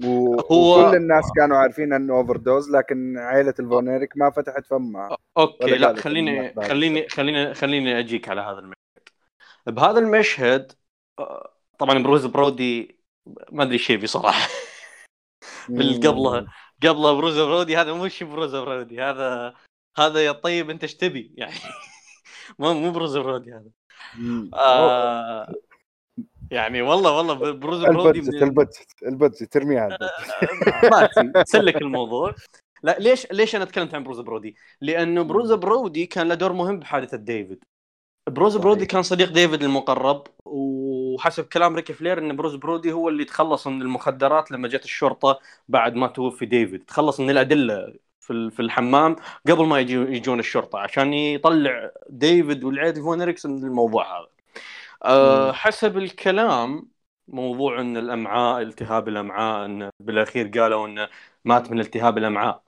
و... 0.05 0.40
هو- 0.40 0.80
وكل 0.80 0.96
الناس 0.96 1.24
كانوا 1.36 1.57
عارفين 1.57 1.92
إنه 1.92 2.14
overdose 2.14 2.70
لكن 2.70 3.18
عائله 3.18 3.55
الفون 3.61 3.88
إيريك 3.88 4.16
ما 4.16 4.30
فتحت 4.30 4.66
فمها. 4.66 5.16
okay 5.38 5.78
لا 5.78 5.94
خليني 5.96 6.55
خليني 6.55 7.09
خليني 7.09 7.55
خليني 7.55 7.98
أجيك 7.98 8.28
على 8.28 8.40
هذا 8.40 8.59
المشهد. 8.59 8.76
بهذا 9.66 9.98
المشهد 9.98 10.72
طبعا 11.78 11.98
بروز 12.03 12.26
برودي 12.26 12.98
ما 13.53 13.62
أدري 13.62 13.78
شيء 13.78 14.03
بصراحه 14.03 14.48
بال- 15.68 16.00
قبلها 16.07 16.46
قبلها 16.82 17.12
بروز 17.12 17.38
برودي 17.38 17.76
هذا 17.76 17.94
مش 17.94 18.22
بروز 18.22 18.57
برودي 18.57 19.03
هذا 19.03 19.55
هذا 19.98 20.24
يا 20.24 20.32
طيب 20.32 20.70
أنت 20.70 20.82
إيش 20.82 20.94
تبي؟ 20.94 21.32
يعني 21.36 21.55
مو 22.59 22.74
مو 22.74 22.90
بروز 22.90 23.16
برودي 23.16 23.53
هذا. 23.53 23.70
آه 24.55 25.53
يعني 26.51 26.82
والله 26.82 27.16
والله 27.16 27.34
بروز 27.53 27.84
برودي 27.84 28.18
البادجت 28.18 28.43
البادجت 28.43 29.03
البادجت 29.03 29.53
ترميها 29.53 29.80
على 29.80 29.99
البادجت 30.84 31.38
تسلك 31.47 31.76
الموضوع 31.82 32.34
لا 32.82 32.97
ليش 32.99 33.26
ليش 33.32 33.57
أنا 33.57 33.64
تكلمت 33.64 33.95
عن 33.95 34.05
بروز 34.05 34.20
برودي؟ 34.20 34.57
لأنه 34.80 35.22
بروز 35.22 35.53
برودي 35.53 36.07
كان 36.07 36.28
له 36.28 36.34
دور 36.34 36.53
مهم 36.53 36.78
بحادثة 36.78 37.16
ديفيد. 37.16 37.64
بروز 38.28 38.53
صحيح. 38.53 38.64
برودي 38.64 38.86
كان 38.86 39.03
صديق 39.03 39.32
ديفيد 39.32 39.62
المقرب 39.62 40.26
وحسب 40.45 41.45
كلام 41.45 41.76
ريكي 41.76 41.93
فلير 41.93 42.18
إن 42.18 42.36
بروز 42.36 42.55
برودي 42.55 42.93
هو 42.93 43.09
اللي 43.09 43.24
تخلص 43.24 43.66
من 43.66 43.82
المخدرات 43.82 44.51
لما 44.51 44.68
جت 44.68 44.84
الشرطة 44.84 45.38
بعد 45.68 45.95
ما 45.95 46.07
توفي 46.07 46.47
ديفيد، 46.47 46.84
تخلص 46.84 47.20
من 47.20 47.30
الأدلة 47.30 47.95
في 48.20 48.32
ال- 48.32 48.51
في 48.51 48.62
الحمام 48.62 49.16
قبل 49.51 49.66
ما 49.66 49.80
يجون 49.80 50.38
الشرطة 50.38 50.78
عشان 50.78 51.12
يطلع 51.14 51.90
ديفيد 52.11 52.64
والفون 52.64 53.18
من 53.45 53.64
الموضوع 53.64 54.18
هذا. 54.20 54.32
أه 55.05 55.53
مم. 55.53 55.53
حسب 55.53 55.98
الكلام 55.98 56.90
موضوع 57.28 57.80
إن 57.80 57.96
الأمعاء 57.96 58.62
التهاب 58.62 59.09
الأمعاء 59.09 59.66
إن 59.66 59.90
بالأخير 60.00 60.48
قالوا 60.61 60.86
انه 60.86 61.09
مات 61.44 61.70
من 61.70 61.80
التهاب 61.80 62.18
الأمعاء 62.18 62.64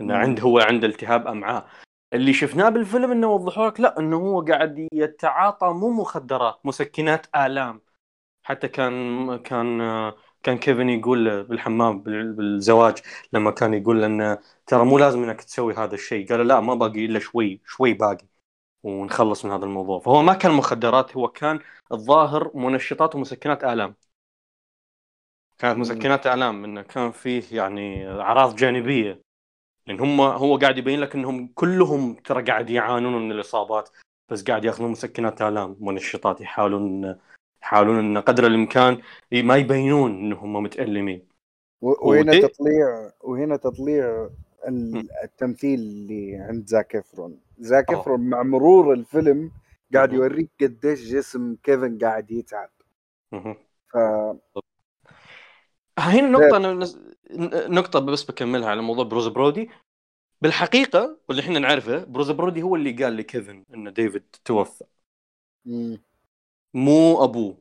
انه. 0.00 0.14
عنده 0.14 0.42
هو 0.42 0.58
عنده 0.60 0.86
التهاب 0.88 1.28
أمعاء 1.28 1.68
اللي 2.14 2.34
شفناه 2.34 2.68
بالفيلم 2.70 3.12
إنه 3.12 3.28
وضحوا 3.28 3.68
لك 3.70 3.80
لا 3.80 4.00
إنه 4.00 4.16
هو 4.18 4.42
قاعد 4.42 4.88
يتعاطى 4.94 5.68
مو 5.68 5.90
مخدرات 5.90 6.60
مسكنات 6.66 7.26
آلام 7.36 7.82
حتى 8.44 8.68
كان 8.68 9.38
كان 9.38 9.78
كان 10.44 10.58
كيفن 10.58 10.90
يقول 10.90 11.44
بالحمام 11.44 12.02
بال- 12.02 12.34
بالزواج 12.34 12.98
لما 13.34 13.52
كان 13.52 13.74
يقول 13.74 14.00
له 14.02 14.06
انه 14.06 14.38
ترى 14.68 14.86
مو 14.86 14.98
لازم 14.98 15.24
إنك 15.24 15.42
تسوي 15.44 15.74
هذا 15.74 15.94
الشيء 15.94 16.28
قال 16.30 16.38
له 16.40 16.44
لا 16.44 16.60
ما 16.60 16.74
باقي 16.76 17.06
إلا 17.06 17.20
شوي 17.20 17.62
شوي 17.66 17.94
باقي 17.94 18.26
ونخلص 18.82 19.44
من 19.44 19.50
هذا 19.50 19.64
الموضوع 19.64 19.98
فهو 19.98 20.22
ما 20.22 20.34
كان 20.34 20.52
مخدرات 20.52 21.16
هو 21.16 21.28
كان 21.28 21.58
الظاهر 21.92 22.50
منشطات 22.54 23.14
ومسكنات 23.14 23.64
الام 23.64 23.94
كانت. 25.58 25.78
مسكنات 25.78 26.26
الام 26.26 26.64
إنه 26.64 26.82
كان 26.82 27.10
فيه 27.10 27.42
يعني 27.52 28.08
أعراض 28.10 28.56
جانبية 28.56 29.20
لأن 29.86 30.00
هم 30.00 30.20
هو 30.20 30.56
قاعد 30.56 30.78
يبين 30.78 31.00
لك 31.00 31.14
إنهم 31.14 31.48
كلهم 31.54 32.14
ترى 32.14 32.42
قاعد 32.42 32.70
يعانون 32.70 33.22
من 33.24 33.32
الإصابات 33.32 33.88
بس 34.28 34.44
قاعد 34.44 34.64
يأخذون 34.64 34.90
مسكنات 34.90 35.42
الام 35.42 35.76
منشطات 35.80 36.40
يحاولون 36.40 37.18
يحاولون 37.62 37.98
إن 37.98 38.18
قدر 38.18 38.46
الإمكان 38.46 39.02
ما 39.32 39.56
يبينون 39.56 40.10
إنهم 40.10 40.52
متألمين 40.52 41.28
و- 41.80 42.08
وهنا 42.10 42.32
تطليع 42.48 43.10
وهنا 43.20 43.56
تطليع. 43.56 44.30
التمثيل 45.24 45.80
اللي 45.80 46.36
عند 46.36 46.66
زاك 46.66 46.96
إفرون 46.96 47.40
زاك 47.58 47.90
أوه. 47.90 48.00
إفرون 48.00 48.20
مع 48.20 48.42
مرور 48.42 48.92
الفيلم 48.92 49.50
قاعد. 49.94 50.12
يوريك 50.12 50.50
قديش 50.60 51.00
جسم 51.00 51.56
كيفن 51.62 51.98
قاعد 51.98 52.30
يتعب. 52.30 52.70
ف 53.88 53.96
هنا 55.98 56.28
نقطة 56.28 56.56
أنا 56.56 56.84
نس- 56.84 56.98
نقطة 57.70 58.00
بس 58.00 58.24
بكملها 58.24 58.68
على 58.68 58.82
موضوع 58.82 59.04
بروز 59.04 59.28
برودي 59.28 59.70
بالحقيقة 60.40 61.18
واللي 61.28 61.42
إحنا 61.42 61.58
نعرفه 61.58 62.04
بروز 62.04 62.30
برودي 62.30 62.62
هو 62.62 62.76
اللي 62.76 62.92
قال 63.04 63.16
لكيفن 63.16 63.64
إن 63.74 63.92
ديفيد 63.92 64.36
توفى. 64.44 64.84
مو 66.74 67.24
أبوه 67.24 67.58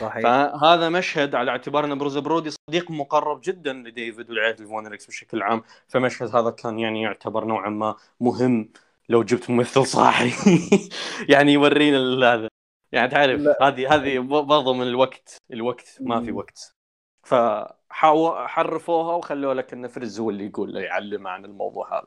صحيح. 0.00 0.22
فهذا 0.22 0.88
مشهد 0.88 1.34
على 1.34 1.50
اعتبار 1.50 1.84
أن 1.84 1.98
بروز 1.98 2.18
برودي 2.18 2.50
صديق 2.50 2.90
مقرب 2.90 3.40
جدا 3.44 3.72
لديفيد 3.72 4.30
والعائله 4.30 4.60
الفون 4.60 4.80
إيريكس 4.80 5.06
بشكل 5.06 5.42
عام 5.42 5.62
فمشهد 5.88 6.36
هذا 6.36 6.50
كان 6.50 6.78
يعني 6.78 7.02
يعتبر 7.02 7.44
نوعا 7.44 7.68
ما 7.68 7.96
مهم 8.20 8.68
لو 9.08 9.22
جبت 9.22 9.50
ممثل 9.50 9.86
صاحي 9.86 10.30
يعني 11.34 11.52
يورينا 11.52 12.26
هذا. 12.34 12.48
يعني 12.92 13.08
تعرف. 13.08 13.40
هذه 13.62 13.94
هذه 13.94 14.18
ب- 14.18 14.28
برضو 14.46 14.74
من 14.74 14.82
الوقت 14.82 15.36
الوقت 15.52 15.98
ما 16.00 16.20
في. 16.20 16.32
وقت. 16.32 16.74
فحرفوها 17.22 19.14
وخلوا 19.14 19.54
لك 19.54 19.72
إن 19.72 19.88
فريتز 19.88 20.20
هو 20.20 20.30
اللي 20.30 20.46
يقول 20.46 20.76
يعلم 20.76 21.26
عن 21.26 21.44
الموضوع 21.44 21.98
هذا. 21.98 22.06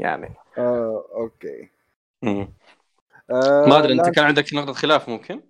يعني. 0.00 0.34
آه، 0.58 1.04
okay. 1.14 1.70
آه، 3.30 3.66
ما 3.68 3.78
أدري 3.78 3.92
أنت 3.92 4.08
كان 4.08 4.24
عندك 4.24 4.54
نقطة 4.54 4.72
خلاف 4.72 5.08
ممكن؟ 5.08 5.40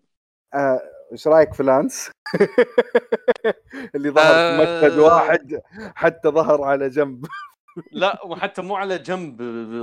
آه، 0.55 0.81
إيش 1.13 1.29
رأيك 1.29 1.55
في 1.55 1.63
لانس؟ 1.63 2.11
اللي 3.95 4.11
ظهر 4.11 4.35
في 4.35 4.63
مشهد 4.63 4.99
آه. 4.99 5.03
واحد 5.15 5.61
حتى 5.95 6.29
ظهر 6.29 6.63
على 6.63 6.89
جنب 6.89 7.27
لا 7.93 8.21
وحتى 8.27 8.63
مو 8.63 8.77
على 8.77 8.99
جنب 8.99 9.39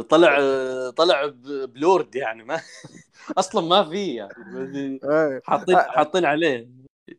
طلع 0.10 0.40
طلع 0.90 1.32
بلورد 1.66 2.16
يعني 2.16 2.44
ما 2.44 2.62
أصلا 3.40 3.68
ما 3.68 3.90
في 3.90 4.16
يعني 4.16 5.00
آه. 5.04 5.42
حاطين 5.46 5.78
حاطين 5.78 6.26
عليه 6.26 6.70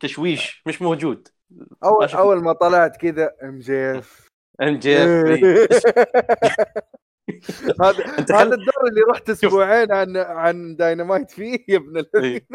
تشويش 0.00 0.62
مش 0.66 0.82
موجود 0.82 1.28
أول. 1.84 2.08
أول 2.08 2.42
ما 2.42 2.52
طلعت 2.52 2.96
كذا 2.96 3.30
إم 3.42 3.58
جي 3.58 3.98
إف 3.98 4.28
إم 4.62 4.78
جي 4.78 4.96
إف 5.04 5.86
هذا 7.82 8.18
أنت 8.18 8.32
هذا 8.32 8.44
خل- 8.44 8.52
الدور 8.52 8.88
اللي 8.88 9.00
رحت 9.10 9.30
أسبوعين 9.30 9.92
عن 9.92 10.16
عن 10.16 10.76
داينامايت 10.76 11.30
فيه 11.30 11.64
يا 11.68 11.76
ابن 11.76 11.98
ال- 11.98 12.10
إيه. 12.24 12.46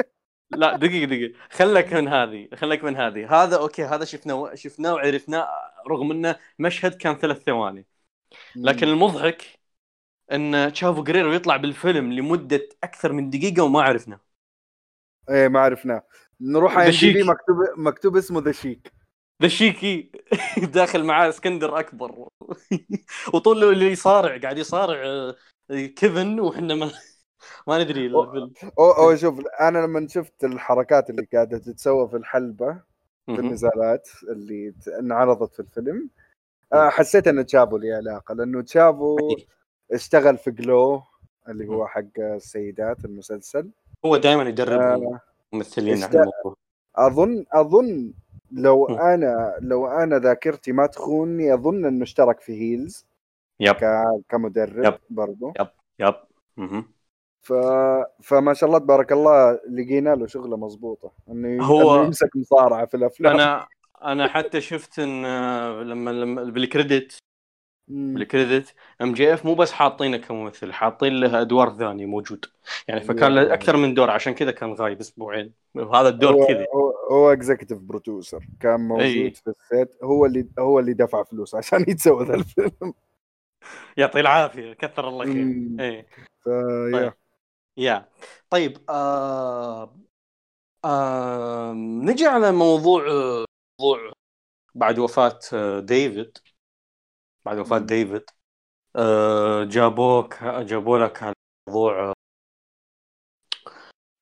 لا 0.52 0.76
دقيقة 0.78 1.06
دقيقة. 1.06 1.40
خلك 1.52 1.94
من 1.94 2.08
هذه 2.08 2.50
خلك 2.56 2.84
من 2.84 2.96
هذه. 2.96 3.44
هذا 3.44 3.58
أوكي 3.58 3.84
هذا 3.86 4.06
شفناه 4.06 4.56
شفناه 4.56 4.94
وعرفناه 4.94 5.48
رغم 5.88 6.12
إنه 6.12 6.36
مشهد 6.60 6.94
كان 6.94 7.16
ثلاث 7.16 7.38
ثواني. 7.44 7.86
لكن 8.64 8.88
المضحك 8.88 9.60
إن 10.32 10.72
تشافو 10.74 11.04
جيريرو 11.04 11.34
يطلع 11.34 11.58
بالفيلم 11.58 12.14
لمدة 12.14 12.70
أكثر 12.84 13.14
من 13.14 13.30
دقيقة 13.30 13.64
وما 13.64 13.82
عرفنا 13.84 14.20
إيه 15.30 15.48
ما 15.48 15.60
عرفناه. 15.60 16.04
نروح 16.42 16.78
على 16.78 16.92
دي. 16.92 17.24
مكتوب 17.24 17.58
مكتوب 17.78 18.18
اسمه 18.18 18.42
ذا 18.42 18.52
شيك 18.52 18.94
ذا 19.42 19.48
شيك 19.48 20.12
داخل 20.74 21.04
معاه 21.04 21.30
إسكندر 21.30 21.80
أكبر. 21.80 22.28
وطول 23.34 23.64
اللي 23.64 23.86
يصارع 23.92 24.38
قاعد 24.38 24.58
يصارع 24.58 25.04
آه، 25.06 25.36
كيفن 25.70 26.40
وحنا 26.40 26.76
ما 26.76 26.92
ما 27.68 27.84
ندري 27.84 28.06
الفيلم 28.06 28.54
أو 28.80 28.92
أو 28.92 29.16
شوف 29.16 29.40
أنا 29.62 29.78
لما 29.78 30.08
شفت 30.08 30.44
الحركات 30.44 31.10
اللي 31.10 31.28
قاعدة 31.34 31.58
تتسوى 31.58 32.10
في 32.10 32.18
الحلبة 32.18 32.82
في. 33.28 33.40
النزالات 33.40 34.10
اللي 34.30 34.74
انعرضت 35.00 35.54
في 35.54 35.60
الفيلم 35.60 36.10
آه، 36.74 36.90
حسيت 36.90 37.28
أن 37.28 37.46
تشافو 37.46 37.78
له 37.78 37.96
علاقة 37.96 38.36
لأنه 38.36 38.62
تشافو 38.62 39.18
اشتغل 39.92 40.38
في 40.38 40.52
جلو 40.52 41.02
اللي 41.50 41.68
هو 41.68 41.88
حق 41.88 42.20
السيدات 42.20 43.06
المسلسل 43.06 43.70
هو 44.06 44.18
دائما 44.18 44.44
يدرب 44.44 44.82
آه، 44.82 45.20
ممثلين 45.54 46.04
على 46.04 46.20
الموضوع 46.20 46.56
اظن 46.96 47.46
أظن 47.54 48.14
لو. 48.52 48.86
أنا 48.86 49.56
لو 49.62 49.88
أنا 49.88 50.20
ذاكرتي 50.20 50.72
ما 50.72 50.88
تخوني 50.88 51.54
أظن 51.54 51.86
أنه 51.86 52.04
اشترك 52.04 52.40
في 52.40 52.54
هيلز 52.62 53.06
yep. 53.60 53.76
كمدرب 54.30 54.86
yep. 54.86 55.00
برضو 55.10 55.54
yep 56.00 56.16
مهم. 56.58 56.97
ف... 57.48 57.54
فما 58.24 58.54
شاء 58.54 58.68
الله 58.68 58.80
تبارك 58.80 59.12
الله 59.12 59.60
لقينا 59.70 60.16
له 60.16 60.28
شغلة 60.28 60.58
مضبوطة 60.58 61.12
إنه 61.30 61.64
هو- 61.64 62.04
يمسك 62.04 62.30
مصارعة 62.36 62.86
في 62.86 62.98
الأفلام. 62.98 63.34
أنا 63.34 63.68
أنا 64.04 64.28
حتى 64.28 64.62
شفت 64.62 65.00
إن 65.00 65.26
لما 65.82 66.10
لما 66.10 66.44
بالـ 66.44 66.60
credit. 66.60 67.18
بالـ 67.88 68.09
credit 68.09 68.74
إم 69.02 69.14
جي 69.14 69.34
إف 69.34 69.46
مو 69.46 69.56
بس 69.56 69.72
حاطينه 69.72 70.18
كممثل 70.18 70.74
حاطين 70.74 71.14
له 71.14 71.42
أدوار 71.42 71.74
ثانية 71.74 72.06
موجود. 72.06 72.46
يعني 72.88 73.02
فكان 73.02 73.36
له 73.36 73.54
أكثر 73.54 73.78
من 73.78 73.94
دور 73.94 74.10
عشان 74.10 74.34
كذا 74.34 74.52
كان 74.52 74.74
غايب 74.74 75.00
أسبوعين. 75.00 75.54
وهذا 75.76 76.10
الدور 76.10 76.48
كذا 76.48 76.66
هو, 76.76 76.94
هو 77.12 77.34
executive 77.34 77.78
producer 77.78 78.46
كان 78.60 78.80
موجود 78.80 79.06
أي. 79.06 79.32
في 79.32 79.48
الـ 79.48 79.62
set 79.62 80.04
هو 80.04 80.26
اللي 80.26 80.48
هو 80.60 80.80
اللي 80.80 80.94
دفع 80.94 81.24
فلوس 81.24 81.56
عشان 81.56 81.82
يتسوى 81.88 82.26
ذا 82.26 82.36
الفيلم. 82.36 82.94
يعطيه 83.98 84.20
العافية 84.20 84.74
كثر 84.74 85.08
الله 85.08 85.26
خير. 85.26 85.68
إيه 85.80 86.08
فيا. 86.44 86.92
طيب. 86.92 87.14
يا 87.78 88.10
طيب 88.50 88.90
آه 88.90 89.96
آه 90.86 91.74
نجي 91.74 92.26
على 92.28 92.52
موضوع 92.52 93.02
موضوع 93.82 94.14
بعد 94.76 95.00
وفاة 95.00 95.40
آه، 95.54 95.80
ديفيد. 95.80 96.38
بعد 97.46 97.58
وفاة. 97.60 97.78
ديفيد 97.80 98.24
آه 98.96 99.64
جابوك 99.64 100.44
جابوا 100.44 100.98
لك 101.00 101.24
على 101.24 101.34
موضوع 101.70 102.14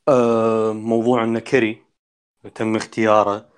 آه 0.09 0.73
موضوع 0.73 1.23
ان 1.23 1.39
كيري 1.39 1.85
تم 2.55 2.75
اختياره 2.75 3.49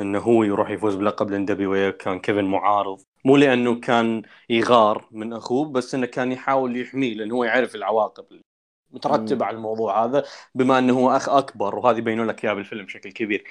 إنه 0.00 0.18
هو 0.18 0.42
يروح 0.44 0.70
يفوز 0.70 0.94
بلقب 0.94 1.28
الـ 1.28 1.44
NWA 1.44 1.92
كان 1.92 2.20
كيفن 2.20 2.44
معارض. 2.44 3.02
مو 3.24 3.36
لأنه 3.36 3.80
كان 3.80 4.22
يغار 4.50 5.08
من 5.10 5.32
أخوه 5.32 5.72
بس 5.72 5.94
إنه 5.94 6.06
كان 6.06 6.32
يحاول 6.32 6.76
يحميه 6.76 7.14
لأنه 7.14 7.34
هو 7.34 7.44
يعرف 7.44 7.74
العواقب. 7.74 8.24
مترتبه 8.24 8.57
مم. 8.92 9.42
على 9.42 9.56
الموضوع 9.56 10.04
هذا 10.04 10.24
بما 10.54 10.78
إنه 10.78 10.98
هو 10.98 11.10
أخ 11.16 11.28
أكبر 11.28 11.76
وهذه 11.76 11.98
يبينوا 11.98 12.24
لك 12.24 12.44
اياه 12.44 12.54
بالفيلم 12.54 12.84
بشكل 12.84 13.12
كبير. 13.12 13.44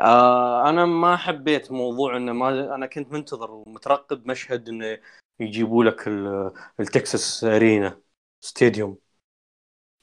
آه 0.00 0.68
أنا 0.68 0.84
ما 0.84 1.16
حبيت 1.16 1.72
موضوع 1.72 2.16
إنه 2.16 2.32
ما 2.32 2.74
أنا 2.74 2.86
كنت 2.86 3.12
منتظر 3.12 3.50
ومترقب 3.50 4.26
مشهد 4.26 4.68
إنه 4.68 4.98
يجيبوا 5.40 5.84
لك 5.84 6.08
ال- 6.08 6.52
ال 6.80 6.91
Texas 6.91 7.44
Arena 7.44 7.98
Stadium 8.40 8.96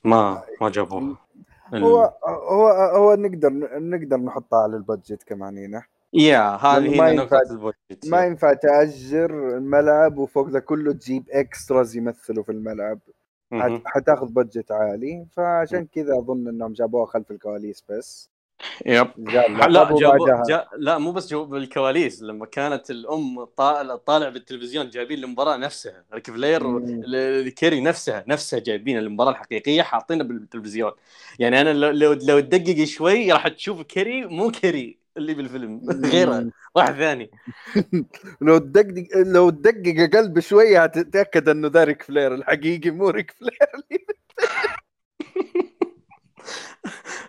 ما 0.03 0.43
ما 0.61 0.69
جابوه 0.69 1.17
هو 1.73 2.13
هو 2.27 2.67
هو 2.69 3.13
نقدر 3.15 3.49
نقدر 3.79 4.17
نحطها 4.17 4.59
على 4.59 4.75
ال 4.75 4.82
budget 4.82 5.23
كمان 5.23 5.57
هنا. 5.57 5.83
يا 6.13 6.55
هذه 6.55 6.97
ما 6.97 7.07
هي 7.07 7.13
ينفع- 7.15 7.37
نقطة 7.37 7.51
ال 7.51 7.59
budget 7.59 8.05
ما 8.07 8.25
ينفع 8.25 8.53
تأجر 8.53 9.57
الملعب 9.57 10.17
وفوق 10.17 10.49
ذا 10.49 10.59
كله 10.59 10.93
تجيب 10.93 11.23
extras 11.29 11.95
يمثلوا 11.95 12.43
في 12.43 12.51
الملعب. 12.51 12.99
حتاخذ 13.85 14.27
budget 14.27 14.71
عالي. 14.71 15.25
فعشان 15.31 15.85
كذا 15.85 16.17
أظن 16.17 16.47
إنهم 16.47 16.73
جابوها 16.73 17.05
خلف 17.05 17.31
الكواليس 17.31 17.83
بس. 17.89 18.29
yep. 18.85 19.07
لا 19.17 19.97
جابوا 19.99 20.43
جا 20.47 20.67
لا 20.77 20.97
مو 20.97 21.11
بس 21.11 21.27
جابوا 21.27 21.45
بالكواليس. 21.45 22.21
لما 22.23 22.45
كانت 22.45 22.91
الأم 22.91 23.43
طالع 23.43 23.95
طالع 23.95 24.29
بالتلفزيون 24.29 24.89
جايبين 24.89 25.23
المباراة 25.23 25.57
نفسها. 25.57 26.03
ريك 26.13 26.31
فلير 26.31 26.67
مم. 26.67 27.03
ل- 27.05 27.49
كيري 27.49 27.81
نفسها 27.81 28.23
نفسها 28.27 28.59
جايبين 28.59 28.97
المباراة 28.97 29.31
الحقيقية 29.31 29.81
حاطينها 29.81 30.25
بالتلفزيون. 30.25 30.91
يعني 31.39 31.61
أنا 31.61 31.73
لو 31.73 31.89
لو, 31.89 32.13
لو 32.13 32.39
تدقق 32.39 32.83
شوي 32.83 33.31
راح 33.31 33.47
تشوف 33.47 33.81
كيري 33.81 34.25
مو 34.25 34.51
كيري. 34.51 35.00
اللي 35.17 35.33
بالفيلم. 35.33 35.81
غيره 36.05 36.51
واحد 36.75 36.93
ثاني. 36.93 37.31
لو 38.41 38.57
تدقق 38.57 39.17
لو 39.17 39.49
تدقق 39.49 39.99
أقل 40.17 40.29
بشويه 40.29 40.83
هتتأكد 40.83 41.49
إنه 41.49 41.67
ذا 41.67 41.83
ريك 41.83 42.03
فلير 42.03 42.35
الحقيقي 42.35 42.89
مو 42.91 43.09
ريك 43.09 43.31
فلير. 43.31 43.57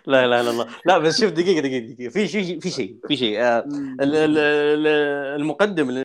لا 0.05 0.27
لا 0.27 0.43
لا 0.43 0.49
لا. 0.51 0.67
لا 0.85 0.97
بس 0.97 1.21
شوف 1.21 1.31
دقيقة 1.31 1.61
دقيقة 1.61 1.93
دقيقة. 1.93 2.09
في 2.09 2.27
شيء 2.27 2.59
في 2.59 2.69
شيء 2.69 2.99
في 3.07 3.17
شيء. 3.17 3.39
آه، 3.41 3.59
ال- 3.59 4.15
ال- 4.15 4.37
ال- 4.37 4.87
المقدم 5.41 5.89
ال- 5.89 6.03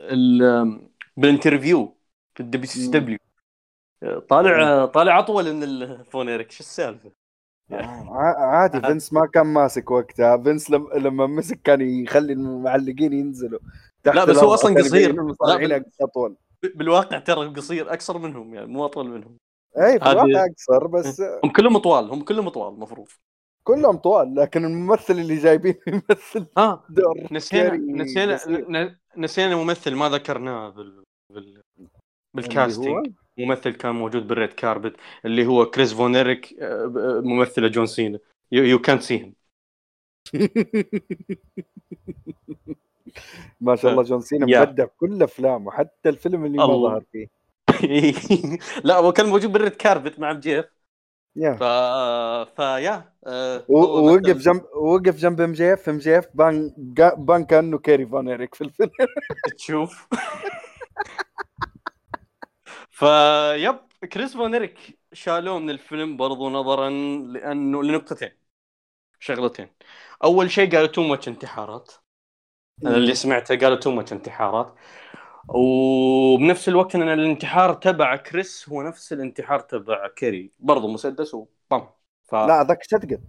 ال- 0.00 0.88
بال 1.16 1.31
interview 1.31 1.96
في 2.34 2.40
ال 2.42 2.66
WCW 2.66 3.18
طالع 4.28 4.86
طالع 4.86 5.18
أطول 5.18 5.52
من 5.52 5.62
الفونيرك 5.62 6.50
شو 6.50 6.60
السالفة؟ 6.60 7.12
ع- 7.72 8.44
عادي 8.46 8.80
فينس 8.80 9.12
ما 9.12 9.26
كان 9.26 9.46
ماسك 9.46 9.90
وقتها. 9.90 10.36
فينس 10.36 10.70
لم... 10.70 10.88
لما 10.94 11.26
مسك 11.26 11.60
كان 11.64 11.80
يخلي 11.80 12.32
المعلقين 12.32 13.12
ينزلوا. 13.12 13.58
تحت 14.02 14.14
لا، 14.16 14.24
بس 14.24 14.36
هو 14.38 14.52
عشان 14.52 14.78
قصير. 14.78 15.16
اطول 16.00 16.36
بالواقع 16.74 17.18
ترى 17.18 17.48
قصير 17.48 17.92
اقصر 17.92 18.18
منهم 18.18 18.54
يعني 18.54 18.66
مو 18.66 18.84
أطول 18.84 19.10
منهم. 19.10 19.36
اي 19.78 19.98
في 19.98 20.04
هذه- 20.04 20.12
الواقع 20.12 20.46
أقصر 20.46 20.86
بس 20.86 21.20
هم 21.44 21.50
كلهم 21.52 21.78
طوال 21.78 22.10
هم 22.10 22.22
كلهم 22.24 22.48
طوال 22.48 22.74
المفروض. 22.74 23.08
كلهم 23.64 23.96
طوال 23.96 24.34
لكن 24.34 24.64
الممثل 24.64 25.14
اللي 25.14 25.36
جايبينه 25.36 25.78
يمثل 25.86 26.46
ها 26.58 26.84
دور 26.88 27.26
نسينا 27.32 27.76
نسينا 27.76 28.38
نسينا 29.16 29.56
ممثل 29.56 29.94
ما 29.94 30.08
ذكرناه 30.08 30.68
بال 30.68 31.02
بال 31.34 31.62
بال 32.36 32.53
casting 32.53 33.12
ممثل 33.38 33.70
كان 33.70 33.94
موجود 33.94 34.28
بال 34.28 34.38
red 34.38 34.52
carpet 34.52 34.96
اللي 35.24 35.46
هو 35.46 35.66
كريس 35.66 35.94
فونيريك 35.94 36.54
آه، 36.60 36.84
آه، 36.84 37.20
ممثلة 37.24 37.68
جون 37.68 37.86
سينا. 37.86 38.18
يو 38.52 38.78
كانت 38.78 39.02
سي 39.02 39.32
ما 43.60 43.76
شاء 43.76 43.90
الله 43.92 44.02
جون 44.02 44.20
سينا. 44.20 44.46
مبدع 44.46 44.84
كل 44.84 45.22
افلامه 45.22 45.70
حتى 45.70 46.08
الفيلم 46.08 46.44
اللي 46.44 46.58
ما. 46.58 46.66
ظهر 46.66 47.02
فيه. 47.12 47.26
لا 48.84 48.96
هو 48.96 49.12
كان 49.12 49.26
موجود 49.26 49.52
بالريد 49.52 49.72
كاربت 49.72 50.18
مع 50.18 50.32
جيف 50.32 50.64
يا 51.36 51.52
ف 51.52 51.62
فيا 52.56 53.12
آه، 53.26 53.64
ووقف 53.68 54.36
جنب 54.36 54.62
وقف 54.82 55.16
جنب 55.16 55.40
ام 55.40 55.52
جي 55.52 55.72
إف 55.74 55.88
ام 55.88 55.98
جي 55.98 56.18
إف 56.18 56.28
بان 56.34 56.72
بان 57.18 57.44
كانه 57.44 57.78
كيري 57.78 58.06
فان 58.06 58.46
في 58.52 58.64
الفيلم. 58.64 58.90
تشوف. 59.58 60.06
فيب 62.96 63.78
كريس 64.12 64.36
فونيريك 64.36 64.98
شالوه 65.12 65.58
من 65.58 65.70
الفيلم 65.70 66.16
برضو 66.16 66.50
نظرا 66.50 66.90
لأنه 66.90 67.82
لنقطتين 67.82 68.30
شغلتين. 69.20 69.68
أول 70.24 70.50
شيء 70.50 70.70
قالوا 70.74 70.86
too 70.86 71.02
much 71.02 71.28
انتحارات. 71.28 71.92
أنا 72.84 72.96
اللي 72.96 73.14
سمعته 73.14 73.58
قالوا 73.58 73.76
too 73.76 73.90
much 73.90 74.12
انتحارات. 74.12 74.74
وبنفس 75.48 76.68
الوقت 76.68 76.94
إن 76.94 77.02
الانتحار 77.02 77.74
تبع 77.74 78.16
كريس 78.16 78.68
هو 78.68 78.82
نفس 78.82 79.12
الانتحار 79.12 79.60
تبع 79.60 80.08
كيري. 80.08 80.52
برضو 80.58 80.88
مسدس 80.88 81.34
وبام. 81.34 81.88
ف... 82.24 82.34
لا 82.34 82.64
ذاك 82.68 82.82
shotgun 82.82 83.22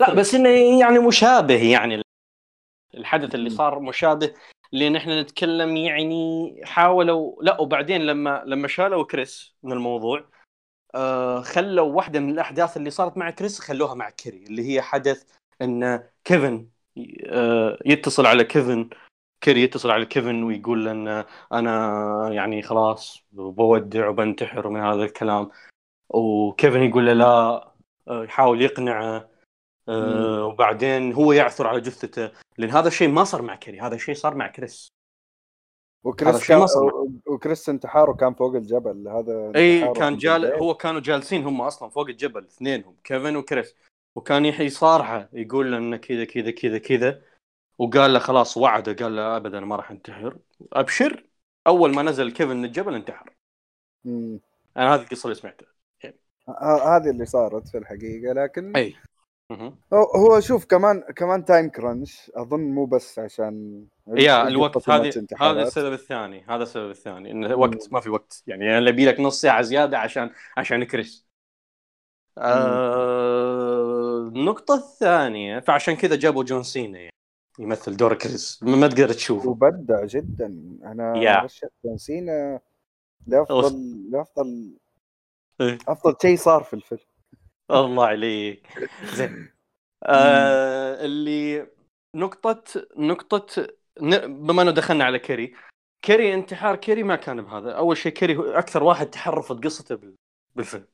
لا 0.00 0.14
بس 0.14 0.34
إنه 0.34 0.80
يعني 0.80 0.98
مشابه 0.98 1.70
يعني 1.70 2.02
الحدث 2.94 3.34
اللي. 3.34 3.50
صار 3.50 3.80
مشابه. 3.80 4.34
لأن 4.72 4.96
إحنا 4.96 5.22
نتكلم 5.22 5.76
يعني 5.76 6.60
حاولوا 6.64 7.42
لا 7.42 7.60
وبعدين 7.60 8.00
لما 8.00 8.42
لما 8.46 8.68
شالوا 8.68 9.04
كريس 9.04 9.56
من 9.62 9.72
الموضوع 9.72 10.24
آه 10.94 11.40
خلوا 11.40 11.92
واحدة 11.92 12.20
من 12.20 12.30
الأحداث 12.30 12.76
اللي 12.76 12.90
صارت 12.90 13.16
مع 13.16 13.30
كريس 13.30 13.60
خلوها 13.60 13.94
مع 13.94 14.10
كيري 14.10 14.44
اللي 14.44 14.68
هي 14.74 14.82
حدث 14.82 15.24
إن 15.62 16.08
كيفن 16.24 16.68
آه 17.26 17.78
يتصل 17.86 18.26
على 18.26 18.44
كيفن 18.44 18.90
كيري 19.42 19.62
يتصل 19.62 19.90
على 19.90 20.06
كيفن 20.06 20.42
ويقول 20.42 20.84
له 20.84 20.90
إن 20.90 21.24
أنا 21.52 22.28
يعني 22.32 22.62
خلاص 22.62 23.24
بودع 23.32 24.08
وبنتحر 24.08 24.66
ومن 24.66 24.80
هذا 24.80 25.04
الكلام. 25.04 25.50
وكيفن 26.08 26.82
يقول 26.82 27.06
له 27.06 27.12
لا 27.12 27.26
آه، 28.08 28.24
يحاول 28.24 28.62
يقنعه 28.62 29.28
آه، 29.88 30.44
وبعدين 30.44 31.12
هو 31.12 31.32
يعثر 31.32 31.66
على 31.66 31.80
جثته. 31.80 32.30
لأن 32.58 32.70
هذا 32.70 32.88
الشيء 32.88 33.08
ما 33.08 33.24
صار 33.24 33.42
مع 33.42 33.56
كيري 33.56 33.80
هذا 33.80 33.94
الشيء 33.94 34.14
صار 34.14 34.34
مع 34.34 34.46
كريس 34.46 34.92
وكريس 36.04 36.48
كان. 36.48 36.66
وكريس 37.26 37.68
انتحاره 37.68 38.12
كان 38.12 38.34
فوق 38.34 38.54
الجبل 38.54 39.08
هذا 39.08 39.52
إي 39.56 39.92
كان 39.92 40.16
جال. 40.16 40.46
هو 40.46 40.74
كانوا 40.74 41.00
جالسين 41.00 41.44
هم 41.44 41.60
أصلا 41.60 41.88
فوق 41.88 42.08
الجبل 42.08 42.44
اثنينهم 42.44 42.96
كيفن 43.04 43.36
وكريس 43.36 43.74
وكان 44.16 44.44
يحيي 44.44 44.68
صارحه 44.68 45.28
يقول 45.32 45.72
له 45.72 45.78
إنه 45.78 45.96
كذا 45.96 46.24
كذا 46.24 46.50
كذا 46.50 46.78
كذا 46.78 47.22
وقال 47.78 48.12
له 48.12 48.18
خلاص 48.18 48.56
وعده 48.56 48.92
قال 48.92 49.16
له 49.16 49.36
ابدا 49.36 49.60
ما 49.60 49.76
راح 49.76 49.90
انتحر 49.90 50.38
أبشر 50.72 51.24
أول 51.66 51.94
ما 51.94 52.02
نزل 52.02 52.32
كيفن 52.32 52.56
من 52.56 52.64
الجبل 52.64 52.94
انتحر 52.94 53.32
مم. 54.04 54.40
أنا 54.76 54.94
هذه 54.94 55.00
القصة 55.00 55.24
اللي 55.24 55.34
سمعتها 55.34 55.68
هذه 56.62 57.10
اللي 57.10 57.26
صارت 57.26 57.68
في 57.68 57.78
الحقيقة 57.78 58.32
لكن 58.32 58.76
إي 58.76 58.90
مهم. 58.90 59.11
هو- 59.92 60.40
شوف 60.40 60.64
كمان 60.64 61.00
كمان 61.16 61.44
time 61.44 61.68
crunch 61.68 62.30
أظن 62.34 62.60
مو 62.60 62.84
بس 62.86 63.18
عشان 63.18 63.84
يا 64.16 64.48
الوقت 64.48 64.90
هذه 64.90 65.26
هذا. 65.40 65.62
السبب 65.62 65.92
الثاني 65.92 66.44
هذا 66.48 66.62
السبب 66.62 66.90
الثاني 66.90 67.30
انه 67.30 67.54
وقت 67.54 67.92
ما 67.92 68.00
في 68.00 68.10
وقت. 68.10 68.42
يعني 68.46 68.78
أنا 68.78 68.90
أبي 68.90 69.06
لك 69.06 69.20
نص 69.20 69.40
ساعة 69.40 69.62
زيادة 69.62 69.98
عشان 69.98 70.30
عشان 70.56 70.84
كريس. 70.84 71.26
آه... 72.38 74.18
النقطة 74.34 74.74
الثانية 74.74 75.60
فعشان 75.60 75.96
كذا 75.96 76.16
جابوا 76.16 76.44
جون 76.44 76.62
سينا 76.62 76.98
يعني 76.98 77.12
يمثل 77.58 77.96
دور 77.96 78.14
كريس. 78.14 78.62
ما 78.62 78.86
تقدر 78.88 79.12
تشوفه. 79.12 79.48
وبدع 79.48 80.04
جدا. 80.04 80.46
أنا. 80.84 81.42
رشحت 81.44 81.70
جون 81.84 81.96
سينا 81.96 82.60
لافضل 83.26 84.10
لافضل 84.10 84.76
إيه. 85.60 85.78
أفضل 85.88 86.14
شيء 86.22 86.36
صار 86.36 86.62
في 86.62 86.74
الفيلم. 86.74 87.00
الله 87.70 88.06
عليك. 88.06 88.66
زين. 89.04 89.52
آه 90.04 91.04
اللي 91.04 91.66
نقطة 92.16 92.64
نقطة 92.96 93.66
بما 94.26 94.62
إنه 94.62 94.70
دخلنا 94.70 95.04
على 95.04 95.18
كيري 95.18 95.54
كيري 96.02 96.34
انتحار 96.34 96.76
كيري 96.76 97.02
ما 97.02 97.16
كان 97.16 97.42
بهذا. 97.42 97.72
أول 97.72 97.96
شيء 97.96 98.12
كيري 98.12 98.36
هو 98.36 98.42
أكثر 98.42 98.82
واحد 98.82 99.10
تحرفت 99.10 99.64
قصته 99.64 99.94
بال- 99.94 100.14
بالفيلم. 100.56 100.86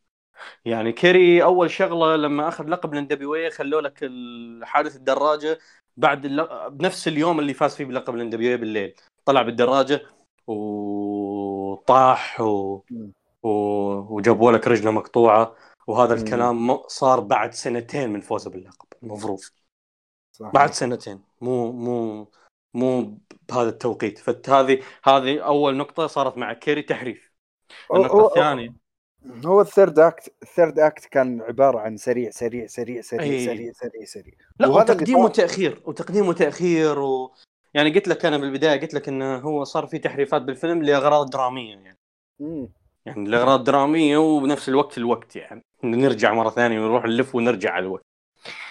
يعني 0.64 0.92
كيري 0.92 1.42
أول 1.42 1.70
شغلة 1.70 2.16
لما 2.16 2.48
أخذ 2.48 2.68
لقب 2.68 2.92
الان 2.92 3.06
خلوا 3.50 3.80
لك 3.80 4.10
حادث 4.64 4.96
الدراجة 4.96 5.58
بعد 5.96 6.24
الل- 6.24 6.70
بنفس 6.70 7.08
اليوم 7.08 7.40
اللي 7.40 7.54
فاز 7.54 7.76
فيه 7.76 7.84
بلقب 7.84 8.14
الان 8.14 8.30
بالليل. 8.56 8.94
طلع 9.24 9.42
بالدراجة 9.42 10.02
وطاح 10.46 12.40
و... 12.40 12.82
و... 13.42 13.48
وجابوا 14.16 14.52
لك 14.52 14.68
رجلة 14.68 14.90
مقطوعة. 14.90 15.56
وهذا 15.88 16.14
مم. 16.14 16.20
الكلام 16.20 16.78
صار 16.86 17.20
بعد 17.20 17.54
سنتين 17.54 18.10
من 18.10 18.20
فوزه 18.20 18.50
باللقب 18.50 18.86
المفروض. 19.02 19.38
صح 20.32 20.50
بعد 20.54 20.72
سنتين. 20.72 21.20
مو 21.40 21.72
مو 21.72 22.28
مو 22.74 23.18
بهذا 23.48 23.68
التوقيت. 23.68 24.18
فهذه 24.18 24.82
هذه 25.04 25.38
أول 25.44 25.76
نقطة 25.76 26.06
صارت 26.06 26.38
مع 26.38 26.52
كيري 26.52 26.82
تحريف. 26.82 27.32
النقطة 27.94 28.26
الثانية. 28.26 28.74
هو 29.46 29.60
الثيرد 29.60 29.98
أكت 29.98 30.34
الثيرد 30.42 30.78
أكت 30.78 31.04
كان 31.04 31.40
عبارة 31.40 31.78
عن 31.78 31.96
سريع 31.96 32.30
سريع 32.30 32.66
سريع 32.66 33.00
سريع 33.00 33.22
أي. 33.24 33.46
سريع 33.46 33.72
سريع 33.72 34.04
سريع. 34.04 34.34
لا 34.60 34.68
وتقديم. 34.68 35.18
وتاخير 35.18 35.82
وتقديم 35.84 36.28
وتاخير 36.28 36.98
و... 36.98 37.34
يعني 37.74 37.94
قلت 37.94 38.08
لك 38.08 38.24
أنا 38.26 38.38
بالبداية 38.38 38.80
قلت 38.80 38.94
لك 38.94 39.08
إنه 39.08 39.36
هو 39.36 39.64
صار 39.64 39.86
في 39.86 39.98
تحريفات 39.98 40.42
بالفيلم 40.42 40.82
لأغراض 40.82 41.30
درامية 41.30 41.74
يعني. 41.74 41.98
مم. 42.40 42.68
يعني 43.08 43.28
لاغراض 43.28 43.64
درامية 43.64 44.16
وبنفس 44.16 44.68
الوقت 44.68 44.98
الوقت 44.98 45.36
يعني. 45.36 45.64
نرجع 45.84 46.34
مرة 46.34 46.50
ثانية 46.50 46.80
ونروح 46.80 47.04
نلف 47.04 47.34
ونرجع 47.34 47.72
على 47.72 47.86
الوقت. 47.86 48.04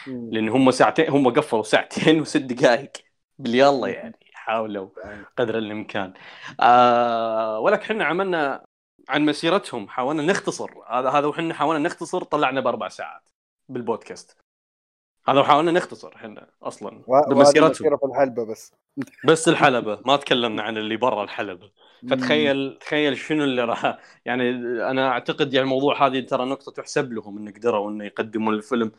لأن 0.08 0.50
هم 0.50 0.72
ساعتين 0.72 1.10
هم 1.10 1.30
قفلوا 1.34 1.64
ساعتين 1.64 2.20
وست 2.22 2.38
دقائق 2.38 2.92
باليلا 3.40 3.88
يعني 3.88 4.20
حاولوا 4.34 4.90
قدر 5.38 5.58
الإمكان. 5.58 6.14
آه 6.60 7.60
ولك 7.60 7.82
إحنا 7.82 8.06
عملنا 8.06 8.66
عن 9.10 9.26
مسيرتهم 9.26 9.88
حاولنا 9.88 10.24
نختصر. 10.24 10.72
هذا 10.90 11.10
هذا 11.10 11.28
وحنا 11.28 11.54
حاولنا 11.54 11.90
نختصر 11.90 12.24
طلعنا 12.24 12.62
بأربع 12.62 12.88
ساعات 12.88 13.30
بالبودكاست. 13.70 14.38
هذا 15.28 15.40
وحاولنا 15.40 15.72
نختصر 15.72 16.16
إحنا 16.16 16.48
أصلا 16.62 17.02
بمسيرتهم. 17.30 17.98
في 17.98 18.06
الحلبة 18.06 18.46
بس. 18.46 18.74
بس 19.26 19.48
الحلبة 19.48 20.00
ما 20.06 20.16
تكلمنا 20.16 20.64
عن 20.64 20.78
اللي 20.78 20.98
برا 20.98 21.24
الحلبة. 21.24 21.72
فتخيل 22.10 22.78
تخيل 22.82 23.18
شنو 23.18 23.44
اللي 23.44 23.64
راح 23.64 23.98
يعني 24.26 24.50
أنا 24.92 25.10
أعتقد 25.10 25.54
يعني 25.54 25.64
الموضوع 25.64 26.08
هذه 26.08 26.20
ترى 26.20 26.46
نقطة 26.46 26.72
تحسب 26.72 27.14
لهم 27.14 27.38
إن 27.38 27.54
قدروا 27.54 27.92
انه 27.92 28.06
يقدموا 28.06 28.54
الفيلم 28.54 28.92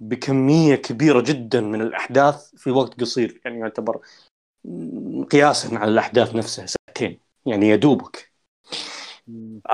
بكمية 0.00 0.74
كبيرة 0.74 1.20
جدا 1.20 1.60
من 1.60 1.82
الأحداث 1.82 2.54
في 2.56 2.70
وقت 2.70 3.00
قصير. 3.00 3.40
يعني 3.44 3.60
يعتبر 3.60 4.00
قياسا 5.30 5.76
على 5.76 5.90
الأحداث 5.90 6.34
نفسها 6.36 6.66
ساعتين. 6.66 7.20
يعني 7.46 7.68
يدوبك. 7.68 8.32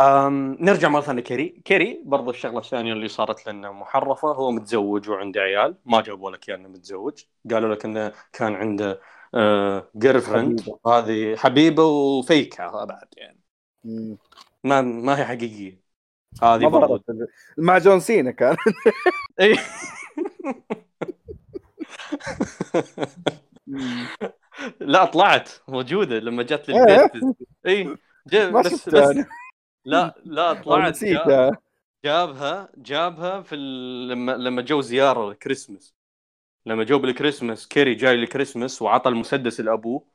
أم 0.01 0.57
نرجع 0.61 0.89
مرة 0.89 1.01
ثانية. 1.01 1.23
كيري 1.23 1.49
كيري 1.65 2.03
برضو 2.05 2.31
الشغلة 2.31 2.59
الثانية 2.59 2.93
اللي 2.93 3.09
صارت 3.09 3.49
لنا 3.49 3.73
محرفة. 3.73 4.29
هو 4.29 4.51
متزوج 4.51 5.11
وعنده 5.11 5.41
عيال. 5.41 5.75
ما 5.87 6.01
جابوا 6.01 6.31
لك 6.31 6.51
انه 6.51 6.69
متزوج. 6.69 7.23
قالوا 7.51 7.75
لك 7.75 7.85
إنه 7.85 8.13
كان 8.33 8.55
عنده 8.55 9.01
girlfriend 9.97 10.61
حبيبة. 10.61 10.79
هذه 10.87 11.37
حبيبة 11.37 11.85
و 11.85 12.01
fake 12.01 12.68
ة 12.68 12.85
بعد 12.85 13.07
يعني 13.17 13.41
مم. 13.85 14.19
ما 14.65 14.81
ما 14.81 15.19
هي 15.19 15.25
حقيقية 15.25 15.83
هذه 16.43 16.67
ال- 17.11 17.27
مع 17.59 17.79
جون 17.79 18.01
سينا 18.01 18.31
كان 18.31 18.57
إي. 19.41 19.57
لا 24.81 25.05
طلعت 25.05 25.51
موجودة 25.69 26.19
لما 26.19 26.43
جت 26.43 26.71
إيه. 26.71 27.11
للبيت 27.15 27.37
إي 27.67 27.97
بس 28.53 28.89
بس. 28.89 29.25
لا 29.85 30.15
لا 30.25 30.53
طلعت 30.53 31.05
جابها 32.05 32.69
جابها 32.77 33.43
في. 33.43 33.57
لما 34.11 34.33
لما 34.33 34.63
جو 34.63 34.81
زيارة 34.81 35.31
الكريسماس 35.31 35.95
لما 36.67 36.85
جو 36.85 36.99
بالكريسماس 36.99 37.69
كيري 37.69 37.95
جاي 37.95 38.15
الكريسماس 38.15 38.83
وعطى 38.83 39.09
المسدس 39.11 39.61
لأبوه 39.61 40.07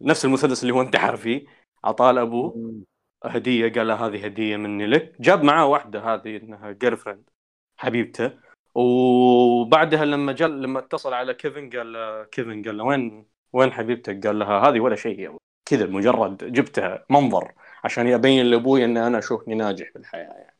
نفس 0.00 0.24
المسدس 0.24 0.62
اللي 0.62 0.74
هو 0.74 0.80
انتحر 0.82 1.16
فيه 1.16 1.46
عطاه 1.84 2.12
لأبوه. 2.12 2.82
هدية 3.24 3.72
قال 3.72 3.86
له 3.88 4.06
هذه 4.06 4.24
هدية 4.24 4.56
مني 4.56 4.86
لك 4.86 5.16
جاب 5.20 5.42
معاه 5.42 5.66
واحدة 5.66 6.00
هذه 6.14 6.36
إنها 6.36 6.72
girlfriend 6.72 7.30
حبيبته 7.76 8.32
وبعدها 8.74 10.04
لما 10.04 10.32
جاء 10.32 10.48
لما 10.48 10.78
اتصل 10.78 11.12
على 11.14 11.34
كيفن 11.34 11.70
قال 11.70 11.92
له 11.92 12.24
كيفن 12.24 12.62
قال 12.62 12.76
له 12.78 12.84
وين 12.84 13.26
وين 13.52 13.72
حبيبتك؟ 13.72 14.26
قال 14.26 14.38
لها 14.38 14.58
هذه 14.68 14.80
ولا 14.80 14.96
شيء 14.96 15.36
كذا 15.64 15.86
مجرد 15.86 16.52
جبتها 16.52 17.04
منظر 17.10 17.52
عشان 17.84 18.12
ابين 18.12 18.46
لأبوي 18.46 18.84
إن 18.84 18.96
أنا 18.96 19.18
اشوفني 19.18 19.54
ناجح 19.54 19.90
بالحياة 19.94 20.32
يعني. 20.32 20.56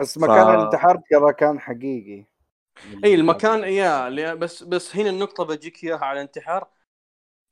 بس 0.00 0.18
ف- 0.18 0.22
مكان 0.22 0.54
الانتحار 0.54 1.00
ترى 1.10 1.32
كان 1.32 1.60
حقيقي 1.60 2.24
اي 3.04 3.14
المكان 3.14 3.64
يا 3.64 4.10
ل- 4.10 4.36
بس 4.36 4.62
بس 4.62 4.96
هنا 4.96 5.10
النقطة 5.10 5.44
بجيك 5.44 5.84
إياها 5.84 6.04
على 6.04 6.16
الانتحار 6.20 6.68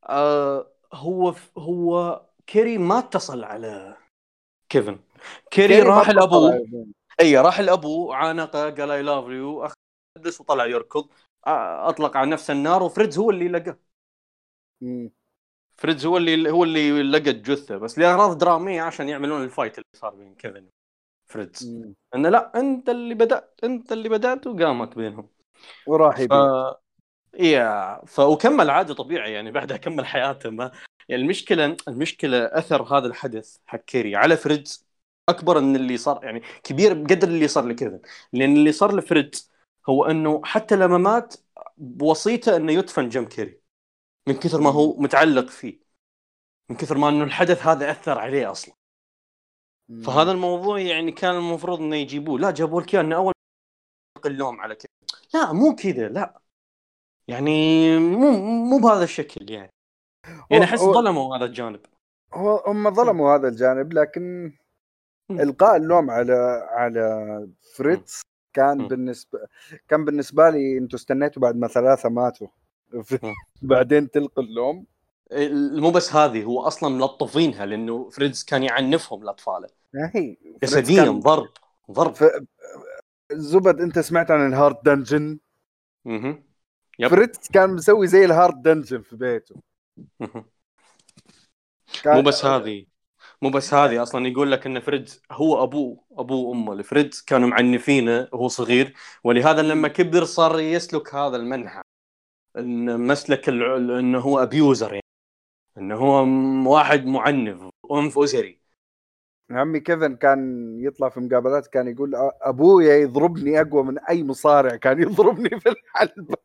آه 0.08 0.66
هو 0.94 1.34
هو 1.58 2.22
كيري 2.46 2.78
ما 2.78 2.98
اتصل 2.98 3.44
على 3.44 3.96
كيفن. 4.68 4.98
كيري, 5.50 5.68
كيري 5.74 5.80
راح 5.88 6.10
لأبوه. 6.10 6.66
اي 7.20 7.38
راح 7.38 7.60
لأبوه 7.60 8.14
عانقه 8.16 8.70
قال 8.70 8.90
I 8.90 9.02
love 9.02 9.24
you 9.24 9.64
أخذ 9.64 9.74
وطلع 10.40 10.66
يركض 10.66 11.08
أطلق 11.46 12.16
على 12.16 12.30
نفسه 12.30 12.52
النار 12.52 12.82
وفريتز 12.82 13.18
هو 13.18 13.30
اللي 13.30 13.48
لقى. 13.48 13.78
مم. 14.80 15.10
فريتز 15.76 16.06
هو 16.06 16.16
اللي 16.16 16.50
هو 16.50 16.64
اللي 16.64 17.02
لقى 17.02 17.30
الجثه 17.30 17.76
بس 17.76 17.98
لأغراض 17.98 18.38
درامية 18.38 18.82
عشان 18.82 19.08
يعملون 19.08 19.44
ال 19.44 19.49
fight 19.49 19.74
اللي 19.78 19.86
صار 19.96 20.14
بين 20.14 20.34
كيفن. 20.34 20.66
وفريتز 21.28 21.68
مم. 21.68 21.94
انه 22.14 22.28
لا 22.28 22.60
أنت 22.60 22.88
اللي 22.88 23.14
بدات 23.14 23.60
أنت 23.64 23.92
اللي 23.92 24.08
بدأت 24.08 24.46
وقامت 24.46 24.96
بينهم. 24.96 25.28
وراح 25.86 26.16
ف... 26.16 26.20
يبيع 26.20 26.74
يا 27.34 28.00
ف 28.06 28.20
وكمل 28.20 28.70
عادي 28.70 28.94
طبيعي 28.94 29.32
يعني 29.32 29.50
بعدها 29.50 29.76
كمل 29.76 30.06
حياته. 30.06 30.50
ما 30.50 30.72
يعني 31.08 31.22
المشكلة 31.22 31.76
المشكلة 31.88 32.38
أثر 32.44 32.82
هذا 32.82 33.06
الحدث 33.06 33.56
حق 33.66 33.78
كيري 33.78 34.16
على 34.16 34.36
فريتز 34.36 34.86
أكبر 35.28 35.60
من 35.60 35.76
اللي 35.76 35.96
صار 35.96 36.24
يعني 36.24 36.40
كبير 36.64 36.94
بقدر 36.94 37.28
اللي 37.28 37.48
صار 37.48 37.66
لكيفن. 37.66 38.00
لأن 38.32 38.56
اللي 38.56 38.72
صار 38.72 38.96
لفريتز 38.96 39.52
هو 39.88 40.04
إنه 40.04 40.42
حتى 40.44 40.76
لما 40.76 40.98
مات 40.98 41.34
بوصيته 41.76 42.56
إنه 42.56 42.72
يدفن 42.72 43.08
جنب 43.08 43.28
كيري 43.28 43.60
من 44.28 44.34
كثر 44.34 44.60
ما 44.60 44.70
هو 44.70 44.96
متعلق 44.96 45.48
فيه. 45.48 45.80
من 46.70 46.76
كثر 46.76 46.98
ما 46.98 47.08
إنه 47.08 47.24
الحدث 47.24 47.66
هذا 47.66 47.90
أثر 47.90 48.18
عليه 48.18 48.50
أصلا. 48.50 48.74
فهذا 50.04 50.32
الموضوع 50.32 50.80
يعني 50.80 51.12
كان 51.12 51.34
المفروض 51.36 51.80
إنه 51.80 51.96
يجيبوه. 51.96 52.38
لا 52.38 52.50
جابوا 52.50 52.80
لك 52.80 52.94
إنه 52.94 53.16
أول 53.16 53.32
اللوم 54.26 54.60
على 54.60 54.74
كذا 54.74 54.88
لا 55.34 55.52
مو 55.52 55.74
كذا 55.74 56.08
لا. 56.08 56.40
يعني 57.28 57.98
مو 57.98 58.30
مو 58.64 58.78
بهذا 58.78 59.04
الشكل 59.04 59.50
يعني. 59.50 59.70
يعني 60.50 60.64
أحس 60.64 60.80
ظلموا 60.80 61.36
هذا 61.36 61.44
الجانب. 61.44 61.80
هو 62.34 62.56
هم 62.66 62.94
ظلموا 62.94 63.34
هذا 63.36 63.48
الجانب 63.48 63.92
لكن. 63.92 64.52
إلقاء 65.30 65.76
اللوم 65.76 66.10
على 66.10 66.66
على 66.70 67.48
فريتز 67.76 68.22
كان. 68.52 68.88
بالنسبة 68.88 69.38
كان 69.88 70.04
بالنسبة 70.04 70.50
لي 70.50 70.78
أنتم 70.78 70.96
استنيتوا 70.96 71.42
بعد 71.42 71.56
ما 71.56 71.68
ثلاثة 71.68 72.08
ماتوا. 72.08 72.48
بعدين 73.62 74.10
تلقوا 74.10 74.44
اللوم. 74.44 74.78
ال- 74.78 74.93
مو 75.80 75.90
بس 75.90 76.14
هذه 76.14 76.44
هو 76.44 76.62
أصلا 76.62 76.88
ملطفينها 76.88 77.66
لأنه 77.66 78.10
فريدز 78.10 78.44
كان 78.44 78.62
يعنفهم 78.62 79.24
لأطفاله. 79.24 79.68
فريتز 80.12 80.36
جسديا 80.62 81.04
كان- 81.04 81.20
ضرب 81.20 81.48
ضرب. 81.90 82.14
ف... 82.14 82.24
زبد 83.32 83.80
أنت 83.80 83.98
سمعت 83.98 84.30
عن 84.30 84.46
ال 84.46 84.52
Hart 84.52 84.76
Dungeon. 84.84 85.38
Yep. 86.98 87.08
فريتز 87.08 87.48
كان 87.48 87.70
مسوي 87.70 88.06
زي 88.06 88.24
ال 88.24 88.32
Hart 88.32 88.62
Dungeon 88.62 89.02
في 89.02 89.16
بيته. 89.16 89.54
مو 92.06 92.22
بس 92.22 92.44
هذه 92.44 92.86
مو 93.42 93.50
بس 93.50 93.74
هذه 93.74 94.02
أصلا 94.02 94.28
يقول 94.28 94.52
لك 94.52 94.66
إن 94.66 94.80
فريتز 94.80 95.22
هو 95.32 95.62
أبوه 95.62 96.04
أبوه 96.12 96.48
وأمه. 96.48 96.72
الفريتز 96.72 97.20
كانوا 97.20 97.48
معنفينه 97.48 98.28
وهو 98.32 98.48
صغير. 98.48 98.94
ولهذا 99.24 99.62
لما 99.62 99.88
كبر 99.88 100.24
صار 100.24 100.60
يسلك 100.60 101.14
هذا 101.14 101.36
المنحى. 101.36 101.80
إن 102.58 103.00
مسلك 103.06 103.48
انه 103.48 104.18
هو 104.18 104.42
abuser 104.42 104.92
يعني. 104.92 105.03
انه 105.78 105.94
هو 105.96 106.24
واحد 106.72 107.06
معنف 107.06 107.68
عنف 107.90 108.18
أسري. 108.18 108.60
عمي 109.50 109.80
كيفن 109.80 110.16
كان 110.16 110.70
يطلع 110.80 111.08
في 111.08 111.20
مقابلات 111.20 111.66
كان 111.66 111.88
يقول 111.88 112.16
"أ- 112.16 112.18
أبويا 112.42 112.94
يضربني 112.96 113.60
أقوى 113.60 113.82
من 113.82 113.98
أي 113.98 114.22
مصارع 114.24 114.76
كان 114.76 115.02
يضربني 115.02 115.60
في 115.60 115.68
الحلبة. 115.68 116.36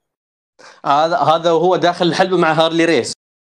هذا 0.86 1.18
هذا 1.18 1.52
وهو 1.52 1.76
داخل 1.76 2.06
الحلبة 2.08 2.38
مع 2.38 2.52
هارلي 2.54 2.86
ريس. 2.86 3.14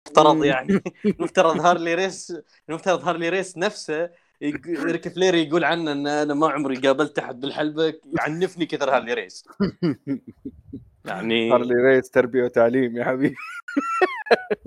مفترض. 0.09 0.45
يعني. 0.45 0.81
المفترض 1.19 1.61
هارلي 1.61 1.95
ريس 1.95 2.37
المفترض 2.69 3.09
هارلي 3.09 3.29
ريس 3.29 3.59
نفسه 3.59 4.11
ريك 4.43 5.09
فلير 5.09 5.35
يقول 5.35 5.65
عنه 5.65 5.93
إن 5.93 6.07
أنا 6.07 6.35
ما 6.35 6.49
عمري 6.51 6.77
قابلت 6.77 7.19
أحد 7.19 7.41
بالحلبة 7.41 7.95
يعنفني 8.19 8.67
كثر 8.67 8.91
هارلي 8.97 9.15
ريس. 9.15 9.45
يعني 11.05 11.53
هارلي 11.53 11.75
ريس 11.75 12.11
تربية 12.11 12.45
وتعليم 12.45 12.97
يا 12.97 13.05
حبيبي. 13.05 13.37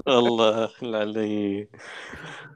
الله 0.08 0.70
علي 0.84 1.68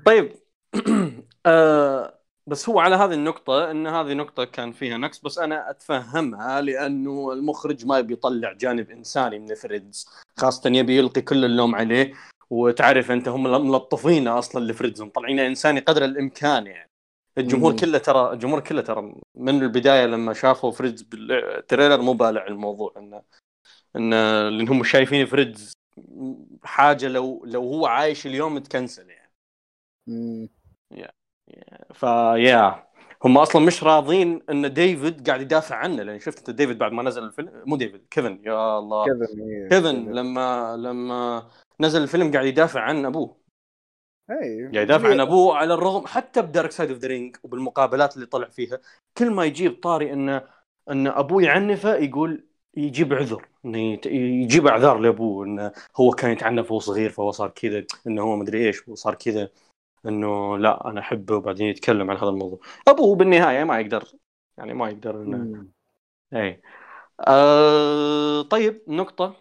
طيب 0.06 0.34
آه 1.46 2.20
بس 2.48 2.70
هو 2.70 2.80
على 2.80 2.96
هذه 2.96 3.14
النقطة 3.14 3.72
إن 3.72 3.88
هذه 3.88 4.14
نقطة 4.14 4.46
كان 4.46 4.72
فيها 4.72 4.98
نقص 4.98 5.20
بس 5.20 5.40
أنا 5.40 5.70
أتفهمها 5.70 6.62
لأنه 6.62 7.34
المخرج 7.34 7.86
ما 7.86 8.00
يبي 8.00 8.14
يطلع 8.14 8.54
جانب 8.54 8.92
إنساني 8.92 9.40
من 9.40 9.56
فريتز. 9.56 10.10
خاصة 10.38 10.70
يبي 10.70 10.98
يلقي 10.98 11.22
كل 11.22 11.46
اللوم 11.46 11.76
عليه 11.76 12.14
وتعرف 12.50 13.12
أنت 13.12 13.28
هم 13.28 13.44
ملطفينه 13.44 14.40
أصلا 14.40 14.72
لفريتز 14.72 15.02
مطلعينه 15.02 15.48
إنساني 15.48 15.80
قدر 15.80 16.06
الإمكان 16.06 16.68
يعني. 16.68 16.90
الجمهور 17.38 17.72
مم. 17.72 17.78
كله 17.78 17.98
ترى 17.98 18.34
الجمهور 18.34 18.60
كله 18.60 18.82
ترى 18.82 19.14
من 19.36 19.64
البداية 19.64 20.06
لما 20.06 20.34
شافوا 20.34 20.72
فريتز 20.72 21.02
بال 21.02 21.24
trailer 21.24 22.02
مو 22.02 22.14
بالع 22.14 22.48
الموضوع 22.48 22.94
إنه 22.98 23.22
إنه 23.96 24.50
لأن 24.50 24.68
هم 24.70 24.84
شايفين 24.84 25.26
فريتز 25.26 25.74
حاجة 26.64 27.08
لو 27.08 27.46
لو 27.46 27.62
هو 27.62 27.86
عايش 27.86 28.26
اليوم 28.26 28.60
تكنسل 28.60 29.10
يعني. 29.10 29.34
مم. 30.08 30.50
فيا 31.94 32.90
هم 33.24 33.38
أصلا 33.38 33.66
مش 33.66 33.84
راضين 33.84 34.42
إن 34.50 34.74
ديفيد 34.74 35.28
قاعد 35.28 35.42
يدافع 35.42 35.76
عنه 35.76 36.04
لأن 36.04 36.20
شفت 36.20 36.38
أنت 36.38 36.50
ديفيد 36.50 36.78
بعد 36.78 36.92
ما 36.92 37.04
نزل 37.04 37.24
الفيلم؟ 37.24 37.64
مو 37.66 37.76
ديفيد 37.78 38.08
كيفن. 38.12 38.42
يا 38.44 38.80
الله. 38.80 39.06
كيفن 39.06 39.42
إيه، 39.42 39.70
كيفن 39.70 40.12
لما 40.12 40.78
لما 40.78 41.48
نزل 41.80 42.04
الفيلم 42.04 42.32
قاعد 42.32 42.46
يدافع 42.46 42.82
عن 42.82 43.06
أبوه. 43.06 43.40
اي 44.32 44.62
قاعد 44.62 44.76
يدافع 44.76 45.10
عن 45.10 45.20
أبوه 45.20 45.58
على 45.58 45.74
الرغم 45.74 46.08
حتى 46.08 46.42
ب 46.42 46.48
Dark 46.48 46.72
Side 46.72 46.90
of 46.90 47.00
the 47.00 47.08
Ring 47.08 47.36
وبالمقابلات 47.44 48.16
اللي 48.16 48.26
طلع 48.26 48.48
فيها 48.48 48.80
كل 49.18 49.32
ما 49.32 49.46
يجيب 49.46 49.80
طاري 49.82 50.14
انه 50.14 50.48
إن 50.90 51.08
أبوه 51.08 51.44
يعنفه 51.44 51.96
يقول 51.96 52.48
يجيب 52.76 53.14
عذر. 53.14 53.49
إنه 53.66 54.00
يجيب 54.06 54.68
أعذار 54.68 54.98
لأبوه 54.98 55.46
انه 55.46 55.72
هو 55.96 56.12
كان 56.12 56.32
يتعنف 56.32 56.72
وهو 56.72 56.80
صغير 56.80 57.10
فهو 57.10 57.32
صار 57.32 57.50
كذا 57.50 57.86
انه 58.08 58.22
هو 58.22 58.36
مدري 58.36 58.68
إيش 58.68 58.88
وصار 58.88 59.16
كذا 59.16 59.50
إنه 60.06 60.58
لا 60.58 60.90
أنا 60.90 61.00
أحبه 61.00 61.36
وبعدين 61.36 61.68
يتكلم 61.68 62.12
عن 62.12 62.18
هذا 62.18 62.30
الموضوع. 62.30 62.60
أبوه 62.88 63.16
بالنهاية 63.16 63.64
ما 63.64 63.80
يقدر 63.80 64.04
يعني 64.58 64.74
ما 64.74 64.90
يقدر 64.90 65.22
إنه. 65.22 65.66
إي. 66.34 66.62
آه 67.28 68.42
طيب 68.42 68.82
نقطة. 68.88 69.36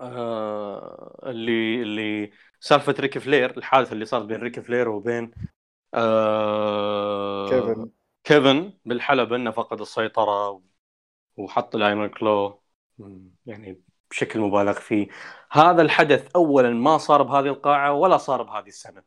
آه 0.00 1.20
اللي 1.26 1.82
اللي 1.82 2.30
سالفة 2.60 2.94
ريك 3.00 3.18
فلير 3.18 3.56
الحادث 3.56 3.92
اللي 3.92 4.04
صار 4.04 4.22
بين 4.22 4.36
ريك 4.36 4.60
فلير 4.60 4.88
وبين 4.88 5.30
آه 5.94 7.48
كيفن. 7.48 7.90
كيفن 8.24 8.72
بالحلبة 8.84 9.36
إنه 9.36 9.50
فقد 9.50 9.80
السيطرة 9.80 10.62
وحط 11.36 11.74
ال 11.74 11.81
Iron 11.81 12.08
Claw. 12.08 12.63
يعني 13.46 13.82
بشكل 14.10 14.40
مبالغ 14.40 14.72
فيه 14.80 15.08
هذا 15.52 15.82
الحدث 15.82 16.30
اولا 16.36 16.70
ما 16.70 16.98
صار 16.98 17.22
بهذه 17.22 17.46
القاعة 17.46 17.92
ولا 17.92 18.16
صار 18.16 18.42
بهذه 18.42 18.66
السنة 18.68 19.02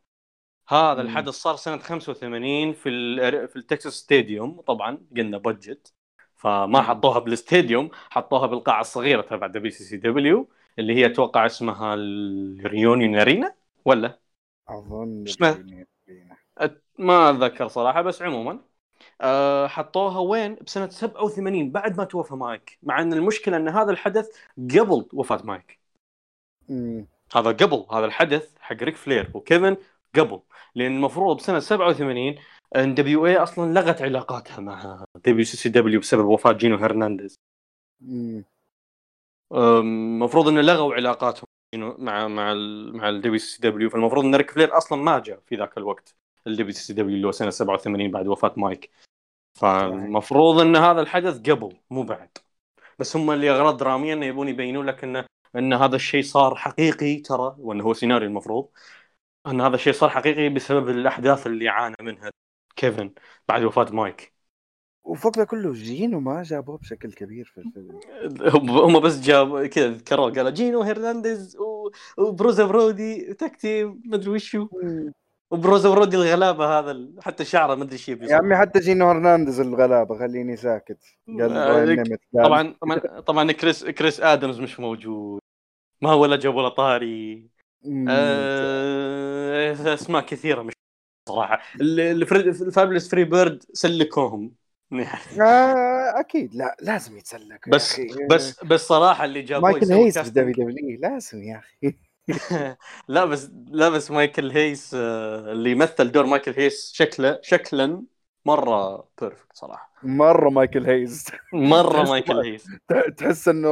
هذا 0.70 1.02
مم. 1.02 1.04
الحدث 1.04 1.34
صار 1.34 1.56
سنة 1.56 1.78
85 1.78 2.74
في 2.74 2.90
ال 2.90 3.48
في 3.50 3.56
ال 3.56 3.62
Texas 3.62 3.94
Stadium 3.94 4.62
طبعا 4.62 4.98
قلنا 5.18 5.38
budget 5.38 5.94
فما. 6.36 6.82
حطوها 6.84 7.20
بال 7.20 7.35
stadium 7.35 7.90
حطوها 8.12 8.48
بالقاعة 8.48 8.82
الصغيرة 8.82 9.22
تبع 9.22 9.48
WCCW 9.48 10.50
اللي 10.80 10.96
هي 10.96 11.06
أتوقع 11.06 11.46
اسمها 11.46 11.94
ال 11.96 12.11
Reunion 12.11 13.16
Arena 13.20 13.56
ولا 13.86 14.20
أظن 14.70 15.28
اسمه؟ 15.28 15.52
الدنيا 15.54 15.86
فينا. 16.06 16.38
أت- 16.60 16.82
ما 17.00 17.30
أتذكر 17.30 17.68
صراحة 17.68 18.02
بس 18.02 18.22
عموما 18.22 18.60
أه 19.22 19.68
حطوها 19.68 20.20
وين؟ 20.20 20.56
بسنة 20.56 20.90
87 20.90 21.72
بعد 21.72 21.98
ما 21.98 22.04
توفى 22.04 22.36
مايك. 22.36 22.80
مع 22.84 23.02
إن 23.02 23.14
المشكلة 23.14 23.58
إن 23.58 23.68
هذا 23.68 23.92
الحدث 23.92 24.30
قبل 24.58 25.06
وفاة 25.14 25.42
مايك. 25.44 25.80
مم. 26.70 27.08
هذا 27.36 27.52
قبل 27.52 27.86
هذا 27.92 28.06
الحدث 28.06 28.52
حق 28.60 28.76
ريك 28.84 28.96
فلير 28.96 29.32
وكيفن 29.34 29.78
قبل. 30.16 30.42
لأن 30.76 30.96
المفروض 30.96 31.38
بسنة 31.38 31.60
87 31.60 32.36
NWA 32.76 33.38
أصلا 33.38 33.74
لغت 33.74 34.02
علاقاتها 34.02 34.60
مع 34.62 35.06
WCCW 35.16 36.00
بسبب 36.00 36.26
وفاة 36.26 36.52
جينو 36.52 36.76
هرنانديز. 36.78 37.36
المفروض 39.54 40.48
إنه 40.48 40.62
لغوا 40.62 40.94
علاقاتهم 40.96 41.48
مع 41.76 42.28
مع 42.28 42.52
ال 42.52 42.98
مع 42.98 43.10
ال 43.10 43.38
WCCW. 43.38 43.90
فالمفروض 43.90 44.26
إن 44.26 44.36
ريك 44.36 44.52
فلير 44.52 44.78
أصلا 44.78 45.02
ما 45.04 45.20
جاء 45.20 45.40
في 45.46 45.56
ذاك 45.56 45.78
الوقت. 45.78 46.16
ال 46.48 46.72
WCCW 46.74 47.16
اللي 47.16 47.28
هو 47.28 47.32
سنة 47.32 47.50
87 47.50 48.12
بعد 48.12 48.28
وفاة 48.28 48.54
مايك. 48.58 48.92
فالمفروض 49.54 50.60
إن 50.60 50.76
هذا 50.76 51.02
الحدث 51.02 51.50
قبل 51.50 51.78
مو 51.90 52.04
بعد. 52.04 52.30
بس 53.00 53.16
هم 53.16 53.32
اللي 53.32 53.52
أغراض 53.52 53.78
درامية 53.78 54.14
انه 54.14 54.26
يبون 54.26 54.48
يبينون 54.48 54.86
لك 54.86 55.04
انه 55.04 55.26
إن 55.56 55.74
هذا 55.74 55.96
الشيء 55.96 56.24
صار 56.24 56.56
حقيقي 56.56 57.16
ترى 57.16 57.56
وانه 57.60 57.84
هو 57.84 57.94
سيناريو 57.94 58.28
المفروض. 58.30 58.70
إن 59.48 59.62
هذا 59.62 59.76
الشيء 59.76 59.94
صار 59.94 60.10
حقيقي 60.10 60.50
بسبب 60.50 60.90
الأحداث 60.90 61.48
اللي 61.48 61.70
عانى 61.70 61.96
منها 62.02 62.32
كيفن 62.76 63.14
بعد 63.48 63.64
وفاة 63.64 63.92
مايك. 63.92 64.34
وفوق 65.04 65.38
ذا 65.38 65.44
كله 65.44 65.74
جينو 65.74 66.20
ما 66.20 66.44
جابوه 66.44 66.78
بشكل 66.78 67.14
كبير 67.14 67.46
في 67.46 67.58
الفيلم. 67.58 68.00
هم 68.70 69.00
بس 69.00 69.20
جاب 69.20 69.66
كذا 69.66 69.90
ذكروه 69.90 70.32
قالوا 70.32 70.50
جينو 70.50 70.82
هرنانديز 70.82 71.58
و 72.18 72.24
Bruiser 72.24 72.66
Brody 72.66 73.34
tag 73.34 73.63
team 73.63 74.02
مدري 74.06 74.30
وشو. 74.30 74.68
و 75.52 75.57
Bruiser 75.57 75.90
Brody 75.90 76.18
الغلابة 76.18 76.80
هذا 76.80 76.92
ال- 76.92 77.16
حتى 77.22 77.46
شعره 77.46 77.76
مدري 77.76 77.94
إيش 77.94 78.10
يبي 78.10 78.26
يا 78.28 78.36
عمي 78.36 78.56
حتى 78.56 78.80
جينو 78.80 79.10
هرنانديز 79.10 79.60
الغلابة 79.60 80.20
خليني 80.20 80.56
ساكت. 80.58 80.98
قال 81.28 82.18
طبعا 82.34 82.76
طبعا 82.82 83.20
طبعا 83.20 83.52
كريس 83.52 83.86
كريس 83.86 84.22
آدمز 84.22 84.60
مش 84.60 84.80
موجود. 84.80 85.40
ما 86.02 86.10
هو 86.10 86.22
ولا 86.22 86.36
جاب 86.36 86.56
ولا 86.56 86.70
طاري. 86.70 87.48
آه، 88.10 89.94
أسماء 89.94 90.22
كثيرة 90.26 90.62
مش 90.62 90.74
صراحة. 91.30 91.62
ال 91.82 93.10
Fabulous 93.10 93.24
Freebird 93.24 93.64
سلكوهم. 93.74 94.52
آه 95.42 96.20
أكيد. 96.20 96.56
لا 96.56 96.78
لازم 96.82 97.18
يتسلك 97.18 97.70
بس. 97.70 98.02
بس 98.32 98.64
بس 98.64 98.88
صراحة 98.88 99.26
اللي 99.26 99.42
جابوه 99.42 99.72
مايكل 99.72 100.12
casting- 100.12 100.28
WW 100.30 101.00
لازم 101.02 101.44
يا 101.44 101.58
أخي. 101.58 101.96
لا 103.08 103.26
بس 103.26 103.52
لا 103.68 103.90
بس 103.90 104.12
مايكل 104.12 104.52
هيس 104.52 104.94
آه، 104.94 105.52
اللي 105.52 105.72
يمثل 105.72 106.12
دور 106.12 106.26
مايكل 106.26 106.54
هيس 106.58 106.92
شكله 106.94 107.40
شكلا 107.44 108.04
مرة 108.46 109.10
perfect 109.22 109.56
صراحة. 109.58 109.92
مرة 110.04 110.50
مايكل 110.50 110.86
هيز 110.86 111.26
مرة 111.54 112.04
مايكل 112.04 112.60
ت- 112.88 113.14
تحس 113.18 113.48
إنه 113.48 113.70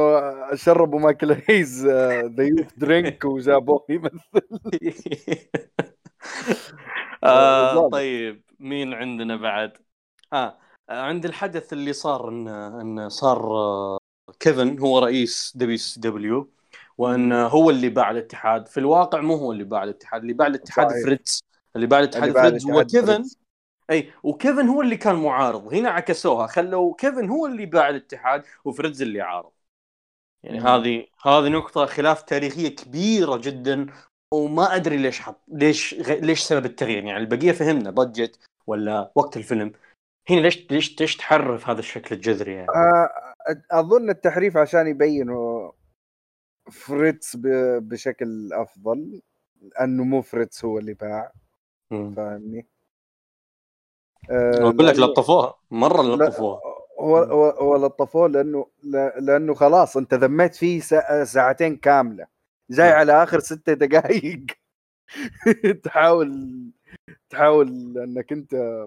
شربوا 0.54 1.00
مايكل 1.00 1.42
هيز 1.48 1.86
the 1.86 2.44
youth 2.44 2.72
drink 2.76 3.24
وجابوه 3.24 3.84
يمثل. 3.90 4.20
آه. 7.24 7.88
طيب 7.90 8.42
مين 8.60 8.94
عندنا 8.94 9.36
بعد؟ 9.36 9.78
آه 10.32 10.58
عند 10.90 11.24
الحدث 11.24 11.72
اللي 11.72 11.92
صار 11.92 12.28
إن 12.28 12.48
إن 12.48 13.08
صار 13.08 13.56
آه، 13.56 13.98
كيفن 14.40 14.78
هو 14.78 14.98
رئيس 14.98 15.52
WCW 15.56 16.52
وأن 16.98 17.32
هو 17.32 17.70
اللي 17.70 17.88
باع 17.88 18.10
الاتحاد. 18.10 18.68
في 18.68 18.80
الواقع 18.80 19.20
مو 19.20 19.34
هو 19.34 19.52
اللي 19.52 19.64
باع 19.64 19.84
الاتحاد 19.84 20.20
اللي 20.20 20.32
باع 20.32 20.46
الاتحاد 20.46 20.90
صحيح. 20.90 21.04
فريتز. 21.04 21.42
اللي 21.76 21.86
باع 21.86 21.98
الاتحاد 21.98 22.32
فريتز 22.32 22.70
هو 22.70 22.84
كيفن. 22.84 23.24
أي 23.90 24.12
وكيفن 24.22 24.68
هو 24.68 24.82
اللي 24.82 24.96
كان 24.96 25.14
معارض. 25.14 25.74
هنا 25.74 25.90
عكسوها. 25.90 26.46
خلوا 26.46 26.94
كيفن 26.94 27.28
هو 27.28 27.46
اللي 27.46 27.66
باع 27.66 27.88
الاتحاد 27.88 28.42
وفريتز 28.64 29.02
اللي 29.02 29.20
عارض. 29.20 29.50
يعني. 30.42 30.60
هذه 30.60 31.06
هذه 31.22 31.48
نقطة 31.48 31.86
خلاف 31.86 32.22
تاريخية 32.22 32.68
كبيرة 32.68 33.36
جدا 33.36 33.86
وما 34.34 34.74
أدري 34.74 34.96
ليش 34.96 35.20
حط 35.20 35.40
ليش 35.48 35.94
غ... 35.94 36.12
ليش 36.12 36.40
سبب 36.40 36.64
التغيير. 36.64 37.04
يعني 37.04 37.18
البقية 37.18 37.52
فهمنا 37.52 37.90
budget 37.90 38.38
ولا 38.66 39.12
وقت 39.14 39.36
الفيلم. 39.36 39.72
هنا 40.30 40.40
ليش 40.40 40.66
ليش 40.70 41.00
ليش 41.00 41.16
تحرف 41.16 41.68
هذا 41.68 41.78
الشكل 41.78 42.14
الجذري 42.14 42.52
يعني؟ 42.52 42.68
آه، 42.68 43.08
أظن 43.70 44.10
التحريف 44.10 44.56
عشان 44.56 44.86
يبينوا 44.86 45.72
فريتز 46.70 47.32
بشكل 47.80 48.52
أفضل 48.52 49.20
لأنه 49.62 50.04
مو 50.04 50.22
فريتز 50.22 50.64
هو 50.64 50.78
اللي 50.78 50.94
باع. 50.94 51.32
فاهمني؟ 51.90 52.66
آه، 54.30 54.62
أقول 54.62 54.86
لك 54.86 54.98
لطفوها 54.98 55.54
لا، 56.16 56.24
لطفوها. 56.24 56.60
هو 57.00 57.16
هو 57.16 57.46
هو 57.50 57.76
لطفوه 57.86 58.28
لأنه 58.28 58.66
لأنه 59.20 59.54
خلاص 59.54 59.96
أنت 59.96 60.14
ذميت 60.14 60.54
فيه 60.54 60.80
سا- 60.80 61.24
ساعتين 61.24 61.76
كاملة. 61.76 62.26
جاي. 62.70 62.88
على 62.92 63.22
آخر 63.22 63.40
ستة 63.40 63.72
دقائق 63.72 64.46
تحاول 65.84 66.56
تحاول 67.30 67.98
إنك 67.98 68.32
أنت 68.32 68.84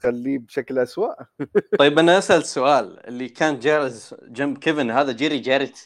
تخليه 0.00 0.38
بشكل 0.38 0.78
اسوء 0.78 1.14
طيب 1.78 1.98
أنا 1.98 2.18
أسأل 2.18 2.44
سؤال 2.46 3.06
اللي 3.08 3.28
كان 3.28 3.58
جالس 3.58 4.14
جنب 4.22 4.58
كيفن 4.58 4.90
هذا 4.90 5.12
جيري 5.12 5.38
جاريت 5.38 5.78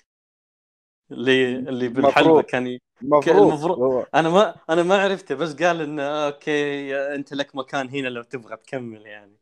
اللي 1.12 1.56
اللي 1.56 1.88
بالحلبة 1.88 2.28
مفروض. 2.28 2.44
كان 2.44 2.66
ي... 2.66 2.80
المفروض 3.02 3.36
المفروض- 3.48 3.78
هو. 3.78 4.06
أنا 4.14 4.28
ما 4.30 4.54
أنا 4.70 4.82
ما 4.82 5.02
عرفته 5.02 5.34
بس 5.34 5.54
قال 5.62 5.80
إنه 5.80 6.02
okay 6.02 6.96
أنت 7.14 7.32
لك 7.34 7.56
مكان 7.56 7.88
هنا 7.88 8.08
لو 8.08 8.22
تبغى 8.22 8.56
تكمل 8.56 9.06
يعني. 9.06 9.36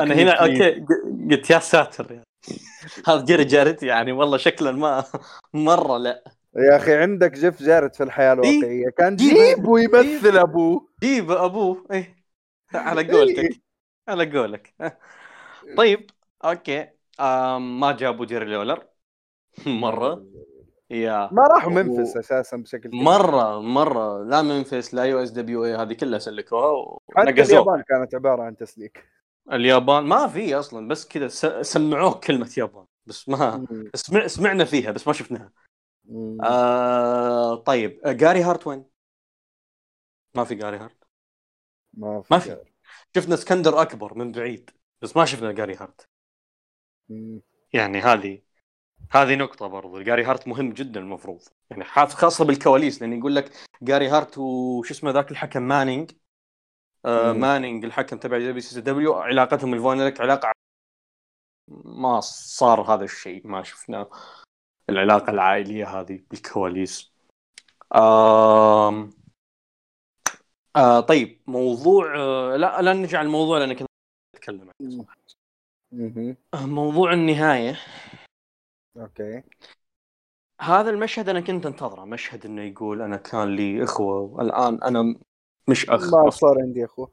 أنا 0.00 0.14
هنا 0.14 0.32
okay 0.32 0.86
قلت 1.30 1.50
يا 1.50 1.58
ساتر 1.58 2.12
يعني. 2.12 2.24
هذا 3.06 3.24
جيري 3.24 3.44
جاريت 3.44 3.82
يعني 3.82 4.12
والله 4.12 4.36
شكلا 4.36 4.72
ما 4.72 5.04
مرة 5.54 5.98
لا. 5.98 6.24
يا 6.56 6.76
أخي 6.76 6.94
عندك 6.94 7.32
جيف 7.32 7.62
جارت 7.62 7.96
في 7.96 8.02
الحياة 8.02 8.32
إيه. 8.44 8.58
الواقعية. 8.58 8.90
كان 8.98 9.16
جيب. 9.16 9.66
ويمثل. 9.68 10.38
أبوه. 10.38 10.88
جيب 11.02 11.30
أبوه. 11.30 11.86
إيه. 11.92 12.16
على 12.74 13.12
قولتك. 13.12 13.60
على 14.08 14.38
قولك. 14.38 14.74
طيب 15.76 16.10
okay. 16.44 16.88
آم 17.20 17.80
ما 17.80 17.92
جابوا 17.92 18.26
جيري 18.26 18.44
لولر. 18.44 18.86
مرة. 19.66 20.24
يا. 20.90 21.28
ما 21.32 21.42
راحوا 21.42 21.72
و- 21.72 21.74
منفس 21.74 22.16
أساسا 22.16 22.56
بشكل 22.56 22.88
كبير. 22.88 23.02
مرة 23.02 23.60
مرة. 23.60 24.24
لا 24.24 24.42
منفس 24.42 24.94
لا 24.94 25.04
USWA 25.04 25.74
هذه 25.74 25.92
كلها 25.92 26.18
سلكوها 26.18 26.70
ونقزوها. 26.70 27.60
اليابان 27.60 27.82
كانت 27.88 28.14
عبارة 28.14 28.42
عن 28.42 28.56
تسليك. 28.56 29.04
اليابان؟ 29.52 30.04
ما 30.04 30.26
في 30.28 30.54
أصلا. 30.54 30.88
بس 30.88 31.08
كذا 31.08 31.28
س- 31.28 31.46
سمعوه 31.72 32.20
كلمة 32.20 32.50
يابان. 32.58 32.86
بس 33.06 33.28
ما. 33.28 33.66
سمع 33.94 34.26
سمعنا 34.26 34.64
فيها 34.64 34.90
بس 34.90 35.06
ما 35.06 35.12
شفناها. 35.12 35.52
مم. 36.04 36.38
آه 36.44 37.54
طيب. 37.54 38.00
آه، 38.04 38.12
جاري 38.12 38.42
هارت 38.42 38.66
وين؟ 38.66 38.84
ما 40.34 40.44
في 40.44 40.54
جاري 40.54 40.76
هارت 40.76 41.04
ما 41.94 42.22
ما 42.30 42.38
في. 42.38 42.64
شفنا 43.16 43.34
اسكندر 43.34 43.82
أكبر 43.82 44.14
من 44.18 44.32
بعيد. 44.32 44.70
بس 45.02 45.16
ما 45.16 45.24
شفنا 45.24 45.52
جاري 45.52 45.74
هارت 45.76 46.08
مم. 47.08 47.40
يعني 47.72 47.98
هذه 48.00 48.42
هذه 49.10 49.34
نقطة 49.34 49.66
برضو. 49.66 50.02
جاري 50.02 50.24
هارت 50.24 50.48
مهم 50.48 50.72
جدا 50.72 51.00
المفروض. 51.00 51.42
يعني 51.70 51.84
خاصة 51.84 52.44
بالكواليس 52.44 53.02
لأن 53.02 53.18
يقول 53.18 53.34
لك 53.34 53.52
جاري 53.82 54.08
هارت 54.08 54.38
وش 54.38 54.90
اسمه 54.90 55.10
ذاك 55.10 55.30
الحكم؟ 55.30 55.62
مانينج. 55.62 56.10
آه. 57.04 57.32
مانينج 57.32 57.84
الحكم 57.84 58.18
تبع 58.18 58.38
WCW. 58.38 59.14
علاقتهم 59.14 59.74
الفون 59.74 59.97
ايريك 59.97 60.20
علاقة 60.20 60.52
ما 61.84 62.20
صار 62.20 62.80
هذا 62.80 63.04
الشيء 63.04 63.46
ما 63.46 63.62
شفنا 63.62 64.08
العلاقة 64.90 65.30
العائلية 65.30 66.00
هذه 66.00 66.24
بالكواليس. 66.30 67.12
آم... 67.94 69.10
آه 70.76 71.00
طيب 71.00 71.40
موضوع 71.46 72.16
آه 72.16 72.56
لا 72.56 72.82
لا 72.82 72.92
نرجع 72.92 73.22
الموضوع 73.22 73.58
لأن 73.58 73.72
كنت 73.72 73.88
أتكلم 74.34 74.70
عنه. 74.80 75.06
آه، 76.54 76.66
موضوع 76.66 77.12
النهاية. 77.12 77.78
okay 78.96 79.42
هذا 80.60 80.90
المشهد 80.90 81.28
أنا 81.28 81.40
كنت 81.40 81.66
أنتظره 81.66 82.04
مشهد 82.04 82.46
إنه 82.46 82.62
يقول 82.62 83.02
أنا 83.02 83.16
كان 83.16 83.56
لي 83.56 83.84
إخوة 83.84 84.16
والآن 84.20 84.82
أنا 84.82 85.14
مش 85.68 85.90
أخ 85.90 86.14
ما. 86.14 86.30
صار 86.30 86.58
عندي 86.60 86.84
أخوة 86.84 87.10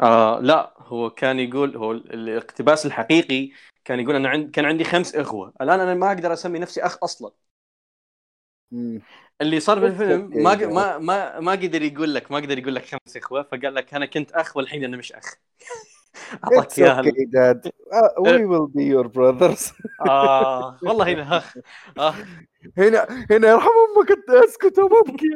آه 0.00 0.40
لا 0.40 0.74
هو 0.78 1.10
كان 1.10 1.38
يقول 1.38 1.76
هو 1.76 1.92
ال- 1.92 2.12
الاقتباس 2.14 2.86
الحقيقي 2.86 3.50
كان 3.84 4.00
يقول 4.00 4.14
أنا 4.16 4.28
عند 4.28 4.50
كان 4.50 4.64
عندي 4.64 4.84
خمس 4.84 5.14
إخوة 5.14 5.52
الآن 5.60 5.80
أنا 5.80 5.94
ما 5.94 6.08
أقدر 6.08 6.32
أسمي 6.32 6.58
نفسي 6.58 6.82
أخ 6.82 6.98
أصلا 7.04 7.32
مم. 8.72 9.02
اللي 9.40 9.60
صار 9.60 9.78
بالفيلم. 9.78 10.30
ما 10.44 10.54
ما 10.56 10.98
ما 10.98 11.40
ما 11.40 11.52
قدر 11.52 11.82
يقول 11.82 12.14
لك 12.14 12.30
ما 12.32 12.36
قدر 12.38 12.58
يقول 12.58 12.74
لك 12.74 12.84
خمس 12.86 13.16
إخوة 13.16 13.42
فقال 13.42 13.74
لك 13.74 13.94
أنا 13.94 14.06
كنت 14.06 14.32
أخ 14.32 14.56
والحين 14.56 14.84
أنا 14.84 14.96
مش 14.96 15.12
أخ 15.12 15.34
اعطاك 16.44 16.78
إياها 16.78 17.02
Dad. 17.02 17.70
Uh, 17.92 18.22
we 18.22 18.44
will 18.52 18.66
be 18.66 18.84
your 18.84 19.08
brothers. 19.08 19.72
آه 20.08 20.76
والله 20.82 21.12
هنا 21.12 21.42
آه. 21.98 22.14
هنا 22.78 23.06
هنا 23.30 23.48
يرحم 23.48 23.70
أمك 23.96 24.18
اسكت 24.28 24.78
وببكي 24.78 25.28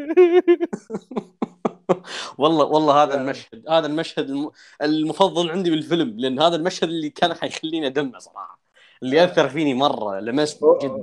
والله 2.38 2.64
والله 2.64 3.02
هذا. 3.02 3.20
المشهد 3.20 3.68
هذا 3.68 3.86
المشهد 3.86 4.30
الم... 4.30 4.50
المفضل 4.82 5.50
عندي 5.50 5.70
بالفيلم 5.70 6.14
لأن 6.18 6.40
هذا 6.40 6.56
المشهد 6.56 6.88
اللي 6.88 7.10
كان 7.10 7.34
حيخليني 7.34 7.86
أدمع 7.86 8.18
صراحة 8.18 8.62
اللي 9.02 9.24
أثر 9.24 9.48
فيني 9.48 9.74
مرة 9.74 10.20
لمسني 10.20 10.78
جدا 10.82 11.02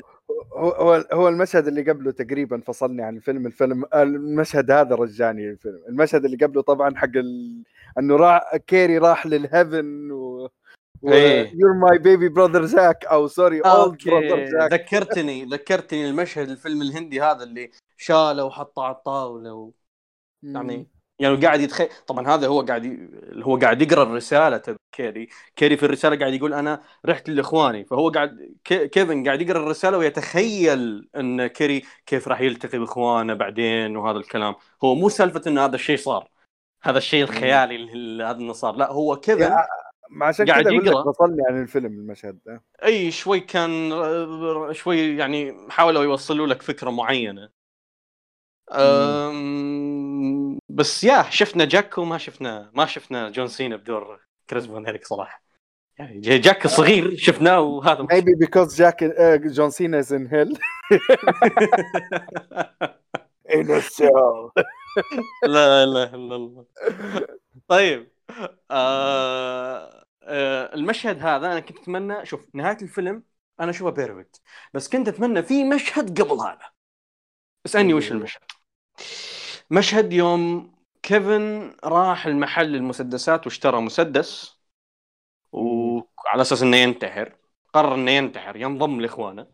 هو 0.53 1.05
هو 1.13 1.27
المشهد 1.27 1.67
اللي 1.67 1.81
قبله 1.91 2.11
تقريبا 2.11 2.61
فصلني 2.61 3.01
عن 3.01 3.15
الفيلم 3.15 3.45
الفيلم 3.47 3.85
المشهد 3.95 4.71
هذا 4.71 4.95
رجعني 4.95 5.49
للفيلم 5.49 5.79
المشهد 5.89 6.25
اللي 6.25 6.37
قبله 6.37 6.61
طبعا 6.61 6.95
حق 6.95 7.15
ال... 7.15 7.63
انه 7.99 8.15
راح 8.15 8.55
كيري 8.67 8.97
راح 8.97 9.25
لل 9.25 9.47
heaven 9.47 10.11
و... 10.11 10.49
your 11.03 11.73
my 11.73 11.97
baby 11.97 12.29
brother 12.29 12.65
Jack 12.65 13.05
oh 13.05 13.27
sorry 13.27 13.61
old 13.61 13.97
brother 14.05 14.45
Jack 14.45 14.73
ذكرتني 14.73 15.45
ذكرتني 15.45 16.09
المشهد 16.09 16.49
الفيلم 16.49 16.81
الهندي 16.81 17.21
هذا 17.21 17.43
اللي 17.43 17.71
شاله 17.97 18.43
وحطه 18.43 18.83
على 18.83 18.95
الطاولة 18.95 19.53
و... 19.53 19.71
يعني 20.43 20.87
يعني 21.19 21.35
قاعد 21.35 21.61
يتخيل 21.61 21.89
طبعا 22.07 22.27
هذا 22.27 22.47
هو 22.47 22.61
قاعد 22.61 22.85
ي... 22.85 23.09
هو 23.43 23.57
قاعد 23.57 23.81
يقرأ 23.81 24.03
الرسالة 24.03 24.57
تبع 24.57 24.77
كيري. 24.91 25.27
كيري 25.55 25.77
في 25.77 25.83
الرسالة 25.85 26.19
قاعد 26.19 26.33
يقول 26.33 26.53
أنا 26.53 26.83
رحت 27.05 27.29
لإخواني 27.29 27.85
فهو 27.85 28.09
قاعد 28.09 28.55
كي... 28.63 28.87
كيفن 28.87 29.25
قاعد 29.25 29.41
يقرأ 29.41 29.59
الرسالة 29.59 29.97
ويتخيل 29.97 31.09
إن 31.15 31.47
كيري 31.47 31.83
كيف 32.05 32.27
راح 32.27 32.41
يلتقي 32.41 32.79
بإخوانه 32.79 33.33
بعدين 33.33 33.97
وهذا 33.97 34.17
الكلام. 34.17 34.55
هو 34.83 34.95
مو 34.95 35.09
سالفة 35.09 35.41
إن 35.47 35.57
هذا 35.57 35.75
الشيء 35.75 35.97
صار. 35.97 36.29
هذا 36.81 36.97
الشيء 36.97 37.23
الخيالي 37.23 37.75
اللي 37.75 38.23
هذا 38.23 38.37
انه 38.37 38.53
صار. 38.53 38.75
لا 38.75 38.91
هو 38.91 39.15
كيفن 39.15 39.41
يا- 39.41 39.67
ما 40.09 40.25
عشان 40.25 40.45
كذا 40.45 40.69
أقول 40.69 40.85
لك. 40.85 40.93
فصلني 41.15 41.37
عن 41.49 41.61
الفيلم 41.61 41.85
المشهد 41.85 42.39
ده. 42.45 42.63
أي 42.83 43.11
شوي 43.11 43.39
كان 43.39 43.89
شوي 44.73 45.17
يعني 45.17 45.55
حاولوا 45.69 46.03
يوصلوا 46.03 46.47
لك 46.47 46.61
فكرة 46.61 46.89
معينة. 46.89 47.49
أم، 48.71 50.59
بس 50.69 51.03
يا 51.03 51.25
شفنا 51.29 51.65
جاك 51.65 51.97
وما 51.97 52.17
شفنا 52.17 52.71
ما 52.73 52.85
شفنا 52.85 53.29
جون 53.29 53.47
سينا 53.47 53.75
بدور 53.75 54.19
كريس 54.49 54.65
فون 54.65 54.85
ايريك 54.85 55.07
صراحة. 55.07 55.43
يعني 55.99 56.19
جا- 56.19 56.37
جاك 56.37 56.65
الصغير 56.65 57.15
شفناه 57.15 57.59
وهذا 57.59 58.07
Jack 58.67 59.01
uh, 59.01 59.37
John 59.53 59.71
Cena 59.71 59.97
is 59.97 60.11
in 60.11 60.25
hell. 60.27 60.51
In 63.49 63.71
a 63.71 63.81
cell. 63.81 64.51
لا 65.45 65.85
لا 65.85 66.05
لا 66.05 66.35
لا 66.37 66.65
طيب 67.67 68.11
آه 68.71 70.05
آه 70.23 70.75
المشهد 70.75 71.19
هذا 71.23 71.47
أنا 71.51 71.59
كنت 71.59 71.77
أتمنى 71.79 72.25
شوف 72.25 72.41
نهاية 72.55 72.77
الفيلم 72.81 73.23
أنا 73.59 73.69
اشوفها 73.71 73.91
بيرفكت 73.91 74.41
بس 74.73 74.89
كنت 74.89 75.07
أتمنى 75.07 75.43
في 75.43 75.63
مشهد 75.63 76.21
قبل 76.21 76.39
هذا. 76.41 76.71
اسألني 77.65 77.93
وش 77.93 78.11
المشهد؟ 78.11 78.41
مشهد 79.71 80.13
يوم 80.13 80.71
كيفن 81.03 81.75
راح 81.83 82.25
المحل 82.25 82.75
المسدسات 82.75 83.45
واشترى 83.45 83.81
مسدس 83.81 84.59
وعلى 85.51 86.41
أساس 86.41 86.63
إنه 86.63 86.77
ينتحر 86.77 87.35
قرر 87.73 87.95
إنه 87.95 88.11
ينتحر 88.11 88.55
ينضم 88.55 89.01
لإخوانه 89.01 89.47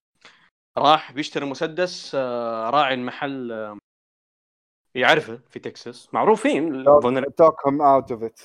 راح 0.77 1.11
بيشتري 1.11 1.45
مسدس 1.45 2.15
آه، 2.15 2.69
راعي 2.69 2.93
المحل 2.93 3.51
آه، 3.51 3.79
يعرفه 4.96 5.39
في 5.50 5.60
تكساس. 5.60 6.10
معروفين 6.14 6.86
out 6.86 8.12
of 8.12 8.24
it. 8.24 8.41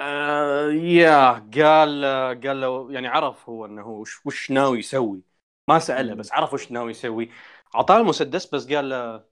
آه 0.00 0.68
يا 0.70 1.30
قال 1.32 2.04
قال 2.44 2.60
له 2.60 2.92
يعني 2.92 3.08
عرف 3.08 3.48
هو 3.48 3.66
إنه 3.66 3.86
وش, 3.86 4.26
وش 4.26 4.50
ناوي 4.50 4.78
يسوي. 4.78 5.22
ما 5.68 5.78
سأله 5.78 6.14
بس 6.14 6.32
عرف 6.32 6.54
وش 6.54 6.72
ناوي 6.72 6.90
يسوي. 6.90 7.30
اعطاه 7.74 7.96
المسدس 7.96 8.54
بس 8.54 8.72
قال 8.72 8.88
له 8.88 9.24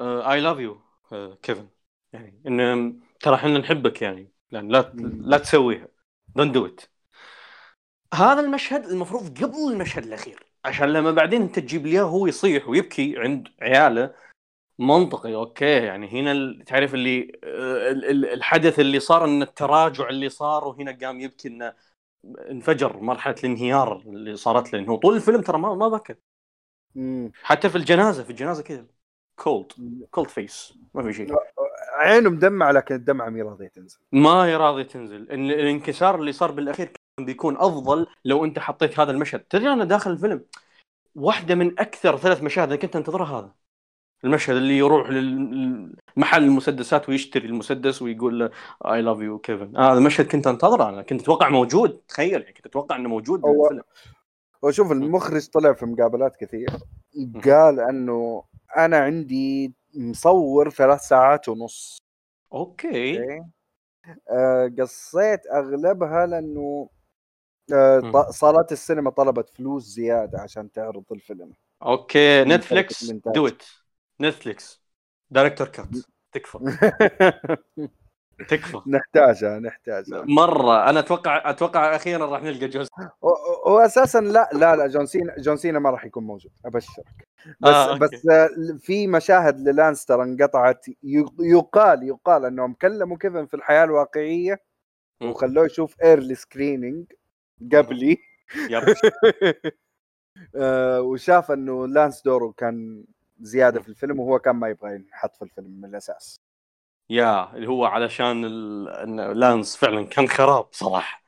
I 0.00 0.40
love 0.40 0.58
you 0.58 0.80
كيفن. 1.42 1.68
يعني 2.12 2.42
إنه 2.46 2.94
ترى 3.20 3.34
إحنا 3.34 3.58
نحبك 3.58 4.02
يعني. 4.02 4.32
لأن 4.50 4.68
لا 4.68 4.92
لا 5.20 5.38
تسويها. 5.38 5.88
don't 6.36 6.54
do 6.54 6.66
it 6.66 6.80
هذا 8.14 8.40
المشهد 8.40 8.84
المفروض 8.84 9.42
قبل 9.44 9.72
المشهد 9.72 10.04
الأخير. 10.04 10.46
عشان 10.64 10.92
لما 10.92 11.10
بعدين 11.10 11.42
انت 11.42 11.58
تجيب 11.58 11.86
لي 11.86 12.00
هو 12.00 12.26
يصيح 12.26 12.68
ويبكي 12.68 13.18
عند 13.18 13.48
عياله. 13.62 14.14
منطقي 14.80 15.34
okay 15.34 15.64
يعني 15.64 16.08
هنا 16.08 16.64
تعرف 16.64 16.94
اللي 16.94 17.32
آه، 17.44 17.90
الحدث 18.34 18.80
اللي 18.80 19.00
صار 19.00 19.24
إن 19.24 19.42
التراجع 19.42 20.08
اللي 20.08 20.28
صار 20.28 20.68
وهنا 20.68 20.98
قام 21.02 21.20
يبكي 21.20 21.48
إنه 21.48 21.74
انفجر 22.50 23.00
مرحلة 23.00 23.34
الانهيار 23.38 24.02
اللي 24.06 24.36
صارت 24.36 24.72
له 24.72 24.78
انه 24.78 24.96
طول 24.96 25.16
الفيلم 25.16 25.40
ترى 25.40 25.58
ما 25.58 25.74
ما 25.74 25.88
بكى. 25.88 26.14
حتى 27.42 27.68
في 27.68 27.76
الجنازة 27.76 28.22
في 28.22 28.30
الجنازة 28.30 28.62
كذا 28.62 28.86
cold 29.36 29.72
cold 30.10 30.28
face 30.28 30.74
ما 30.94 31.02
في 31.02 31.12
شيء. 31.12 31.34
عينه 31.98 32.30
مدمعة 32.30 32.72
لكن 32.72 32.94
الدمعة 32.94 33.28
ما 33.28 33.42
راضية 33.42 33.68
تنزل. 33.68 33.98
ما 34.12 34.30
هي 34.30 34.56
راضية 34.56 34.82
تنزل. 34.82 35.22
الانكسار 35.22 36.14
اللي 36.14 36.32
صار 36.32 36.50
بالأخير 36.50 36.86
كان 36.86 37.26
بيكون 37.26 37.56
أفضل 37.56 38.06
لو 38.24 38.44
أنت 38.44 38.58
حطيت 38.58 39.00
هذا 39.00 39.10
المشهد. 39.10 39.40
تدري 39.40 39.72
أنا 39.72 39.84
داخل 39.84 40.10
الفيلم 40.10 40.44
واحدة 41.14 41.54
من 41.54 41.80
أكثر 41.80 42.16
ثلاث 42.16 42.42
مشاهد 42.42 42.74
كنت 42.74 42.96
أنتظرها 42.96 43.38
هذا. 43.38 43.59
المشهد 44.24 44.56
اللي 44.56 44.78
يروح 44.78 45.10
للمحل 45.10 46.44
المسدسات 46.44 47.08
ويشتري 47.08 47.46
المسدس 47.46 48.02
ويقول 48.02 48.40
له 48.40 48.50
I 48.84 49.02
love 49.02 49.18
you 49.20 49.38
كيفن 49.38 49.76
هذا 49.76 49.98
المشهد 49.98 50.26
كنت 50.26 50.46
انتظره 50.46 50.88
أنا. 50.88 51.02
كنت 51.02 51.22
أتوقع 51.22 51.48
موجود. 51.48 52.00
تخيل 52.08 52.42
يعني 52.42 52.52
كنت 52.52 52.66
أتوقع 52.66 52.96
إنه 52.96 53.08
موجود 53.08 53.40
بالفيلم 53.40 53.82
هو 54.64 54.70
شوف 54.70 54.92
المخرج 54.92 55.48
طلع 55.48 55.72
في 55.72 55.86
مقابلات 55.86 56.36
كثير. 56.36 56.70
قال 57.44 57.80
إنه 57.80 58.44
أنا 58.76 58.98
عندي 58.98 59.74
مصور 59.94 60.70
ثلاث 60.70 61.00
ساعات 61.00 61.48
ونص. 61.48 61.98
okay, 62.52 63.20
okay. 63.20 63.42
آه 64.30 64.72
قصيت 64.78 65.40
أغلبها 65.46 66.26
لأنه 66.26 66.88
آه 67.72 68.30
صالات 68.30 68.72
السينما 68.72 69.10
طلبت 69.10 69.48
فلوس 69.48 69.84
زيادة 69.84 70.40
عشان 70.40 70.72
تعرض 70.72 71.04
الفيلم. 71.12 71.52
أوكي. 71.82 72.44
نتفليكس 72.44 73.10
do 73.10 73.46
it 73.46 73.62
نتفليكس. 74.20 74.82
director's 75.30 75.68
cut. 75.68 75.86
تكفى. 76.32 76.58
تكفى. 78.48 78.80
نحتاجها 78.90 79.58
نحتاجها. 79.58 80.24
مرة. 80.28 80.90
أنا 80.90 81.00
أتوقع 81.00 81.50
أتوقع 81.50 81.96
أخيرا 81.96 82.26
راح 82.26 82.42
نلقى 82.42 82.68
جوز 82.68 82.88
هو 83.66 83.78
أساسا 83.78 84.20
لا 84.20 84.48
لا 84.52 84.76
لا 84.76 84.86
جون 84.86 85.06
سينا 85.06 85.34
جون 85.38 85.56
سينا 85.56 85.78
ما 85.78 85.90
راح 85.90 86.04
يكون 86.04 86.24
موجود. 86.24 86.52
أبشرك. 86.64 87.28
بس 87.60 87.68
آه، 87.74 87.98
بس 87.98 88.10
في 88.78 89.06
مشاهد 89.06 89.68
للانستر 89.68 90.22
انقطعت. 90.22 90.86
يقال 91.40 92.02
يقال 92.08 92.44
أنهم 92.44 92.74
كلموا 92.74 93.16
كيفن 93.16 93.46
في 93.46 93.54
الحياة 93.54 93.84
الواقعية 93.84 94.60
وخلوه 95.22 95.66
يشوف 95.66 96.00
early 96.02 96.34
screening 96.34 97.12
قبلي. 97.74 98.16
آه 100.56 101.00
وشاف 101.00 101.50
إنه 101.50 101.86
لانس 101.86 102.22
دوره 102.22 102.52
كان 102.52 103.04
زيادة 103.40 103.80
في 103.80 103.88
الفيلم 103.88 104.20
وهو 104.20 104.38
كان 104.38 104.56
ما 104.56 104.68
يبغى 104.68 104.94
ينحط 104.94 105.36
في 105.36 105.42
الفيلم 105.42 105.70
من 105.70 105.84
الأساس. 105.84 106.40
يا 107.10 107.56
اللي 107.56 107.68
هو 107.68 107.84
علشان 107.84 108.44
ال... 108.44 109.40
لانس 109.40 109.76
فعلا 109.76 110.06
كان 110.06 110.28
خراب 110.28 110.66
صراحة. 110.72 111.22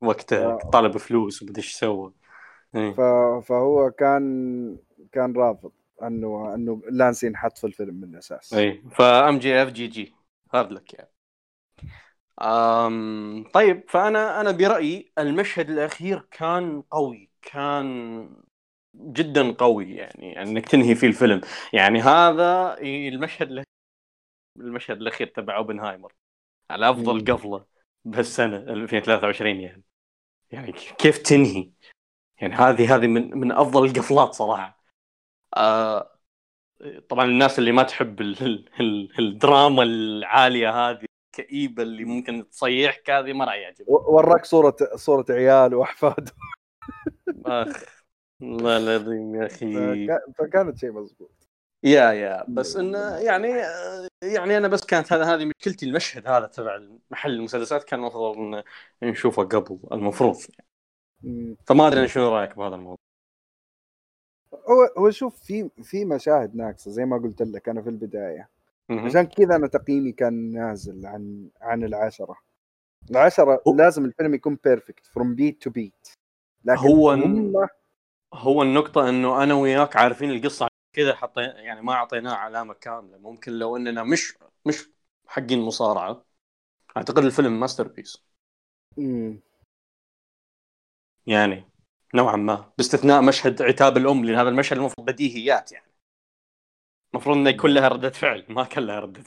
وقتها 0.00 0.56
طالب 0.56 0.96
فلوس 0.96 1.42
ومدري 1.42 1.58
إيش 1.58 1.72
سوى. 1.72 2.12
إيه. 2.74 2.92
ف... 2.92 3.00
فهو 3.46 3.90
كان 3.90 4.76
كان 5.12 5.32
رافض 5.36 5.72
إنه 6.02 6.54
إنه 6.54 6.82
لانس 6.90 7.24
ينحط 7.24 7.58
في 7.58 7.66
الفيلم 7.66 7.94
من 7.94 8.04
الأساس. 8.04 8.54
اي 8.54 8.82
فام 8.90 9.38
جي 9.38 9.62
إف 9.62 9.72
جي 9.72 9.86
جي. 9.86 10.14
هارد 10.54 10.72
لك 10.72 10.94
يعني 10.94 11.08
أم 12.42 13.44
طيب 13.54 13.84
فأنا 13.88 14.40
أنا 14.40 14.50
برأيي 14.50 15.12
المشهد 15.18 15.70
الأخير 15.70 16.26
كان 16.30 16.82
قوي 16.90 17.30
كان 17.42 18.28
جدا 18.94 19.52
قوي 19.52 19.94
يعني 19.94 20.42
إنك 20.42 20.68
تنهي 20.68 20.94
فيه 20.94 21.06
الفيلم. 21.06 21.40
يعني 21.72 22.00
هذا 22.00 22.76
المشهد 22.80 23.64
المشهد 24.56 25.00
الأخير 25.00 25.26
تبع 25.26 25.56
أوبنهايمر. 25.56 26.12
على 26.70 26.90
أفضل 26.90 27.32
قفلة 27.32 27.64
بهالسنة 28.04 28.56
2023 28.56 29.60
يعني. 29.60 29.82
يعني 30.50 30.72
كيف 30.72 31.18
تنهي؟ 31.18 31.70
يعني 32.40 32.54
هذه 32.54 32.96
هذه 32.96 33.06
من 33.06 33.38
من 33.38 33.52
أفضل 33.52 33.84
القفلات 33.84 34.34
صراحة. 34.34 34.82
آه 35.56 36.18
طبعا 37.08 37.24
الناس 37.24 37.58
اللي 37.58 37.72
ما 37.72 37.82
تحب 37.82 38.20
ال 38.20 38.42
ال 38.42 38.68
ال 38.80 39.18
الدراما 39.18 39.82
العالية 39.82 40.70
هذه 40.90 41.06
الكئيبة 41.30 41.82
اللي 41.82 42.04
ممكن 42.04 42.48
تصيحك 42.50 43.10
هذه 43.10 43.32
ما 43.32 43.44
راح 43.44 43.54
يعجبك. 43.54 43.88
وراك 43.88 44.44
صورة 44.44 44.76
صورة 44.96 45.24
عيال 45.30 45.74
واحفاد 45.74 46.30
أخ. 47.46 48.01
والله 48.42 48.76
العظيم 48.76 49.34
يا 49.34 49.46
أخي. 49.46 50.06
فكانت 50.38 50.78
شيء 50.78 50.92
مضبوط. 50.92 51.30
يا 51.84 52.12
يا. 52.12 52.44
بس 52.48 52.76
إنه 52.76 53.16
يعني 53.16 53.48
يعني 54.22 54.56
أنا 54.56 54.68
بس 54.68 54.84
كانت 54.84 55.12
هذا 55.12 55.24
هذه 55.24 55.44
مشكلتي 55.44 55.86
المشهد 55.86 56.26
هذا 56.26 56.46
تبع 56.46 56.80
محل 57.10 57.30
المسدسات 57.30 57.84
كان 57.84 58.00
المفروض 58.00 58.62
نشوفه 59.02 59.42
قبل 59.42 59.78
المفروض. 59.92 60.36
فما 61.66 61.88
أدري 61.88 62.08
شنو 62.08 62.28
رأيك 62.28 62.56
بهذا 62.56 62.74
الموضوع. 62.74 62.98
هو 64.54 64.84
هو 64.98 65.10
شوف 65.10 65.42
في 65.42 65.70
في 65.82 66.04
مشاهد 66.04 66.56
ناقصة 66.56 66.90
زي 66.90 67.04
ما 67.04 67.18
قلت 67.18 67.42
لك 67.42 67.68
أنا 67.68 67.82
في 67.82 67.88
البداية. 67.88 68.48
عشان 68.90 69.22
كذا 69.22 69.56
أنا 69.56 69.66
تقييمي 69.66 70.12
كان 70.12 70.52
نازل 70.52 71.06
عن 71.06 71.48
عن 71.60 71.84
العشرة. 71.84 72.36
العشرة 73.10 73.62
لازم 73.76 74.04
الفيلم 74.04 74.34
يكون 74.34 74.58
perfect 74.64 75.06
from 75.06 75.34
beat 75.34 75.62
to 75.62 75.70
beat 75.70 76.08
لكن 76.64 76.80
هو 76.80 77.10
هم 77.10 77.68
هو 78.34 78.62
النقطة 78.62 79.08
إنه 79.08 79.42
أنا 79.42 79.54
وياك 79.54 79.96
عارفين 79.96 80.30
القصة 80.30 80.68
كذا 80.92 81.14
حطينا 81.14 81.60
يعني 81.60 81.82
ما 81.82 81.92
أعطيناه 81.92 82.34
علامة 82.34 82.74
كاملة 82.74 83.18
ممكن 83.18 83.52
لو 83.52 83.76
إننا 83.76 84.02
مش 84.02 84.34
مش 84.66 84.88
حقين 85.26 85.60
مصارعة 85.60 86.24
أعتقد 86.96 87.24
الفيلم 87.24 87.60
masterpiece. 87.60 88.24
يعني 91.26 91.64
نوعا 92.14 92.36
ما 92.36 92.72
باستثناء 92.78 93.22
مشهد 93.22 93.62
عتاب 93.62 93.96
الأم 93.96 94.24
لأن 94.24 94.34
هذا 94.34 94.48
المشهد 94.48 94.76
المفروض 94.78 95.10
بديهيات 95.10 95.72
يعني. 95.72 95.92
المفروض 97.14 97.36
إنه 97.36 97.50
يكون 97.50 97.70
لها 97.74 97.88
ردة 97.88 98.10
فعل 98.10 98.46
ما 98.48 98.64
كان 98.64 98.86
لها 98.86 99.00
ردة 99.00 99.24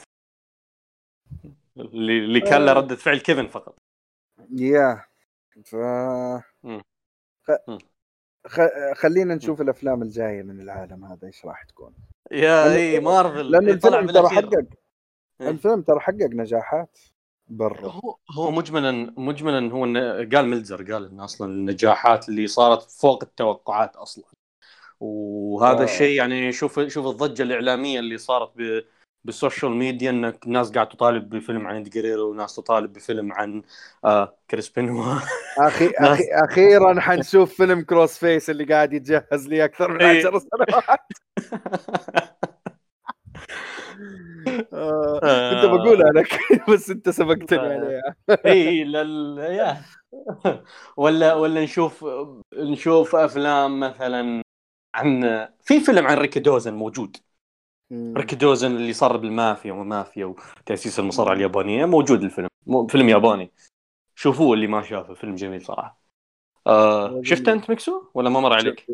اللي 1.76 2.18
اللي 2.18 2.40
كان 2.40 2.66
له 2.66 2.72
آه. 2.72 2.74
ردة 2.74 2.96
فعل 2.96 3.18
كيفن 3.18 3.46
فقط. 3.46 3.76
يا 4.50 5.04
ف. 5.64 5.76
خلينا 8.94 9.34
نشوف 9.34 9.60
الأفلام 9.60 10.02
الجاية 10.02 10.42
من 10.42 10.60
العالم 10.60 11.04
هذا 11.04 11.26
إيش 11.26 11.44
راح 11.44 11.62
تكون؟ 11.62 11.92
يا 12.32 12.74
إي 12.74 13.00
مارفل 13.00 13.50
لأن 13.50 13.68
الفيلم 13.68 14.10
ترى 14.10 14.28
حقق. 14.28 14.64
إيه. 15.40 15.48
الفيلم 15.48 15.82
ترى 15.82 16.00
حقق 16.00 16.28
نجاحات 16.32 16.98
برا. 17.48 17.88
هو 17.88 18.16
هو 18.38 18.50
مجملا 18.50 19.14
مجملا 19.16 19.72
هو 19.72 19.82
قال 20.36 20.48
ملزر 20.48 20.92
قال 20.92 21.10
إن 21.10 21.20
أصلا 21.20 21.52
النجاحات 21.52 22.28
اللي 22.28 22.46
صارت 22.46 22.82
فوق 22.82 23.22
التوقعات 23.22 23.96
أصلا. 23.96 24.24
وهذا 25.00 25.80
آه. 25.80 25.84
الشيء 25.84 26.18
يعني 26.18 26.52
شوف 26.52 26.80
شوف 26.80 27.06
الضجة 27.06 27.42
الإعلامية 27.42 27.98
اللي 27.98 28.18
صارت 28.18 28.52
ب 28.56 28.82
بال 29.26 29.38
social 29.38 29.72
media 29.72 30.10
إنك 30.10 30.38
ناس 30.46 30.70
قاعد 30.70 30.88
تطالب 30.88 31.28
بفيلم 31.28 31.66
عن 31.66 31.82
جريرو 31.82 32.30
وناس 32.30 32.56
تطالب 32.56 32.92
بفيلم 32.92 33.32
عن 33.32 33.62
آه 34.04 34.36
كريس 34.50 34.68
بنوا 34.68 35.14
أخي 35.58 35.90
أخي 35.98 36.24
أخيرا 36.32 37.00
حنشوف 37.00 37.54
فيلم 37.54 37.80
كروس 37.80 38.18
فيس 38.18 38.50
اللي 38.50 38.64
قاعد 38.64 38.92
يتجهز 38.92 39.48
لي 39.48 39.64
أكثر 39.64 39.90
من 39.92 40.02
10 40.02 40.10
إيه. 40.10 40.20
سنوات. 40.20 41.00
آه، 44.72 45.54
كنت 45.54 45.70
بقولها 45.70 46.12
لك 46.12 46.38
بس 46.70 46.90
أنت 46.90 47.10
سبقتني 47.10 47.58
آه. 47.58 47.62
عليها. 47.62 48.14
إي 48.46 48.84
لل 48.84 49.38
يا. 49.38 49.82
ولا 50.96 51.34
ولا 51.34 51.64
نشوف 51.64 52.04
نشوف 52.54 53.16
أفلام 53.16 53.80
مثلا 53.80 54.42
عن 54.94 55.48
في 55.62 55.80
فيلم 55.80 56.06
عن 56.06 56.18
ريكي 56.18 56.40
دوزن 56.40 56.74
موجود. 56.74 57.16
ريكي 57.92 58.36
اللي 58.66 58.92
صار 58.92 59.16
بالمافيا 59.16 59.72
ومافيا 59.72 60.24
وتأسيس 60.24 60.98
المصارعة 60.98 61.32
اليابانية 61.32 61.84
موجود 61.84 62.22
الفيلم 62.22 62.48
فيلم 62.88 63.08
ياباني. 63.08 63.52
شوفوه 64.14 64.54
اللي 64.54 64.66
ما 64.66 64.82
شافه 64.82 65.14
فيلم 65.14 65.34
جميل 65.34 65.62
صراحة. 65.64 66.00
آه 66.66 67.22
شفته 67.22 67.52
أنت 67.52 67.70
ميكسو؟ 67.70 68.02
ولا 68.14 68.30
ما 68.30 68.40
مر 68.40 68.52
عليك؟ 68.52 68.86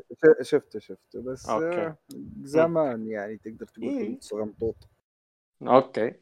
شفته 0.42 0.78
شفته 0.78 1.22
بس 1.22 1.48
أوكي. 1.48 1.80
آه، 1.80 1.96
زمان 2.42 3.06
يعني 3.06 3.36
تقدر 3.36 3.66
تقول 3.66 3.88
إيه؟ 3.88 4.20
صغنطوط 4.20 4.76
أوكي. 5.62 6.14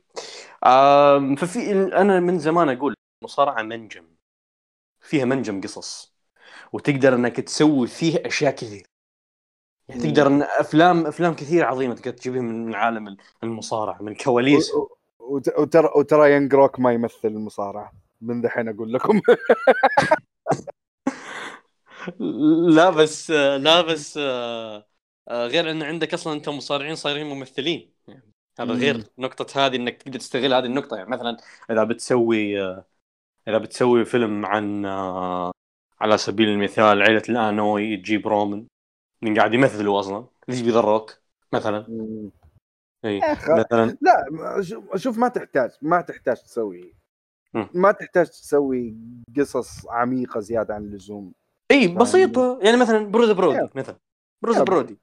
آه 0.65 1.35
ففي 1.35 1.73
أنا 1.73 2.21
من 2.21 2.39
زمان 2.39 2.69
أقول 2.69 2.95
مصارعه 3.25 3.63
منجم. 3.63 4.05
فيها 5.01 5.25
منجم 5.25 5.61
قصص. 5.61 6.15
وتقدر 6.73 7.15
إنك 7.15 7.37
تسوي 7.37 7.87
فيه 7.87 8.23
أشياء 8.27 8.55
كثير. 8.55 8.87
يعني 9.91 10.03
تقدر 10.03 10.27
إن 10.27 10.43
افلام 10.43 11.07
أفلام 11.07 11.35
كثير 11.35 11.65
عظيمة 11.65 11.95
تقدر 11.95 12.11
تجيبها 12.11 12.41
من 12.41 12.75
عالم 12.75 13.17
المصارعه 13.43 14.03
من 14.03 14.15
كواليس 14.15 14.73
وترى 15.59 15.91
وترى 15.97 16.33
يانج 16.33 16.55
روك 16.55 16.81
ما 16.81 16.93
يمثل 16.93 17.29
المصارعة. 17.29 17.93
من 18.21 18.41
دحين 18.41 18.69
أقول 18.69 18.93
لكم. 18.93 19.21
لا 22.77 22.91
بس 22.91 23.31
لا 23.31 23.81
بس 23.81 24.19
آه، 24.23 24.87
آه، 25.29 25.47
غير 25.47 25.71
إن 25.71 25.83
عندك 25.83 26.15
أصلا 26.15 26.33
أنت 26.33 26.49
مصارعين 26.49 26.95
صايرين 26.95 27.27
ممثلين. 27.27 27.91
يعني 28.09 28.23
هذا. 28.61 28.73
غير 28.73 29.05
نقطة 29.19 29.67
هذه 29.67 29.77
إنك 29.77 30.03
تقدر 30.03 30.19
تستغل 30.19 30.55
هذه 30.55 30.65
النقطة. 30.65 30.97
يعني 30.97 31.11
مثلا 31.11 31.37
إذا 31.71 31.85
بتسوي 31.85 32.62
آه، 32.62 32.85
إذا 33.49 33.59
بتسوي 33.59 34.05
فيلم 34.05 34.47
عن 34.47 34.87
على 36.01 36.19
سبيل 36.19 36.49
المثال 36.49 37.03
عيلة 37.03 37.23
الآنوي 37.29 37.97
تجيب 37.97 38.29
رومان 38.29 38.67
من 39.23 39.39
قاعد 39.39 39.55
يمثلوا 39.55 40.01
أصلا 40.01 40.25
تجيب 40.49 40.67
ذا 40.69 40.81
روك 40.81 41.13
مثلا. 41.53 41.87
إي 43.05 43.21
مثلا 43.59 43.97
لا 44.01 44.27
شوف- 44.97 45.19
ما 45.19 45.29
تحتاج 45.29 45.71
ما 45.83 46.01
تحتاج 46.01 46.37
تسوي. 46.43 46.95
ما 47.75 47.93
تحتاج 47.93 48.27
تسوي 48.29 48.97
قصص 49.39 49.87
عميقة 49.89 50.41
زيادة 50.41 50.75
عن 50.75 50.83
اللزوم 50.85 51.33
إي 51.71 51.89
بسيطة 51.89 52.59
يعني 52.63 52.77
مثلا 52.77 53.07
بروزر 53.11 53.31
برودي. 53.31 53.69
مثلا 53.75 53.97
بروزر. 54.43 54.59
برودي 54.59 54.99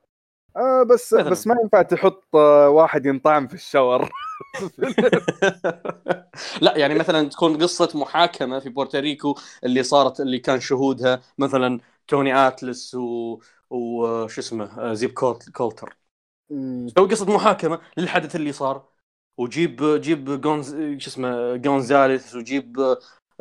آه 0.57 0.83
بس 0.83 1.13
مثلاً. 1.13 1.29
بس 1.29 1.47
ما 1.47 1.55
ينفع 1.63 1.81
تحط 1.81 2.35
آه، 2.35 2.69
واحد 2.69 3.05
ينطعن 3.05 3.47
في 3.47 3.53
الشاور 3.53 4.09
لا 6.61 6.77
يعني 6.77 6.95
مثلا 6.95 7.29
تكون 7.29 7.57
قصة 7.63 7.89
محاكمة 7.95 8.59
في 8.59 8.69
بورتوريكو 8.69 9.35
اللي 9.63 9.83
صارت 9.83 10.19
اللي 10.19 10.39
كان 10.39 10.59
شهودها 10.59 11.21
مثلا 11.37 11.79
توني 12.07 12.47
آتلس 12.47 12.95
و 12.95 13.39
وش 13.69 14.39
اسمه 14.39 14.79
آه، 14.79 14.93
زيب 14.93 15.11
كولت- 15.11 15.49
كولتر. 15.49 15.97
سوي 16.87 17.07
قصة 17.09 17.35
محاكمة 17.35 17.81
للحدث 17.97 18.35
اللي 18.35 18.51
صار 18.51 18.85
وجيب 19.37 19.83
جيب 20.01 20.41
جونز 20.41 20.75
شو 20.75 21.09
اسمه 21.09 21.55
جونزاليس 21.55 22.35
وجيب 22.35 22.79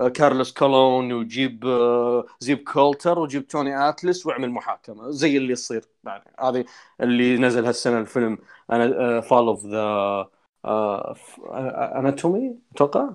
آه، 0.01 0.09
كارلوس 0.09 0.53
كولون 0.53 1.13
وجيب 1.13 1.67
آه، 1.67 2.27
زيب 2.41 2.59
كولتر 2.59 3.19
وجيب 3.19 3.47
توني 3.47 3.89
آتلس 3.89 4.27
واعمل 4.27 4.51
محاكمة. 4.51 5.11
زي 5.11 5.37
اللي 5.37 5.53
يصير 5.53 5.85
يعني 6.05 6.33
هذه 6.41 6.65
اللي 7.01 7.39
نزل 7.39 7.67
هالسنة 7.67 7.99
الفيلم 8.01 8.39
أنا 8.73 9.21
Fall 9.21 9.39
of 9.39 9.67
the 9.67 10.29
Anatomy 11.99 12.59
أتوقع؟ 12.75 13.11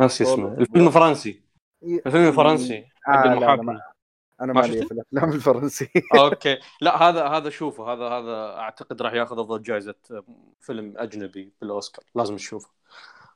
ناسي 0.00 0.24
اسمه. 0.24 0.54
الفيلم 0.58 0.86
الفرنسي. 0.86 1.42
الفيلم 1.82 2.28
الفرنسي 2.28 2.86
حق 3.02 3.26
آه 3.26 3.89
أنا 4.40 4.52
ما 4.52 4.60
ما 4.60 4.66
لي 4.66 4.72
شفته؟ 4.72 4.86
في 4.88 4.92
الأفلام 4.92 5.32
الفرنسي 5.36 5.88
أوكي. 6.14 6.58
لا 6.80 7.02
هذا 7.02 7.26
هذا 7.26 7.50
شوفه. 7.50 7.92
هذا 7.92 8.08
هذا 8.08 8.58
أعتقد 8.58 9.02
راح 9.02 9.12
ياخذ 9.12 9.38
أفضل 9.40 9.62
جائزه 9.62 9.94
فيلم 10.60 10.94
أجنبي 10.96 11.52
بالأوسكار. 11.60 12.04
لازم 12.14 12.36
تشوفه. 12.36 12.68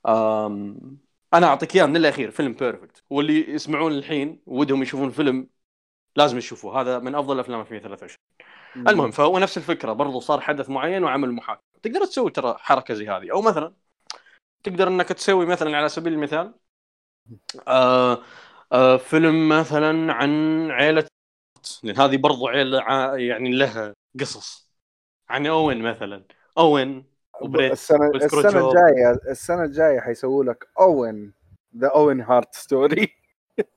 أم... 0.09 0.99
أنا 1.35 1.47
أعطيك 1.47 1.77
إياه 1.77 1.87
من 1.87 1.97
الأخير 1.97 2.31
فيلم 2.31 2.53
perfect 2.53 3.03
واللي 3.11 3.51
يسمعون 3.51 3.93
الحين 3.93 4.41
ودهم 4.47 4.83
يشوفون 4.83 5.11
فيلم 5.11 5.49
لازم 6.17 6.39
يشوفوه. 6.39 6.81
هذا 6.81 6.99
من 6.99 7.15
أفضل 7.15 7.41
أفلام 7.41 7.61
2023 7.61 8.19
المهم 8.77 9.11
فهو 9.11 9.39
نفس 9.39 9.59
الفكرة. 9.59 9.93
برضو 9.93 10.21
صار 10.21 10.41
حدث 10.41 10.71
معين 10.71 11.05
وعمل 11.05 11.33
محاكمه 11.33 11.65
تقدر 11.83 12.05
تسوي 12.05 12.31
ترى 12.31 12.57
حركة 12.59 12.95
زي 12.95 13.09
هذه. 13.09 13.33
أو 13.33 13.43
مثلا 13.43 13.75
تقدر 14.63 14.89
إنك 14.89 15.09
تسوي 15.09 15.47
مثلا 15.47 15.77
على 15.77 15.89
سبيل 15.89 16.13
المثال 16.13 16.55
آه 17.69 18.23
آه 18.75 18.97
فيلم 18.97 19.49
مثلا 19.49 20.13
عن 20.13 20.31
عيلة 20.71 21.07
لأن 21.83 21.97
هذه 21.97 22.17
برضو 22.17 22.49
عيلة 22.49 22.81
ع- 22.81 23.17
يعني 23.17 23.53
لها 23.53 23.95
قصص. 24.21 24.71
عن 25.29 25.47
أوين 25.47 25.83
مثلا. 25.83 26.25
أوين 26.59 27.05
وبريت 27.41 27.73
السنة 27.73 28.11
السنة. 28.15 28.49
الجايه 28.49 29.21
السنة 29.31 29.65
الجاية 29.65 30.01
حيسووا 30.01 30.45
لك 30.45 30.69
أوين 30.81 31.35
the 31.77 31.89
اوين 31.89 32.21
هارت 32.21 32.55
story 32.55 33.15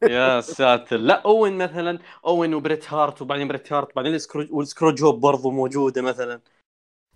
يا 0.03 0.41
ساتر. 0.41 0.97
لا 0.97 1.21
أوين 1.21 1.57
مثلا. 1.57 1.99
أوين 2.25 2.53
وبريت 2.53 2.93
هارت 2.93 3.21
وبعدين 3.21 3.47
بريت 3.47 3.73
هارت 3.73 3.95
بعدين 3.95 4.13
ال 4.13 4.17
screwjob 4.17 4.44
وال 4.44 4.51
screwjob 4.51 5.19
برضو 5.21 5.51
موجودة 5.51 6.01
مثلا. 6.01 6.41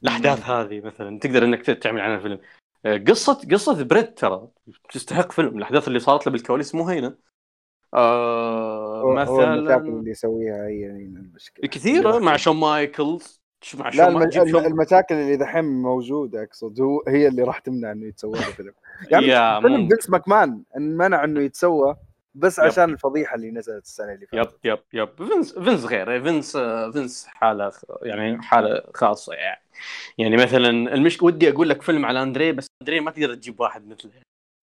الأحداث 0.03 0.45
هذه 0.49 0.81
مثلا. 0.81 1.19
تقدر 1.19 1.43
إنك 1.43 1.61
تعمل 1.65 2.01
عنها 2.01 2.19
فيلم. 2.19 2.39
آه، 2.85 2.97
قصه 2.97 3.41
قصة 3.51 3.83
بريت 3.83 4.17
ترى. 4.17 4.47
تستحق 4.89 5.31
فيلم. 5.31 5.57
الأحداث 5.57 5.87
اللي 5.87 5.99
صارت 5.99 6.27
له 6.27 6.31
بالكواليس 6.31 6.75
مو 6.75 6.87
هينة. 6.87 7.30
آه 7.93 9.01
هو 9.01 9.11
المشاكل 9.11 9.31
مثلا 9.33 9.77
اللي 9.77 10.11
يسويها 10.11 10.67
هي 10.67 10.85
المشكلة. 10.85 11.67
كثيره 11.69 12.19
مع 12.19 12.37
شون 12.37 12.55
مايكلز. 12.55 13.41
مع 13.77 13.89
لا 13.89 13.91
شون 13.91 14.07
الم... 14.07 14.19
ما-. 14.19 14.51
شون 14.51 14.65
المشاكل 14.65 15.15
اللي 15.15 15.37
دحين 15.37 15.65
موجودة 15.65 16.43
أقصد 16.43 16.81
هو 16.81 17.03
هي 17.07 17.27
اللي 17.27 17.43
راح 17.43 17.59
تمنع 17.59 17.91
إنه 17.91 18.07
يتسوى 18.07 18.31
له 18.31 18.41
فيلم 18.41 18.73
يعني 19.11 19.61
فيلم. 19.61 19.87
فينس 19.87 20.09
ماكمان 20.09 20.63
منع 20.77 21.23
إنه 21.23 21.41
يتسوى 21.41 21.95
بس 22.35 22.59
yep. 22.59 22.65
عشان 22.65 22.89
الفضيحة 22.89 23.35
اللي 23.35 23.51
نزلت 23.51 23.83
السنة 23.85 24.13
اللي 24.13 24.27
يب 24.33 24.43
فاتت. 24.43 24.59
يب 24.65 24.79
يب. 24.93 25.09
فينس 25.17 25.53
فينس 25.59 25.85
غير 25.85 26.23
فينس 26.23 26.57
فينس 26.93 27.25
حالة 27.27 27.71
يعني 28.01 28.41
حالة 28.41 28.83
خاصة 28.93 29.33
يعني. 29.33 29.61
يعني 30.17 30.37
مثلا 30.37 30.69
المشكلة 30.69 31.27
ودي 31.27 31.49
أقول 31.49 31.69
لك 31.69 31.81
فيلم 31.81 32.05
على 32.05 32.21
اندري 32.23 32.51
بس 32.51 32.67
اندري 32.81 32.99
ما 32.99 33.11
تقدر 33.11 33.35
تجيب 33.35 33.59
واحد 33.59 33.87
مثله. 33.87 34.11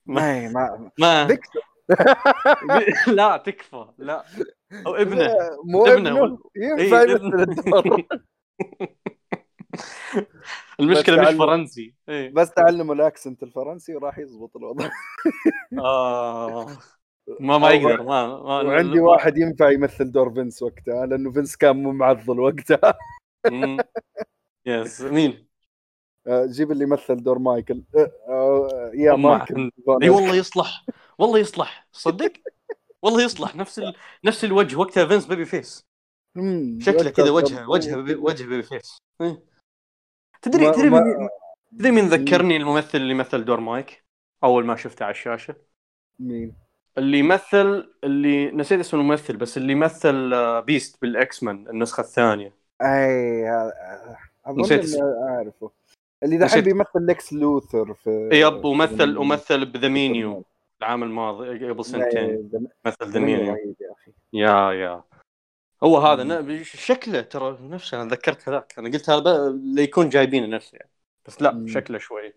ما 0.06 0.48
ما 0.48 0.90
ما 0.98 1.26
فيكتور 1.26 1.62
لا 3.18 3.36
تكفى. 3.36 3.86
لا. 3.98 4.24
أو 4.86 4.94
ابنه. 4.94 5.28
مو 5.64 5.86
ابنه. 5.86 6.38
ينفع 6.56 7.00
إيه،. 7.00 7.14
الدور. 7.14 8.06
المشكلة 10.80 11.22
مش 11.22 11.36
فرنسي. 11.36 11.94
إيه. 12.08 12.30
بس 12.30 12.50
تعلموا 12.50 12.94
ال 12.94 13.01
accent 13.01 13.42
الفرنسي 13.42 13.94
وراح 13.94 14.18
يزبط 14.18 14.56
الوضع. 14.56 14.90
آه. 15.78 16.66
ما 17.40 17.58
ما 17.58 17.70
يقدر. 17.70 18.02
ما, 18.02 18.26
ما 18.26 18.62
وعندي 18.62 19.00
واحد 19.00 19.38
ينفع 19.38 19.70
يمثل 19.70 20.12
دور 20.12 20.34
فينس 20.34 20.62
وقتها 20.62 21.06
لأنه 21.06 21.32
فينس 21.32 21.56
كان 21.56 21.82
مو 21.82 21.92
معضل 21.92 22.40
وقتها. 22.40 22.94
yes 24.66 25.00
مين؟ 25.00 25.48
آه، 26.26 26.46
جيب 26.46 26.72
اللي 26.72 26.84
يمثل 26.84 27.22
دور 27.22 27.38
مايكل. 27.38 27.84
آه، 27.96 28.10
آه، 28.28 28.90
يا 28.94 29.12
ما- 29.12 29.38
مايكل. 29.38 29.70
إي 30.02 30.08
والله 30.08 30.34
يصلح. 30.34 30.84
والله 31.18 31.38
يصلح 31.38 31.86
صدق 31.92 32.32
والله 33.02 33.22
يصلح 33.22 33.56
نفس 33.56 33.78
ال... 33.78 33.94
نفس 34.24 34.44
الوجه 34.44 34.76
وقتها 34.76 35.06
فينس 35.06 35.26
baby 35.26 35.44
face. 35.44 35.84
شكله 36.78 37.10
كذا 37.10 37.30
وجهه 37.30 37.70
وجهه 37.70 37.96
baby 37.96 38.14
وجه 38.14 38.44
baby 38.44 38.62
face. 38.62 38.98
إيه. 39.20 39.42
تدري 40.42 40.72
تدري 40.72 40.90
ما- 40.90 41.00
مين 41.00 41.28
تدري 41.78 41.90
مين 41.90 42.04
ذكرني 42.08 42.56
الممثل 42.56 42.98
اللي 42.98 43.14
مثل 43.14 43.44
دور 43.44 43.60
مايك؟ 43.60 44.04
أول 44.44 44.66
ما 44.66 44.76
شفته 44.76 45.04
على 45.04 45.10
الشاشة. 45.10 45.54
مين؟ 46.20 46.54
اللي 46.98 47.22
مثل 47.22 47.92
اللي 48.04 48.50
نسيت 48.50 48.80
اسم 48.80 48.96
الممثل 49.00 49.36
بس 49.36 49.56
اللي 49.56 49.74
مثل 49.74 50.34
آه، 50.34 50.60
Beast 50.60 51.02
بال 51.02 51.42
X-Men 51.42 51.68
النسخة 51.68 52.00
الثانية. 52.00 52.54
أي 52.82 53.44
هذا- 53.48 54.16
أظن 54.46 54.60
نسيت. 54.60 55.00
أعرفه. 55.28 55.70
اللي 56.22 56.36
دحين. 56.38 56.60
بيمثل 56.60 57.06
ليكس 57.06 57.32
لوثر 57.32 57.94
في 57.94 58.28
yep 58.32 58.64
ومثل 58.64 59.16
ومثل 59.18 59.64
ب 59.66 59.72
The 59.72 59.88
Menu. 59.88 60.44
العام 60.80 61.02
الماضي 61.02 61.70
قبل 61.70 61.84
سنتين. 61.84 62.50
مثل 62.84 62.96
ذا 63.02 63.10
The 63.10 63.20
Menu 63.20 63.38
Menu 63.38 63.54
رهيب 63.54 63.74
يا 64.32 64.72
يا. 64.72 65.02
هو 65.84 65.98
هذا 65.98 66.62
شكله 66.62 67.20
ترى 67.20 67.58
نفسه 67.60 68.02
أنا 68.02 68.10
ذكرت 68.10 68.48
هذاك. 68.48 68.78
أنا 68.78 68.88
قلت 68.90 69.10
هذا 69.10 69.58
ليكون 69.74 70.08
جايبينه 70.08 70.46
نفسه 70.46 70.76
يعني. 70.76 70.90
بس 71.26 71.42
لا 71.42 71.52
مم. 71.52 71.66
شكله 71.66 71.98
شوي 71.98 72.34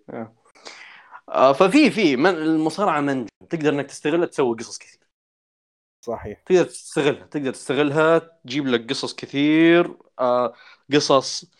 آه. 1.30 1.53
ففي 1.53 1.91
في 1.91 2.15
من 2.15 2.30
المصارعة 2.30 3.01
منجم. 3.01 3.27
تقدر 3.49 3.69
إنك 3.69 3.85
تستغلها 3.85 4.26
تسوي 4.26 4.55
قصص 4.55 4.77
كثير. 4.77 5.01
صحيح. 6.05 6.39
تقدر 6.45 6.63
تستغلها 6.63 7.26
تقدر 7.26 7.51
تستغلها 7.51 8.18
تجيب 8.18 8.68
لك 8.68 8.89
قصص 8.89 9.15
كثير 9.15 9.97
آه 10.19 10.53
قصص 10.93 11.51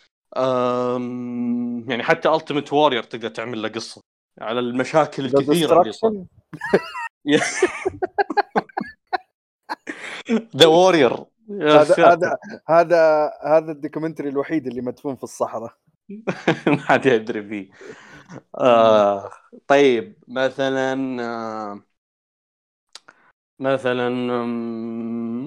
يعني 1.88 2.04
حتى 2.04 2.30
Ultimate 2.30 2.74
Warrior 2.74 3.04
تقدر 3.04 3.30
تعمل 3.30 3.62
له 3.62 3.70
قصة. 3.70 4.02
على 4.40 4.60
المشاكل 4.60 5.26
الكثيرة 5.26 5.82
اللي 5.82 5.92
صارت 5.92 6.28
The 10.58 10.66
Warrior 10.66 11.26
هذا 11.50 11.96
هذا 12.14 12.38
هذا 12.68 13.32
هذا 13.44 13.72
ال 13.72 13.77
documentary 13.77 14.30
الوحيد 14.30 14.68
اللي 14.68 14.82
مدفون 14.82 15.16
في 15.16 15.24
الصحراء. 15.24 15.74
ما 16.68 16.78
حد 16.78 17.06
يدري 17.06 17.44
فيه. 17.44 17.70
آه 18.58 19.30
طيب 19.68 20.16
مثلا 20.28 21.24
آه 21.24 21.82
مثلا 23.60 24.08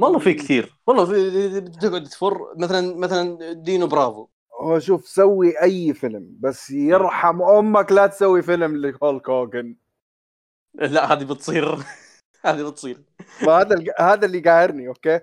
والله 0.03 0.19
في 0.19 0.35
كثير. 0.35 0.79
والله 0.87 1.05
في 1.05 1.61
تقعد 1.61 2.05
تفر 2.05 2.55
مثلا 2.59 2.97
مثلا 2.97 3.53
دينو 3.53 3.87
برافو. 3.87 4.29
هو 4.65 4.79
شوف 4.79 5.09
سوي 5.09 5.63
أي 5.63 5.95
فيلم 5.95 6.37
بس 6.41 6.71
يرحم 6.71 7.43
أمك 7.43 7.93
لا 7.93 8.07
تسوي 8.07 8.43
فيلم 8.43 8.77
لهولك 8.77 9.31
هوجن. 9.31 9.77
لا 10.75 11.13
هذه 11.13 11.25
بتصير. 11.25 11.79
هذه 12.47 12.71
بتصير. 12.71 13.03
هذا 13.41 13.85
هذا 13.99 14.27
اللي 14.27 14.41
قاهرني 14.41 14.89
okay؟ 14.89 15.21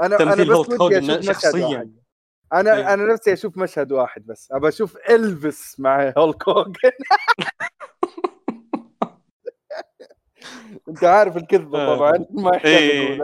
أنا 0.00 0.16
أنا 0.20 0.34
بس 0.34 0.80
ودي 0.80 0.98
أشوف 0.98 1.18
مشهد 1.18 1.20
شخصيا. 1.20 1.66
واحد. 1.66 1.96
أنا 2.52 2.76
إيه. 2.76 2.94
أنا 2.94 3.12
نفسي 3.12 3.32
أشوف 3.32 3.58
مشهد 3.58 3.92
واحد 3.92 4.26
بس. 4.26 4.48
أبى 4.52 4.68
أشوف 4.68 4.96
إلفيس 5.10 5.80
مع 5.80 6.12
هولك 6.18 6.48
هوجن. 6.48 6.72
أنت 10.88 11.04
عارف 11.04 11.36
الكذبة 11.36 11.96
طبعا 11.96 12.26
ما 12.30 12.56
يحتاج 12.56 12.72
إيه. 12.72 13.20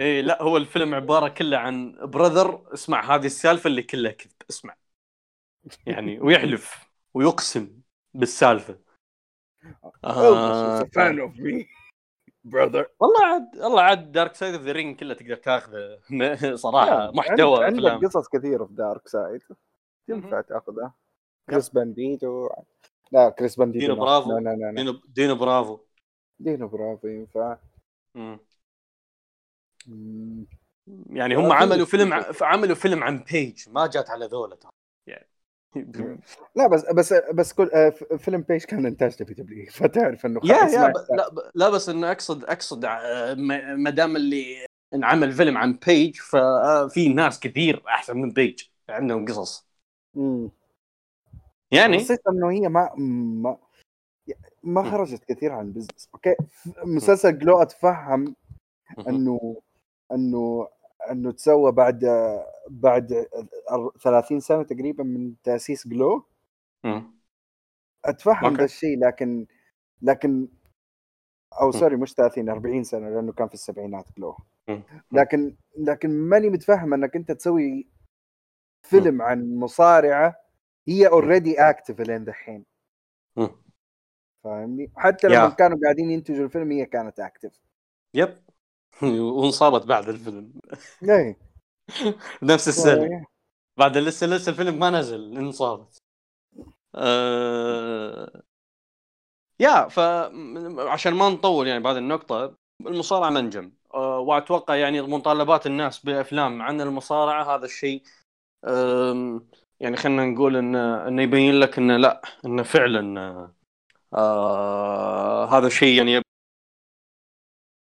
إيه 0.00 0.20
لا 0.20 0.42
هو 0.42 0.56
الفيلم 0.56 0.94
عبارة 0.94 1.28
كله 1.28 1.58
عن 1.58 1.96
brother 2.02 2.62
اسمع 2.74 3.14
هذه 3.14 3.26
السالفة 3.26 3.68
اللي 3.68 3.82
كلها 3.82 4.12
كذب 4.12 4.32
اسمع. 4.50 4.74
يعني 5.86 6.20
ويحلف 6.20 6.90
ويقسم 7.14 7.80
بالسالفة 8.14 8.78
آه 10.04 10.84
fan 10.94 11.20
of 11.20 11.38
me 11.38 11.66
brother 12.44 12.88
والله 13.00 13.26
عاد 13.26 13.56
والله 13.56 13.82
عاد 13.82 14.12
Dark 14.12 14.34
Side 14.34 14.54
of 14.54 14.62
the 14.62 14.72
Ring 14.72 14.96
كله 15.00 15.14
تقدر 15.14 15.36
تاخذه 15.36 16.00
صراحة 16.54 17.10
محتوى 17.10 17.64
عندك 17.64 17.78
أفلام 17.78 18.00
قصص 18.06 18.28
كثيرة 18.28 18.64
في 18.64 18.72
Dark 18.74 19.08
Side 19.08 19.42
ينفع 20.08 20.30
مهم. 20.30 20.42
تاخذها 20.42 20.94
كريس 21.50 21.68
بانديتو 21.68 22.48
لا 23.12 23.28
كريس 23.30 23.56
بانديتو 23.56 23.86
دينو. 23.86 24.00
برافو. 24.00 24.30
لا 24.38 24.40
لا 24.40 24.56
لا, 24.56 24.72
لا. 24.72 24.72
دينو 24.82 25.00
دينو 25.08 25.34
برافو 25.34 25.78
دينو 26.38 26.68
برافو 26.68 27.06
ينفع. 27.08 27.56
يعني 31.10 31.34
لا، 31.34 31.40
هم 31.40 31.52
عملوا 31.52 31.84
في- 31.84 31.90
فيلم 31.90 32.12
ع- 32.12 32.32
عملوا 32.42 32.74
فيلم 32.74 33.02
عن 33.04 33.18
بيج 33.32 33.68
ما 33.68 33.86
جات 33.86 34.10
على 34.10 34.26
ذولا 34.26 34.56
ترى. 34.56 34.70
لا 36.56 36.66
بس 36.66 36.84
بس 36.84 37.12
بس 37.12 37.52
كل 37.52 37.70
آه، 37.74 37.90
فيلم 38.16 38.40
بيج 38.40 38.66
كان 38.66 38.86
انتاج 38.86 39.16
WW 39.22 39.66
فتعرف 39.72 40.26
إنه 40.26 40.40
يا 40.44 40.56
يا 40.56 40.86
ب- 40.88 41.14
لا 41.16 41.28
ب- 41.28 41.50
لا 41.54 41.70
بس 41.70 41.88
إنه 41.88 42.12
أقصد 42.12 42.44
أقصد 42.44 42.84
آه، 42.84 43.34
ما 43.74 43.90
دام 43.90 44.16
اللي 44.16 44.66
انعمل 44.94 45.32
فيلم 45.32 45.58
عن 45.58 45.78
بيج 45.86 46.16
ففي 46.16 47.08
ناس 47.08 47.40
كثير 47.40 47.82
أحسن 47.88 48.16
من 48.16 48.30
بيج 48.30 48.62
عندهم 48.88 49.24
قصص. 49.24 49.66
مم. 50.14 50.50
يعني؟ 51.70 51.98
حسيت 51.98 52.20
إنه 52.28 52.50
هي 52.50 52.68
ما 52.68 52.90
ما 52.96 53.56
ما. 54.64 54.90
خرجت 54.90 55.24
كثير 55.24 55.52
عن 55.52 55.72
business 55.72 56.08
okay؟ 56.14 56.34
مسلسل 56.84 57.38
GLOW 57.38 57.62
أتفهم 57.62 58.34
إنه 59.08 59.56
إنه 60.12 60.68
إنه 61.10 61.32
تسوى 61.32 61.72
بعد 61.72 62.04
بعد 62.68 63.26
أر- 63.70 63.98
30 64.02 64.40
سنة 64.40 64.62
تقريبا 64.62 65.04
من 65.04 65.34
تأسيس 65.42 65.88
GLOW. 65.88 66.24
أتفهم. 68.04 68.44
ذا 68.56 68.64
الشيء 68.64 68.98
لكن 68.98 69.46
لكن 70.02 70.48
أو. 71.60 71.70
sorry 71.70 71.96
مش 71.96 72.14
30 72.14 72.48
40 72.48 72.84
سنة 72.84 73.08
لأنه 73.08 73.32
كان 73.32 73.48
في 73.48 73.54
السبعينات 73.54 74.04
GLOW. 74.16 74.36
لكن 75.12 75.56
لكن 75.78 76.10
ماني 76.10 76.50
متفهم 76.50 76.94
إنك 76.94 77.16
أنت 77.16 77.32
تسوي 77.32 77.86
فيلم 78.82 79.22
عن 79.22 79.56
مصارعة 79.56 80.36
هي 80.88 81.06
already 81.06 81.60
active 81.60 82.00
لين 82.00 82.24
دحين. 82.24 82.64
فاهمني 84.44 84.90
حتى. 84.96 85.28
لما 85.28 85.48
كانوا 85.48 85.78
قاعدين 85.82 86.10
ينتجوا 86.10 86.44
الفيلم 86.44 86.72
هي 86.72 86.86
كانت 86.86 87.20
active 87.20 87.60
yep 88.14 88.38
وانصابت 89.36 89.86
بعد 89.86 90.08
الفيلم. 90.08 90.52
إيه 91.02 91.36
نفس 92.42 92.68
السنة 92.68 93.26
بعد 93.78 93.96
لسه 93.98 94.26
لسه 94.26 94.50
الفيلم 94.50 94.78
ما 94.78 94.90
نزل 94.90 95.38
انصابت. 95.38 95.98
أه... 96.94 98.42
يا 99.60 99.88
ف 99.88 99.98
عشان 100.78 101.14
ما 101.14 101.28
نطول 101.28 101.66
يعني 101.66 101.82
بهذه 101.82 101.98
النقطة 101.98 102.54
المصارعة 102.86 103.30
منجم. 103.30 103.72
أه 103.94 104.18
وأتوقع 104.18 104.74
يعني 104.74 105.02
مطالبات 105.02 105.66
الناس 105.66 105.98
بأفلام 105.98 106.62
عن 106.62 106.80
المصارعة 106.80 107.56
هذا 107.56 107.64
الشيء 107.64 108.02
يعني 109.80 109.96
خلينا 109.96 110.26
نقول 110.26 110.56
ان 110.56 110.76
إنه 110.76 111.22
يبين 111.22 111.54
لك 111.60 111.78
انه 111.78 111.96
لا 111.96 112.22
انه 112.44 112.62
فعلا 112.62 113.20
آه 114.14 115.46
هذا 115.58 115.66
الشيء 115.66 115.98
يعني 115.98 116.22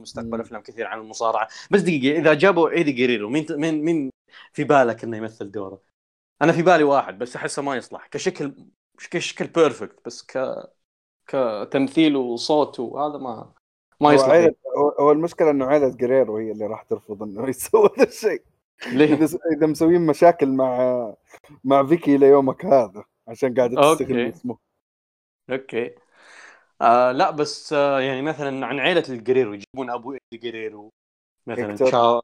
مستقبل. 0.00 0.40
أفلام 0.40 0.62
كثير 0.62 0.86
عن 0.86 0.98
المصارعة 0.98 1.48
بس 1.70 1.80
دقيقة 1.80 2.18
إذا 2.20 2.34
جابوا 2.34 2.70
إيدي 2.70 2.92
جريرو 2.92 3.28
مين 3.28 3.46
مين 3.50 3.84
مين 3.84 4.10
في 4.52 4.64
بالك 4.64 5.04
إنه 5.04 5.16
يمثل 5.16 5.50
دوره؟ 5.50 5.80
أنا 6.42 6.52
في 6.52 6.62
بالي 6.62 6.84
واحد 6.84 7.18
بس 7.18 7.36
أحسه 7.36 7.62
ما 7.62 7.76
يصلح 7.76 8.06
كشكل 8.06 8.54
كشكل 9.10 9.46
perfect 9.46 10.06
بس 10.06 10.22
ك 10.22 10.56
كتمثيل 11.26 12.16
وصوت 12.16 12.80
وهذا 12.80 13.18
ما 13.18 13.52
ما 14.00 14.08
هو, 14.08 14.12
يصلح 14.12 14.28
عيلة 14.28 14.54
هو, 14.78 14.88
هو 14.88 15.12
المشكلة 15.12 15.50
إنه 15.50 15.66
عائله 15.66 15.88
جريرو 15.88 16.36
هي 16.36 16.52
اللي 16.52 16.66
راح 16.66 16.82
ترفض 16.82 17.22
إنه 17.22 17.48
يسوي 17.50 17.90
ذا 17.98 18.04
الشيء 18.04 18.42
ليه؟ 18.92 19.14
إذا 19.14 19.38
إذا 19.56 19.66
مسويين 19.66 20.06
مشاكل 20.06 20.48
مع 20.48 21.14
مع 21.64 21.86
فيكي 21.86 22.16
ليومك 22.16 22.64
هذا 22.64 23.04
عشان 23.28 23.54
قاعدة. 23.54 23.94
تستغل 23.94 24.28
اسمه 24.28 24.58
okay 25.50 25.94
آه 26.80 27.12
لا 27.12 27.30
بس 27.30 27.72
آه 27.72 28.00
يعني 28.00 28.22
مثلا 28.22 28.66
عن 28.66 28.78
عائله 28.78 29.04
الجريرو 29.08 29.52
يجيبون 29.54 29.90
أبو 29.90 30.12
ايدي 30.12 30.48
جريرو 30.48 30.90
مثلا 31.46 31.70
هيكتور. 31.72 31.88
تشا 31.88 32.20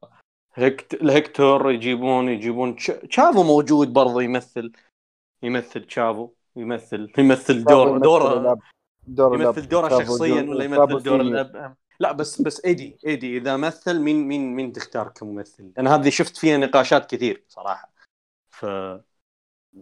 هكت... 0.53 0.93
الهكتور 0.93 1.71
يجيبون 1.71 2.29
يجيبون 2.29 2.75
تش... 2.75 2.87
تشافو 2.87 3.43
موجود 3.43 3.93
برضه 3.93 4.21
يمثل 4.21 4.71
يمثل 5.43 5.85
تشافو 5.85 6.29
يمثل 6.55 7.11
يمثل 7.17 7.63
دور 7.63 7.97
دوره. 7.97 8.59
دور. 9.07 9.41
يمثل 9.41 9.67
دورة 9.67 9.89
شخصيا 9.89 10.41
ولا 10.41 10.63
يمثل 10.63 11.03
دور. 11.03 11.21
الأب 11.21 11.75
لا 11.99 12.11
بس 12.11 12.41
بس 12.41 12.65
إيدي 12.65 12.97
إيدي 13.05 13.37
إذا 13.37 13.57
مثل 13.57 13.99
مين 13.99 14.27
مين 14.27 14.55
مين 14.55 14.71
تختار 14.71 15.07
كممثل؟ 15.07 15.71
أنا 15.77 15.95
هذه 15.95 16.09
شفت 16.09 16.37
فيها 16.37 16.57
نقاشات 16.57 17.09
كثير 17.15 17.43
صراحة 17.47 17.91
ف 18.49 18.65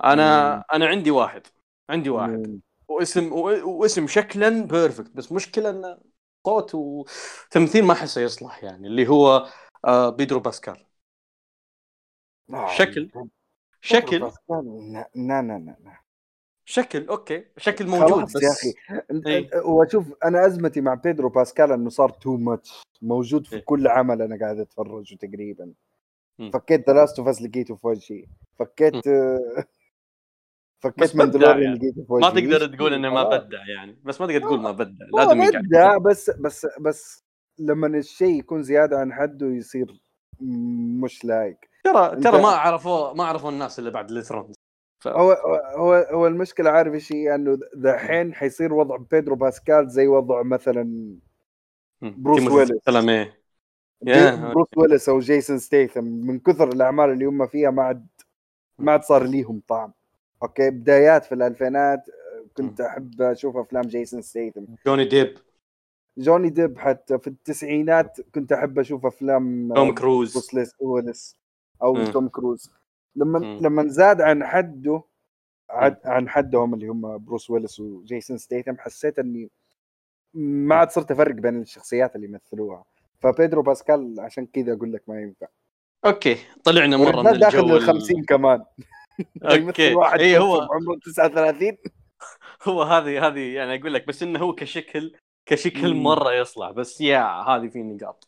أنا 0.04 0.64
أنا 0.74 0.86
عندي 0.86 1.12
واحد 1.12 1.48
عندي 1.90 2.10
واحد 2.10 2.48
مم. 2.48 2.62
واسم 2.88 3.34
واسم 3.64 4.08
شكلا 4.08 4.66
perfect 4.66 5.12
بس 5.12 5.32
مشكلة 5.32 5.70
انه 5.70 5.98
صوت 6.46 6.76
وتمثيل 6.76 7.84
ما 7.86 7.94
أحسه 7.94 8.22
يصلح 8.22 8.64
يعني 8.64 8.88
اللي 8.88 9.08
هو 9.08 9.48
آه 9.86 10.10
بيدرو 10.10 10.40
باسكال 10.40 10.86
شكل. 12.78 13.12
شكل. 13.82 14.20
لا 14.20 15.10
لا 15.16 15.42
لا. 15.84 16.02
شكل 16.66 17.08
okay 17.08 17.46
شكل 17.58 17.88
موجود 17.88 18.24
بس 18.24 18.44
يا 18.44 18.52
أخي. 18.52 18.74
أنت- 19.02 19.66
واشوف 19.66 20.06
أنا 20.26 20.46
أزمتي 20.46 20.82
مع 20.82 20.94
بيدرو 20.94 21.30
باسكال 21.30 21.72
إنه 21.72 21.90
صار 21.90 22.10
too 22.10 22.38
much 22.38 22.82
موجود 23.02 23.48
في 23.48 23.56
إيه. 23.56 23.64
كل 23.66 23.88
عمل 23.88 24.22
أنا 24.22 24.40
قاعد 24.40 24.60
أتفرجه 24.60 25.16
تقريبا. 25.16 25.74
فكيت 26.54 26.90
The 26.90 26.94
Last 26.94 27.20
of 27.20 27.28
Us 27.28 27.42
لقيته 27.42 27.76
في 27.76 27.88
وجهي 27.88 28.26
فكيت 28.60 28.94
فكيت 30.90 31.16
بدع 31.16 31.24
Mandalorian 31.24 31.64
يعني. 31.64 31.76
لقيته 31.76 32.04
في 32.04 32.14
وجهي. 32.14 32.30
ما 32.30 32.40
تقدر 32.40 32.76
تقول؟ 32.76 32.94
إنه 32.94 33.10
ما 33.10 33.24
خلاص. 33.24 33.44
بدع 33.44 33.70
يعني. 33.78 34.00
بس 34.04 34.22
ما 34.22 34.28
تقدر 34.28 34.40
تقول 34.40 34.60
ما 34.60 34.72
بدع. 34.72 35.06
هو 35.14 35.32
لازم 35.32 35.60
بدع 35.60 35.98
بس 35.98 36.30
بس 36.30 36.68
بس 36.82 37.24
لما 37.60 37.88
الشيء 37.88 38.40
يكون 38.40 38.64
زيادة 38.64 38.98
عن 39.00 39.14
حده 39.14 39.48
يصير 39.48 40.02
مش 41.02 41.26
لايق. 41.26 41.58
ترى 41.84 42.22
ترى 42.22 42.42
ما 42.42 42.50
عرفوا 42.50 43.14
ما 43.14 43.24
عرفوا 43.24 43.50
الناس 43.50 43.80
اللي 43.80 43.92
بعد 43.92 44.12
ال 44.12 44.17
Thrones 44.17 44.56
ف... 45.04 45.08
هو 45.08 45.32
هو 45.78 45.94
هو 45.94 46.28
المشكلة 46.28 46.70
عارف 46.70 46.94
إيش 46.94 47.14
هي؟ 47.14 47.36
إنه 47.36 47.60
دحين 47.76 48.34
حيصير 48.34 48.74
وضع 48.74 48.98
بيدرو 49.12 49.36
باسكال 49.36 49.90
زي 49.90 50.08
وضع 50.08 50.44
مثلا 50.44 51.16
بروس 52.02 52.48
ويلس. 52.48 52.72
بروس 54.02 54.68
ويلس 54.78 55.10
أو 55.10 55.20
جيسون 55.20 55.60
ستيثم 55.60 56.04
من 56.04 56.40
كثر 56.40 56.68
الأعمال 56.68 57.10
اللي 57.10 57.26
هم 57.26 57.48
فيها 57.48 57.72
ما 57.72 57.84
عاد 57.84 58.08
ما 58.80 58.92
عاد 58.92 59.04
صار 59.04 59.24
ليهم 59.24 59.62
طعم. 59.68 59.94
أوكي 60.44 60.70
بدايات 60.70 61.26
في 61.26 61.36
الألفينات 61.36 62.00
كنت 62.58 62.82
أحب 62.82 63.22
أشوف 63.22 63.58
أفلام 63.58 63.84
جيسون 63.84 64.22
ستيثم. 64.22 64.66
جوني 64.86 65.06
ديب. 65.06 65.38
جوني 66.18 66.50
ديب 66.50 66.80
حتى 66.80 67.20
في 67.20 67.28
التسعينات 67.28 68.22
كنت 68.36 68.52
أحب 68.52 68.80
أشوف 68.80 69.06
أفلام 69.06 69.72
آه، 69.72 69.76
توم 69.76 69.94
كروز. 69.94 70.50
ويلس 70.80 71.36
أو 71.84 71.94
مم. 71.94 72.06
توم 72.06 72.28
كروز. 72.28 72.72
لما. 73.16 73.38
لما 73.62 73.88
زاد 73.88 74.22
عن 74.22 74.44
حده 74.44 75.02
عد 75.70 75.98
عن 76.06 76.30
حدهم 76.30 76.74
اللي 76.74 76.88
هم 76.88 77.26
بروس 77.26 77.50
ويلس 77.50 77.80
وجيسون 77.80 78.38
ستيثم 78.38 78.78
حسيت 78.78 79.20
إني 79.20 79.50
ما 80.34 80.76
عاد 80.76 80.92
صرت 80.92 81.12
أفرق 81.12 81.36
بين 81.36 81.62
الشخصيات 81.62 82.16
اللي 82.16 82.28
يمثلوها. 82.28 82.86
فبيدرو 83.20 83.62
باسكال 83.62 84.20
عشان 84.20 84.46
كذا 84.46 84.74
أقول 84.74 84.94
لك 84.94 85.04
ما 85.08 85.22
ينفع. 85.22 85.48
أوكي 86.06 86.38
طلعنا 86.64 86.98
مرة 86.98 87.10
من 87.10 87.18
والرجال 87.18 87.40
داخل 87.40 87.60
الجو 87.60 87.76
ال 87.76 87.82
50 87.82 88.24
كمان. 88.24 88.64
أوكي. 89.44 89.58
يمثل 89.62 89.96
واحد 89.96 90.20
اي 90.20 90.38
هو 90.38 90.62
عمره 90.62 91.00
39 91.06 91.78
هو 92.68 92.84
هذه 92.84 93.28
هذه 93.28 93.40
يعني 93.56 93.76
أقول 93.82 93.94
لك 93.94 94.08
بس 94.08 94.24
إنه 94.24 94.40
هو 94.40 94.56
كشكل 94.56 95.16
كشكل 95.46 95.94
مم. 95.94 96.04
مرة 96.04 96.34
يصلح 96.34 96.72
بس 96.72 97.02
yeah 97.02 97.20
هذه 97.24 97.68
في 97.68 97.80
نقاط. 97.84 98.28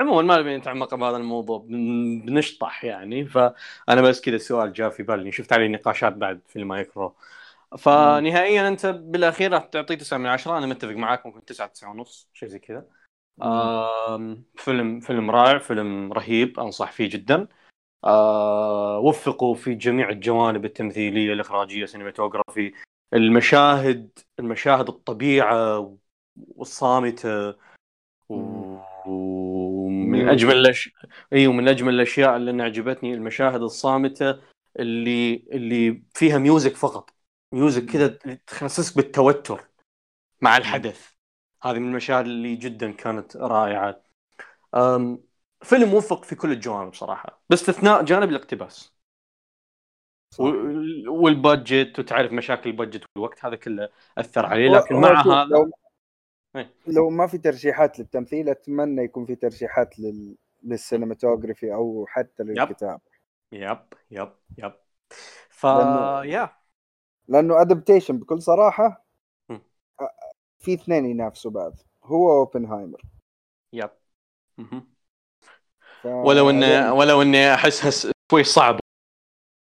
عموما 0.00 0.22
ما 0.22 0.38
نبي 0.40 0.56
نتعمق 0.56 0.94
بهذا 0.94 1.16
الموضوع 1.16 1.58
بن- 1.58 2.20
بنشطح 2.26 2.84
يعني. 2.84 3.24
فأنا 3.26 4.02
بس 4.02 4.20
كذا 4.20 4.36
السؤال 4.36 4.72
جاء 4.72 4.90
في 4.90 5.02
بالي 5.02 5.32
شفت 5.32 5.52
عليه 5.52 5.68
نقاشات 5.68 6.12
بعد 6.12 6.40
في 6.48 6.56
المايكرو. 6.58 7.14
فنهائيا 7.78 8.68
أنت 8.68 8.86
بالأخير 8.86 9.52
راح 9.52 9.64
تعطيه 9.64 9.94
9 9.94 10.18
من 10.18 10.26
10 10.26 10.58
أنا 10.58 10.66
متفق 10.66 10.90
معاك 10.92 11.26
ممكن 11.26 11.44
9 11.44 11.68
9 11.68 11.90
ونص 11.90 12.28
شيء 12.34 12.48
زي 12.48 12.58
كذا. 12.58 12.86
فيلم 14.56 15.00
فيلم 15.00 15.30
رائع 15.30 15.58
فيلم 15.58 16.12
رهيب 16.12 16.60
أنصح 16.60 16.92
فيه 16.92 17.10
جدا. 17.10 17.48
آه 18.04 18.98
وفقوا 18.98 19.54
في 19.54 19.74
جميع 19.74 20.08
الجوانب 20.08 20.64
التمثيلية 20.64 21.32
الإخراجية 21.32 21.86
cinematography 21.86 22.72
المشاهد 23.14 24.18
المشاهد 24.38 24.88
الطبيعة 24.88 25.96
والصامتة 26.36 27.54
ومن 28.28 30.28
أجمل 30.28 30.56
الاشياء 30.56 30.94
إي 31.32 31.46
ومن 31.46 31.68
أجمل 31.68 31.94
الأشياء 31.94 32.36
اللي 32.36 32.50
أنا 32.50 32.64
عجبتني 32.64 33.14
المشاهد 33.14 33.62
الصامتة 33.62 34.40
اللي 34.78 35.34
اللي 35.52 36.02
فيها 36.14 36.38
music 36.38 36.76
فقط 36.76 37.10
music 37.52 37.86
كذا 37.86 38.08
تحسسك 38.46 38.96
بالتوتر 38.96 39.68
مع 40.40 40.56
الحدث. 40.56 41.12
هذه 41.62 41.78
من 41.78 41.88
المشاهد 41.88 42.24
اللي 42.24 42.56
جدا 42.56 42.92
كانت 42.92 43.36
رائعة. 43.36 44.02
أم 44.74 45.22
فيلم 45.62 45.88
موفق 45.88 46.24
في 46.24 46.34
كل 46.34 46.52
الجوانب 46.52 46.94
صراحة 46.94 47.42
باستثناء 47.50 48.02
جانب 48.04 48.28
الاقتباس. 48.28 49.00
وال 51.08 51.30
budget 51.30 51.98
وتعرف 51.98 52.32
مشاكل 52.32 52.70
ال 52.70 52.75
budget 52.75 53.04
والوقت 53.16 53.44
هذا 53.44 53.56
كله 53.56 53.88
أثر 54.18 54.46
عليه. 54.46 54.70
لكن 54.70 55.00
مع 55.00 55.20
هذا 55.20 55.44
لو, 55.44 55.70
إيه. 56.56 56.74
لو 56.86 57.10
ما 57.10 57.26
في 57.26 57.38
ترشيحات 57.38 57.98
للتمثيل 57.98 58.48
أتمنى 58.48 59.02
يكون 59.02 59.26
في 59.26 59.34
ترشيحات 59.34 59.98
لل... 59.98 60.36
لل 60.62 60.76
cinematography 60.76 61.74
أو 61.74 62.06
حتى 62.08 62.42
للكتاب. 62.42 63.00
yep 63.52 63.78
yep 64.10 64.32
yep. 64.58 64.72
ف 65.48 65.66
لأنه... 65.66 66.24
yeah 66.24 66.56
لأنه 67.28 67.60
adaptation 67.60 68.18
بكل 68.18 68.42
صراحة 68.42 69.04
في 70.58 70.74
اثنين 70.74 71.06
ينافسوا 71.06 71.50
بعض 71.50 71.72
هو 72.04 72.30
اوبنهايمر 72.32 73.02
yep. 73.72 73.90
ف... 76.02 76.06
ولو 76.06 76.50
إني 76.50 76.90
ولو 76.90 77.22
إني 77.22 77.54
أحسها 77.54 78.12
شوي 78.30 78.44
صعب. 78.44 78.80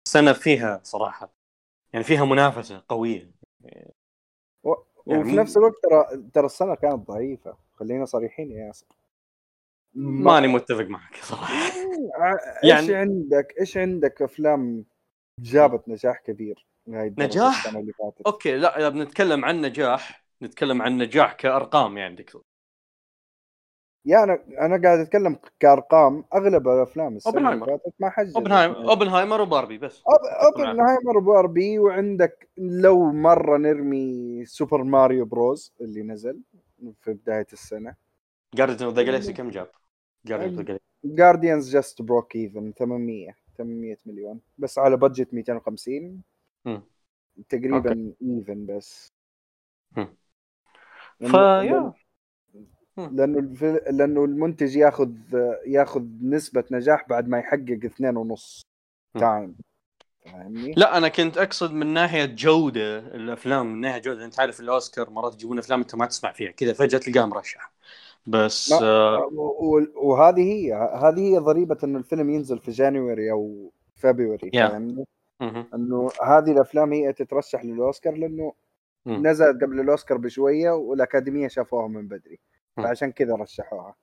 السنة 0.06 0.32
فيها 0.32 0.80
صراحة. 0.82 1.32
يعني 1.92 2.04
فيها 2.04 2.24
منافسة 2.24 2.84
قوية. 2.88 3.30
و... 4.64 4.74
يعني 5.06 5.22
وفي 5.22 5.36
نفس 5.36 5.56
الوقت 5.56 5.74
ترى 5.82 6.22
ترى 6.34 6.46
السنة 6.46 6.74
كانت 6.74 7.08
ضعيفة. 7.08 7.56
خلينا 7.74 8.04
صريحين 8.04 8.50
يا 8.50 8.66
ياسر. 8.66 8.86
ماني 9.94 10.48
متفق 10.48 10.84
معك 10.84 11.16
صراحة. 11.22 11.54
يعني 12.64 12.80
إيش 12.80 12.90
عندك؟ 12.90 13.54
إيش 13.60 13.76
عندك 13.76 14.22
أفلام 14.22 14.84
جابت 15.40 15.88
نجاح 15.88 16.18
كبير 16.18 16.66
نجاح؟ 16.88 17.66
السنة 17.66 17.80
اللي 17.80 17.92
فاتت؟ 17.92 18.26
أوكي 18.26 18.56
لا 18.56 18.78
إذا 18.78 18.88
بنتكلم 18.88 19.44
عن 19.44 19.60
نجاح 19.60 20.24
نتكلم 20.42 20.82
عن 20.82 20.98
نجاح 20.98 21.32
كأرقام 21.32 21.98
يعني 21.98 22.16
دكتور. 22.16 22.42
yeah 24.04 24.24
أنا 24.24 24.40
أنا 24.58 24.82
قاعد 24.82 24.98
أتكلم 24.98 25.38
كأرقام 25.60 26.24
أغلب 26.34 26.68
الأفلام 26.68 27.16
السنة 27.16 27.52
اللي 27.52 27.66
فاتت 27.66 27.94
ما 28.00 28.12
اوبنهايمر 28.36 28.90
أوبنهايمر 28.90 29.40
وباربي 29.40 29.78
بس. 29.78 30.02
أوبنهايمر. 30.46 31.18
وباربي 31.18 31.78
وعندك 31.78 32.48
لو 32.56 33.12
مرة 33.12 33.58
نرمي 33.58 34.44
Super 34.44 34.82
Mario 34.82 35.24
Bros 35.24 35.72
اللي 35.80 36.02
نزل 36.02 36.40
في 37.00 37.12
بداية 37.12 37.46
السنة. 37.52 37.94
Guardians 38.54 38.84
of 38.84 38.94
the 38.94 39.02
Galaxy 39.02 39.32
كم 39.32 39.50
جاب؟ 39.50 39.70
Guardians 41.04 41.72
just 41.72 42.02
broke 42.02 42.36
even 42.36 42.72
800 42.72 43.34
800 43.58 43.96
مليون. 44.06 44.40
بس 44.58 44.78
على 44.78 44.96
budget 44.96 45.34
250 45.34 46.22
م. 46.64 46.78
تقريبا 47.48 48.12
even 48.22 48.66
بس. 48.66 49.12
فيا. 51.18 51.92
لأنه 53.08 53.38
الفل... 53.38 53.80
لأنه 53.90 54.24
المنتج 54.24 54.76
ياخذ 54.76 55.10
ياخذ 55.66 56.02
نسبة 56.22 56.64
نجاح 56.70 57.08
بعد 57.08 57.28
ما 57.28 57.38
يحقق 57.38 57.80
اثنين 57.84 58.16
ونص 58.16 58.62
تايم 59.18 59.54
فاهمني؟ 60.24 60.74
لا 60.76 60.96
أنا 60.96 61.08
كنت 61.08 61.38
أقصد 61.38 61.72
من 61.72 61.86
ناحية 61.86 62.24
جودة 62.24 62.98
الأفلام 62.98 63.72
من 63.72 63.80
ناحية 63.80 64.00
جودة. 64.00 64.24
أنت 64.24 64.40
عارف 64.40 64.60
الأوسكار 64.60 65.10
مرات 65.10 65.34
يجيبون 65.34 65.58
أفلام 65.58 65.80
أنت 65.80 65.94
ما 65.94 66.06
تسمع 66.06 66.32
فيها 66.32 66.50
كذا 66.50 66.72
فجأة 66.72 66.98
تلقاه 66.98 67.24
مرشح 67.24 67.72
بس 68.26 68.72
آه 68.72 69.30
وهذه 69.96 70.40
هي 70.40 70.74
هذه 71.02 71.20
هي 71.20 71.38
ضريبة 71.38 71.76
انه 71.84 71.98
الفيلم 71.98 72.30
ينزل 72.30 72.58
في 72.58 72.70
جانوري 72.70 73.30
أو 73.30 73.72
فبراير 73.96 74.50
فاهمني؟ 74.52 75.04
إنه 75.74 76.10
هذه 76.22 76.52
الأفلام 76.52 76.92
هي 76.92 77.12
تترشح 77.12 77.64
للأوسكار 77.64 78.14
لأنه 78.16 78.52
نزلت 79.06 79.62
قبل 79.62 79.80
الأوسكار 79.80 80.18
بشوية 80.18 80.70
والأكاديمية 80.70 81.48
شافوها 81.48 81.88
من 81.88 82.08
بدري. 82.08 82.38
فعشان 82.82 83.12
كذا 83.12 83.34
رشحوها. 83.34 83.94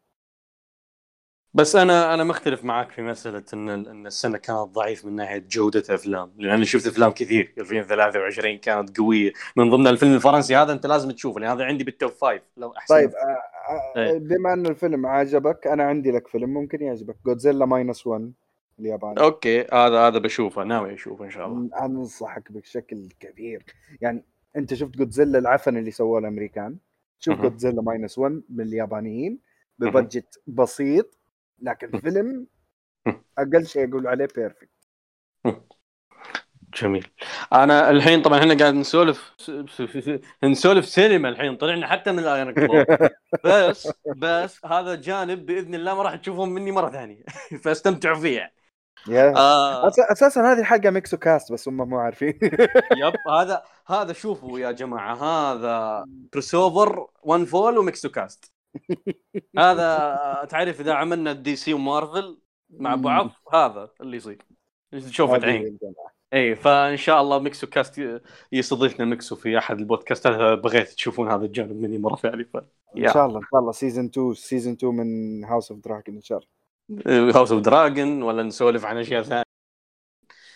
بس 1.53 1.75
أنا 1.75 2.13
أنا 2.13 2.23
مختلف 2.23 2.63
معك 2.63 2.91
في 2.91 3.01
مسألة 3.01 3.43
إن 3.53 3.69
إن 3.69 4.07
السنة 4.07 4.37
كانت 4.37 4.59
ضعيف 4.59 5.05
من 5.05 5.15
ناحية 5.15 5.45
جودة 5.49 5.83
أفلام. 5.89 6.31
لأن 6.37 6.53
أنا 6.53 6.65
شفت 6.65 6.87
أفلام 6.87 7.11
كثير. 7.11 7.53
2023 7.57 8.57
كانت 8.57 8.97
قوية. 8.97 9.33
من 9.55 9.69
ضمن 9.69 9.87
الفيلم 9.87 10.13
الفرنسي 10.13 10.55
هذا 10.55 10.73
أنت 10.73 10.85
لازم 10.85 11.11
تشوفه 11.11 11.39
لأن 11.39 11.49
هذا 11.49 11.63
عندي 11.63 11.83
بال 11.84 11.95
top 11.95 12.11
five 12.11 12.41
لو 12.57 12.71
أحسن. 12.77 12.95
طيب 12.95 13.09
آه، 13.09 13.99
آه، 13.99 14.17
بما 14.17 14.53
انه 14.53 14.69
الفيلم 14.69 15.05
عجبك 15.05 15.67
أنا 15.67 15.83
عندي 15.83 16.11
لك 16.11 16.27
فيلم 16.27 16.49
ممكن 16.49 16.81
يعجبك. 16.81 17.15
Godzilla 17.26 17.65
Minus 17.65 18.07
1 18.07 18.31
الياباني. 18.79 19.19
أوكي 19.19 19.61
هذا 19.61 19.99
هذا 19.99 20.17
بشوفه. 20.17 20.63
ناوي 20.63 20.93
أشوفه 20.93 21.25
إن 21.25 21.29
شاء 21.29 21.47
الله. 21.47 21.69
أنا 21.77 21.85
أنصحك 21.85 22.51
بشكل 22.51 23.09
كبير. 23.19 23.65
يعني 24.01 24.23
أنت 24.55 24.73
شفت 24.73 24.97
جودزيلا 24.97 25.39
العفن 25.39 25.77
اللي 25.77 25.91
سووه 25.91 26.19
الأمريكان؟ 26.19 26.77
شوف 27.19 27.41
Godzilla 27.41 27.81
Minus 27.81 28.18
1 28.18 28.41
من 28.49 28.61
اليابانيين 28.61 29.39
ب 29.80 29.88
budget 29.88 30.41
بسيط 30.48 31.18
لكن 31.60 31.99
فيلم 31.99 32.48
أقل 33.38 33.65
شيء 33.65 33.89
أقول 33.89 34.07
عليه 34.07 34.27
perfect 34.35 34.69
جميل. 36.81 37.07
أنا 37.53 37.89
الحين 37.89 38.22
طبعا 38.22 38.39
إحنا 38.39 38.57
قاعد 38.57 38.73
نسولف 38.73 39.35
نسولف 40.44 40.85
سينما 40.85 41.30
الحين 41.30 41.56
طلعنا 41.57 41.88
حتى 41.88 42.11
من 42.11 42.19
ال 42.19 42.33
Iron 42.33 42.85
بس 43.45 43.88
بس 44.18 44.65
هذا 44.65 44.95
جانب 44.95 45.45
بإذن 45.45 45.76
الله 45.76 45.95
ما 45.95 46.03
راح 46.03 46.15
تشوفون 46.15 46.49
مني 46.49 46.72
مرة 46.72 46.89
ثانية. 46.89 47.23
فاستمتعوا 47.64 48.19
فيه 48.19 48.56
آه. 49.38 49.88
أساسا 49.88 50.51
هذه 50.51 50.63
حلقه 50.63 50.89
ميكسو 50.89 51.17
كاست 51.17 51.51
بس 51.51 51.67
هم 51.67 51.89
مو 51.89 51.97
عارفين. 51.97 52.39
yep 53.03 53.14
هذا 53.29 53.63
هذا 53.88 54.13
شوفوا 54.13 54.59
يا 54.59 54.71
جماعة 54.71 55.15
هذا 55.15 56.05
crossover 56.34 57.07
OneFall 57.23 57.77
وميكسو 57.77 58.09
كاست. 58.09 58.51
هذا 59.59 60.47
تعرف 60.49 60.81
إذا 60.81 60.93
عملنا 60.93 61.34
DC 61.34 61.73
ومارفل 61.73 62.39
مع 62.69 62.95
بعض 62.95 63.29
هذا 63.53 63.89
اللي 64.01 64.17
يصير. 64.17 64.45
شوف 65.09 65.31
عين 65.31 65.77
إي 66.34 66.55
فإن 66.55 66.97
شاء 66.97 67.21
الله 67.21 67.39
ميكسو 67.39 67.67
كاست 67.67 68.21
يستضيفنا 68.51 69.05
ميكسو 69.05 69.35
في 69.35 69.57
أحد 69.57 69.79
البودكاستات 69.79 70.59
بغيت 70.59 70.89
تشوفون 70.89 71.31
هذا 71.31 71.45
الجانب 71.45 71.81
مني 71.81 71.97
مرة 71.97 72.15
ثانية 72.15 72.43
ف... 72.43 72.57
إن 72.97 73.07
شاء 73.07 73.25
الله 73.25 73.38
إن 73.38 73.45
شاء 73.51 73.59
الله. 73.59 73.71
season 73.72 74.05
2 74.05 74.34
season 74.34 74.73
2 74.73 74.93
من 74.93 75.43
House 75.43 75.72
of 75.72 75.80
Dragon 75.80 76.15
إن 76.15 76.21
شاء 76.21 76.38
الله. 76.38 76.56
House 77.07 77.51
of 77.51 77.61
Dragon 77.61 78.23
ولا 78.23 78.43
نسولف 78.43 78.85
عن 78.85 78.97
أشياء 78.97 79.23
ثانية. 79.23 79.43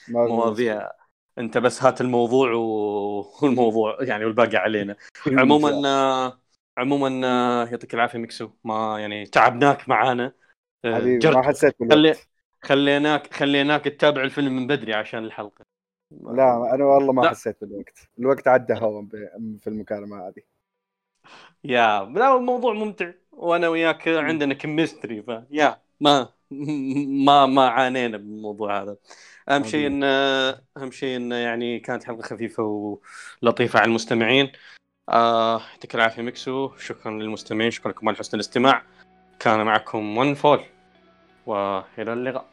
مواضيع. 0.10 0.90
أنت 1.38 1.58
بس 1.58 1.84
هات 1.84 2.02
الموضوع 2.02 2.52
والموضوع 2.52 3.98
يعني 4.02 4.26
والباقي 4.26 4.58
علينا. 4.58 4.96
عموما 5.28 6.34
عموما 6.78 7.08
يعطيك 7.72 7.94
العافية 7.94 8.20
ميكسو. 8.20 8.50
ما 8.64 9.00
يعني 9.00 9.26
تعبناك 9.26 9.90
معانا. 9.90 10.34
حبيبي 10.86 11.30
ما 11.30 11.42
حسيت 11.42 11.76
خلي 11.92 12.16
خليناك 12.62 13.34
خليناك 13.34 13.84
تتابع 13.86 14.24
الفيلم 14.24 14.56
من 14.56 14.68
بدري 14.68 14.94
عشان 14.94 15.24
الحلقة. 15.24 15.66
لا 16.12 16.76
أنا 16.76 16.86
والله 16.86 17.14
ما 17.14 17.22
لا. 17.22 17.30
حسيت 17.30 17.58
بالوقت. 17.62 18.10
الوقت 18.20 18.48
عدى 18.48 18.74
هوا 18.74 19.06
في 19.60 19.68
المكالمة 19.68 20.28
هذه. 20.28 20.42
yeah 21.64 22.04
لا 22.04 22.38
الموضوع 22.38 22.74
ممتع. 22.74 23.12
وأنا 23.32 23.70
وياك 23.70 24.08
عندنا 24.08 24.54
chemistry 24.54 25.22
ف 25.22 25.32
yeah. 25.52 25.82
ما 26.02 26.30
ما 27.26 27.46
ما 27.46 27.68
عانينا 27.68 28.18
بالموضوع 28.18 28.82
هذا. 28.82 28.98
أهم 29.50 29.64
شيء 29.64 29.88
إن 29.88 30.04
أهم 30.78 30.92
شيء 30.92 31.18
انه 31.18 31.36
يعني 31.36 31.80
كانت 31.80 32.04
حلقة 32.04 32.22
خفيفة 32.22 32.64
ولطيفة 33.44 33.80
على 33.80 33.90
المستمعين. 33.90 34.52
آه، 35.10 35.62
يعطيك 35.72 35.96
العافية 35.96 36.22
مكسو 36.22 36.78
شكرا 36.78 37.12
للمستمعين. 37.12 37.72
شكرا 37.72 37.92
لكم 37.92 38.10
على 38.10 38.18
حسن 38.18 38.38
الاستماع. 38.38 38.84
كان 39.40 39.66
معكم 39.66 40.18
OneFall. 40.18 40.64
وإلى 41.46 42.14
اللقاء. 42.14 42.51